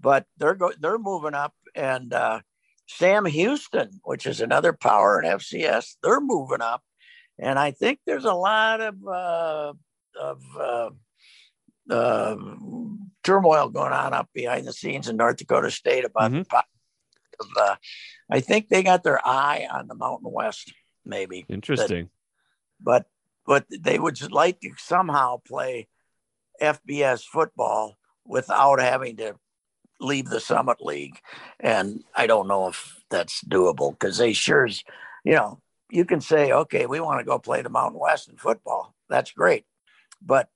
but 0.00 0.26
they're 0.36 0.54
go 0.54 0.72
they're 0.78 0.98
moving 0.98 1.34
up. 1.34 1.54
And 1.74 2.12
uh, 2.12 2.40
Sam 2.86 3.24
Houston, 3.24 4.00
which 4.04 4.26
is 4.26 4.40
another 4.40 4.72
power 4.72 5.20
in 5.20 5.28
FCS, 5.28 5.96
they're 6.02 6.20
moving 6.20 6.62
up. 6.62 6.82
And 7.38 7.58
I 7.58 7.72
think 7.72 7.98
there's 8.06 8.24
a 8.24 8.32
lot 8.32 8.80
of 8.80 8.94
uh, 9.06 9.72
of 10.20 10.42
uh, 10.58 10.90
uh, 11.90 12.36
turmoil 13.22 13.68
going 13.68 13.92
on 13.92 14.12
up 14.12 14.28
behind 14.32 14.66
the 14.66 14.72
scenes 14.72 15.08
in 15.08 15.16
North 15.16 15.36
Dakota 15.36 15.70
State 15.70 16.04
about 16.04 16.32
mm-hmm. 16.32 16.42
the. 16.42 16.62
Uh, 17.60 17.76
I 18.30 18.40
think 18.40 18.68
they 18.68 18.82
got 18.82 19.02
their 19.02 19.24
eye 19.26 19.66
on 19.70 19.88
the 19.88 19.94
Mountain 19.94 20.32
West 20.32 20.72
maybe. 21.06 21.46
Interesting. 21.48 22.04
That, 22.04 22.10
but 22.80 23.06
but 23.46 23.66
they 23.70 23.98
would 23.98 24.20
like 24.32 24.60
to 24.60 24.72
somehow 24.76 25.40
play 25.46 25.88
FBS 26.60 27.22
football 27.22 27.96
without 28.24 28.80
having 28.80 29.16
to 29.18 29.36
leave 30.00 30.28
the 30.28 30.40
Summit 30.40 30.78
League, 30.80 31.18
and 31.60 32.02
I 32.14 32.26
don't 32.26 32.48
know 32.48 32.68
if 32.68 33.00
that's 33.08 33.42
doable 33.44 33.92
because 33.92 34.18
they 34.18 34.32
sure, 34.32 34.66
you 35.24 35.34
know, 35.34 35.60
you 35.90 36.04
can 36.04 36.20
say, 36.20 36.52
okay, 36.52 36.86
we 36.86 37.00
want 37.00 37.20
to 37.20 37.24
go 37.24 37.38
play 37.38 37.62
the 37.62 37.70
Mountain 37.70 38.00
West 38.00 38.28
in 38.28 38.36
football. 38.36 38.94
That's 39.08 39.30
great, 39.30 39.64
but 40.20 40.48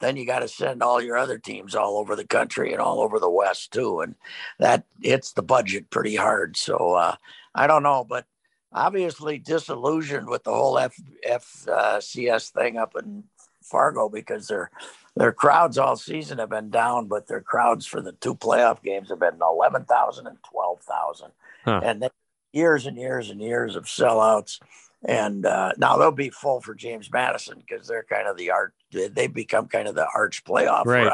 then 0.00 0.16
you 0.16 0.26
got 0.26 0.40
to 0.40 0.48
send 0.48 0.82
all 0.82 1.02
your 1.02 1.16
other 1.16 1.38
teams 1.38 1.74
all 1.74 1.96
over 1.96 2.16
the 2.16 2.26
country 2.26 2.72
and 2.72 2.80
all 2.80 3.00
over 3.00 3.18
the 3.18 3.30
West 3.30 3.72
too, 3.72 4.00
and 4.00 4.14
that 4.58 4.84
hits 5.02 5.32
the 5.32 5.42
budget 5.42 5.90
pretty 5.90 6.16
hard. 6.16 6.56
So 6.56 6.94
uh, 6.94 7.16
I 7.54 7.66
don't 7.66 7.82
know, 7.82 8.04
but 8.04 8.26
obviously 8.72 9.38
disillusioned 9.38 10.28
with 10.28 10.44
the 10.44 10.52
whole 10.52 10.78
F, 10.78 10.96
FCS 11.26 12.56
uh, 12.56 12.60
thing 12.60 12.76
up 12.76 12.94
in 12.96 13.24
Fargo 13.62 14.08
because 14.08 14.48
their 14.48 14.70
their 15.16 15.32
crowds 15.32 15.78
all 15.78 15.96
season 15.96 16.38
have 16.38 16.50
been 16.50 16.70
down, 16.70 17.08
but 17.08 17.26
their 17.26 17.40
crowds 17.40 17.86
for 17.86 18.00
the 18.00 18.12
two 18.12 18.36
playoff 18.36 18.82
games 18.82 19.08
have 19.08 19.18
been 19.18 19.38
11,000 19.42 20.26
and 20.28 20.38
12,000. 20.44 21.32
Huh. 21.64 21.80
And 21.82 22.08
years 22.52 22.86
and 22.86 22.96
years 22.96 23.28
and 23.30 23.40
years 23.40 23.74
of 23.74 23.84
sellouts. 23.84 24.60
And 25.04 25.46
uh, 25.46 25.72
now 25.76 25.96
they'll 25.96 26.10
be 26.10 26.30
full 26.30 26.60
for 26.60 26.74
James 26.74 27.10
Madison 27.12 27.62
because 27.66 27.86
they're 27.86 28.04
kind 28.08 28.26
of 28.26 28.36
the 28.36 28.50
art. 28.50 28.74
They've 28.90 29.32
become 29.32 29.68
kind 29.68 29.86
of 29.86 29.94
the 29.94 30.08
arch 30.12 30.42
playoff 30.44 30.86
right. 30.86 31.12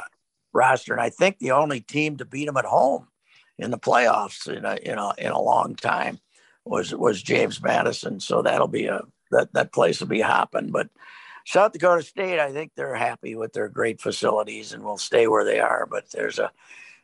roster, 0.54 0.94
and 0.94 1.02
I 1.02 1.10
think 1.10 1.38
the 1.38 1.50
only 1.50 1.80
team 1.80 2.16
to 2.16 2.24
beat 2.24 2.46
them 2.46 2.56
at 2.56 2.64
home 2.64 3.08
in 3.58 3.70
the 3.70 3.78
playoffs 3.78 4.48
in 4.48 4.64
a 4.64 4.76
in 4.76 4.98
a 4.98 5.12
in 5.18 5.32
a 5.32 5.40
long 5.40 5.74
time 5.74 6.18
was 6.64 6.94
was 6.94 7.22
James 7.22 7.62
Madison. 7.62 8.20
So 8.20 8.40
that'll 8.40 8.68
be 8.68 8.86
a 8.86 9.02
that 9.30 9.52
that 9.52 9.72
place 9.72 10.00
will 10.00 10.08
be 10.08 10.20
hopping. 10.20 10.70
But 10.70 10.88
South 11.46 11.72
Dakota 11.72 12.02
State, 12.02 12.40
I 12.40 12.52
think 12.52 12.72
they're 12.74 12.94
happy 12.94 13.34
with 13.34 13.52
their 13.52 13.68
great 13.68 14.00
facilities 14.00 14.72
and 14.72 14.82
will 14.82 14.98
stay 14.98 15.26
where 15.26 15.44
they 15.44 15.60
are. 15.60 15.86
But 15.86 16.10
there's 16.10 16.38
a 16.38 16.50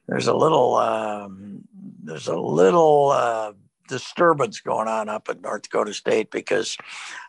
there's 0.06 0.28
a 0.28 0.34
little 0.34 0.76
um, 0.76 1.64
there's 2.02 2.28
a 2.28 2.36
little 2.36 3.10
uh, 3.10 3.52
disturbance 3.90 4.60
going 4.60 4.88
on 4.88 5.08
up 5.08 5.28
at 5.28 5.42
North 5.42 5.62
Dakota 5.62 5.92
State 5.92 6.30
because 6.30 6.76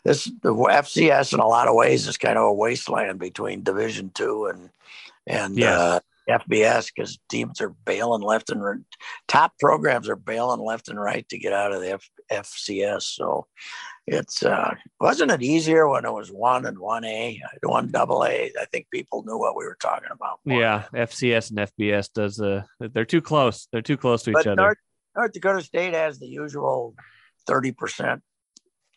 this 0.05 0.25
the 0.41 0.53
FCS 0.53 1.33
in 1.33 1.39
a 1.39 1.47
lot 1.47 1.67
of 1.67 1.75
ways 1.75 2.07
is 2.07 2.17
kind 2.17 2.37
of 2.37 2.45
a 2.45 2.53
wasteland 2.53 3.19
between 3.19 3.63
Division 3.63 4.11
two 4.13 4.45
and 4.45 4.69
and 5.27 5.57
yes. 5.57 5.77
uh, 5.77 5.99
FBS 6.29 6.91
because 6.95 7.19
teams 7.29 7.61
are 7.61 7.75
bailing 7.85 8.21
left 8.21 8.49
and 8.49 8.63
right. 8.63 8.79
Top 9.27 9.53
programs 9.59 10.09
are 10.09 10.15
bailing 10.15 10.61
left 10.61 10.89
and 10.89 10.99
right 10.99 11.27
to 11.29 11.37
get 11.37 11.53
out 11.53 11.73
of 11.73 11.81
the 11.81 11.91
F, 11.91 12.09
FCS. 12.31 13.03
So 13.03 13.47
it's 14.07 14.43
uh, 14.43 14.73
wasn't 14.99 15.31
it 15.31 15.41
easier 15.41 15.87
when 15.87 16.05
it 16.05 16.11
was 16.11 16.29
one 16.29 16.65
and 16.65 16.79
one 16.79 17.05
A, 17.05 17.41
one 17.63 17.89
double 17.89 18.23
A. 18.23 18.51
I 18.59 18.65
think 18.65 18.87
people 18.91 19.23
knew 19.25 19.37
what 19.37 19.55
we 19.55 19.65
were 19.65 19.77
talking 19.79 20.09
about. 20.11 20.39
Yeah, 20.45 20.83
FCS 20.93 21.51
and 21.51 21.59
FBS 21.59 22.11
does 22.13 22.39
uh, 22.39 22.63
they're 22.79 23.05
too 23.05 23.21
close. 23.21 23.67
They're 23.71 23.81
too 23.81 23.97
close 23.97 24.23
to 24.23 24.31
but 24.31 24.41
each 24.41 24.47
other. 24.47 24.55
North, 24.55 24.77
North 25.15 25.31
Dakota 25.33 25.61
State 25.61 25.93
has 25.93 26.19
the 26.19 26.27
usual 26.27 26.95
thirty 27.47 27.71
percent. 27.71 28.21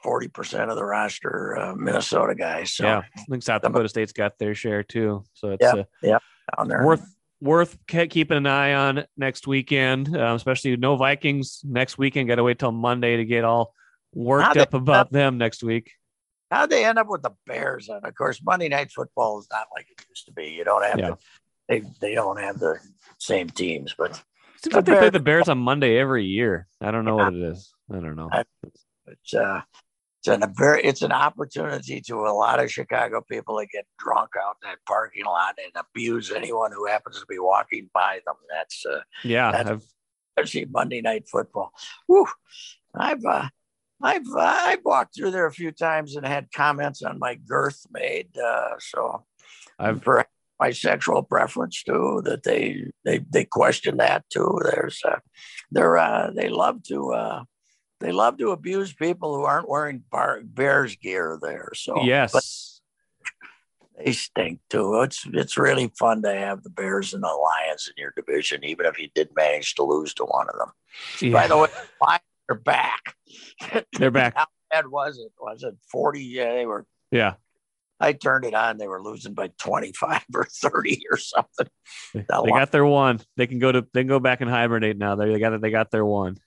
40% 0.05 0.69
of 0.69 0.77
the 0.77 0.85
roster 0.85 1.57
uh, 1.59 1.75
Minnesota 1.75 2.35
guys. 2.35 2.75
So. 2.75 2.85
Yeah, 2.85 2.99
I 3.17 3.23
think 3.31 3.43
South 3.43 3.63
Dakota 3.63 3.89
State's 3.89 4.13
got 4.13 4.39
their 4.39 4.55
share 4.55 4.83
too. 4.83 5.25
So 5.33 5.53
it's 5.53 5.63
yeah, 5.63 5.73
uh, 5.73 5.85
yeah, 6.03 6.19
down 6.55 6.69
there. 6.69 6.85
worth 6.85 7.15
worth 7.41 7.77
keeping 7.87 8.37
an 8.37 8.47
eye 8.47 8.75
on 8.75 9.05
next 9.17 9.47
weekend, 9.47 10.15
uh, 10.17 10.35
especially 10.35 10.77
no 10.77 10.97
Vikings 10.97 11.61
next 11.65 11.99
weekend. 11.99 12.29
Got 12.29 12.37
to 12.37 12.43
wait 12.43 12.59
till 12.59 12.73
Monday 12.73 13.17
to 13.17 13.25
get 13.25 13.45
all 13.45 13.75
worked 14.15 14.57
up 14.57 14.75
about 14.75 15.13
them 15.13 15.39
next 15.39 15.63
week. 15.63 15.93
How'd 16.51 16.71
they 16.71 16.85
end 16.85 16.99
up 16.99 17.09
with 17.09 17.23
the 17.23 17.33
Bears? 17.47 17.89
And 17.89 18.05
of 18.05 18.15
course, 18.15 18.41
Monday 18.43 18.69
night 18.69 18.93
football 18.93 19.39
is 19.41 19.49
not 19.51 19.67
like 19.75 19.87
it 19.91 20.05
used 20.09 20.27
to 20.27 20.33
be. 20.33 20.49
You 20.49 20.65
don't 20.65 20.85
have 20.85 20.99
yeah. 20.99 21.15
they 21.69 21.83
they 22.01 22.15
don't 22.15 22.39
have 22.39 22.59
the 22.59 22.79
same 23.19 23.49
teams, 23.49 23.95
but 23.97 24.23
seems 24.65 24.75
like 24.75 24.85
they 24.85 24.97
play 24.97 25.11
the 25.11 25.21
Bears 25.21 25.49
on 25.49 25.59
Monday 25.59 25.99
every 25.99 26.25
year. 26.25 26.67
I 26.81 26.91
don't 26.91 27.05
know 27.05 27.19
yeah. 27.19 27.25
what 27.25 27.35
it 27.35 27.43
is. 27.43 27.73
I 27.91 27.95
don't 28.01 28.17
know. 28.17 28.31
It's 29.07 29.35
uh 29.35 29.61
it's 30.19 30.29
an, 30.29 30.43
a 30.43 30.51
very 30.57 30.83
it's 30.83 31.03
an 31.03 31.13
opportunity 31.13 32.01
to 32.01 32.15
a 32.21 32.33
lot 32.33 32.59
of 32.59 32.73
Chicago 32.73 33.21
people 33.21 33.59
to 33.59 33.67
get 33.67 33.85
drunk 33.99 34.31
out 34.43 34.57
in 34.63 34.71
that 34.71 34.79
parking 34.87 35.27
lot 35.27 35.59
and 35.63 35.71
abuse 35.77 36.31
anyone 36.31 36.73
who 36.73 36.87
happens 36.87 37.21
to 37.21 37.27
be 37.29 37.39
walking 37.39 37.91
by 37.93 38.21
them. 38.25 38.37
That's 38.51 38.87
uh, 38.87 39.01
yeah, 39.23 39.53
that's, 39.53 39.87
especially 40.35 40.65
Monday 40.71 41.03
night 41.03 41.29
football. 41.31 41.71
Woo! 42.09 42.25
I've 42.95 43.23
uh, 43.27 43.49
I've 44.03 44.27
uh, 44.35 44.41
I've 44.41 44.85
walked 44.87 45.15
through 45.15 45.33
there 45.33 45.47
a 45.47 45.53
few 45.53 45.71
times 45.71 46.17
and 46.17 46.27
had 46.27 46.49
comments 46.51 47.03
on 47.03 47.19
my 47.19 47.35
girth 47.35 47.85
made. 47.91 48.35
Uh, 48.39 48.71
so 48.79 49.27
I've 49.79 50.03
my 50.65 50.71
sexual 50.71 51.23
preference 51.23 51.83
too. 51.83 52.23
That 52.25 52.43
they 52.43 52.91
they 53.05 53.19
they 53.31 53.45
question 53.45 53.99
that 53.99 54.25
too. 54.31 54.59
There's 54.65 55.01
uh, 55.05 55.19
they're 55.71 55.99
uh, 55.99 56.31
they 56.35 56.49
love 56.49 56.83
to. 56.85 57.13
Uh, 57.13 57.45
they 58.01 58.13
love 58.13 58.37
to 58.39 58.51
abuse 58.51 58.93
people 58.93 59.35
who 59.35 59.45
aren't 59.45 59.69
wearing 59.69 60.03
bar, 60.11 60.41
Bears 60.45 60.97
gear 60.97 61.39
there. 61.41 61.71
So 61.75 62.03
yes, 62.03 62.81
they 63.97 64.13
stink 64.13 64.61
too. 64.71 65.03
It's 65.03 65.27
it's 65.33 65.57
really 65.57 65.91
fun 65.99 66.23
to 66.23 66.35
have 66.35 66.63
the 66.63 66.71
Bears 66.71 67.15
and 67.15 67.23
the 67.23 67.29
Lions 67.29 67.89
in 67.89 68.01
your 68.01 68.13
division, 68.17 68.65
even 68.65 68.87
if 68.87 68.99
you 68.99 69.09
did 69.15 69.29
manage 69.37 69.75
to 69.75 69.85
lose 69.85 70.15
to 70.15 70.25
one 70.25 70.47
of 70.49 70.59
them. 70.59 70.73
Yeah. 71.21 71.33
By 71.33 71.47
the 71.47 71.59
way, 71.59 71.69
they're 72.49 72.59
back. 72.59 73.15
They're 73.99 74.11
back. 74.11 74.35
How 74.37 74.47
bad 74.71 74.89
was 74.89 75.19
it? 75.19 75.33
Was 75.39 75.63
it 75.63 75.75
forty? 75.91 76.25
Yeah, 76.25 76.53
they 76.55 76.67
were. 76.67 76.87
Yeah. 77.11 77.35
I 78.01 78.13
turned 78.13 78.45
it 78.45 78.55
on. 78.55 78.79
They 78.79 78.89
were 78.89 79.03
losing 79.03 79.35
by 79.35 79.51
twenty-five 79.59 80.25
or 80.35 80.45
thirty 80.45 81.03
or 81.11 81.17
something. 81.17 81.69
They 82.13 82.23
got 82.23 82.73
their 82.73 82.85
one. 82.85 83.21
They 83.37 83.47
can 83.47 83.59
go 83.59 83.73
to. 83.73 83.87
They 83.93 84.01
can 84.01 84.09
go 84.09 84.21
back 84.21 84.41
and 84.41 84.51
hibernate 84.51 84.99
now. 84.99 85.15
They 85.15 85.39
got. 85.39 85.61
They 85.61 85.71
got 85.71 85.91
their 85.91 86.05
one. 86.05 86.39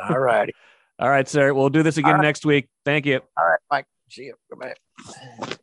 All 0.00 0.18
righty. 0.18 0.52
All 0.98 1.08
right, 1.08 1.28
sir. 1.28 1.52
We'll 1.52 1.70
do 1.70 1.82
this 1.82 1.96
again 1.96 2.14
right. 2.14 2.22
next 2.22 2.44
week. 2.44 2.68
Thank 2.84 3.06
you. 3.06 3.20
All 3.36 3.48
right, 3.48 3.60
Mike. 3.70 3.86
See 4.08 4.24
you. 4.24 4.34
Goodbye. 4.50 5.56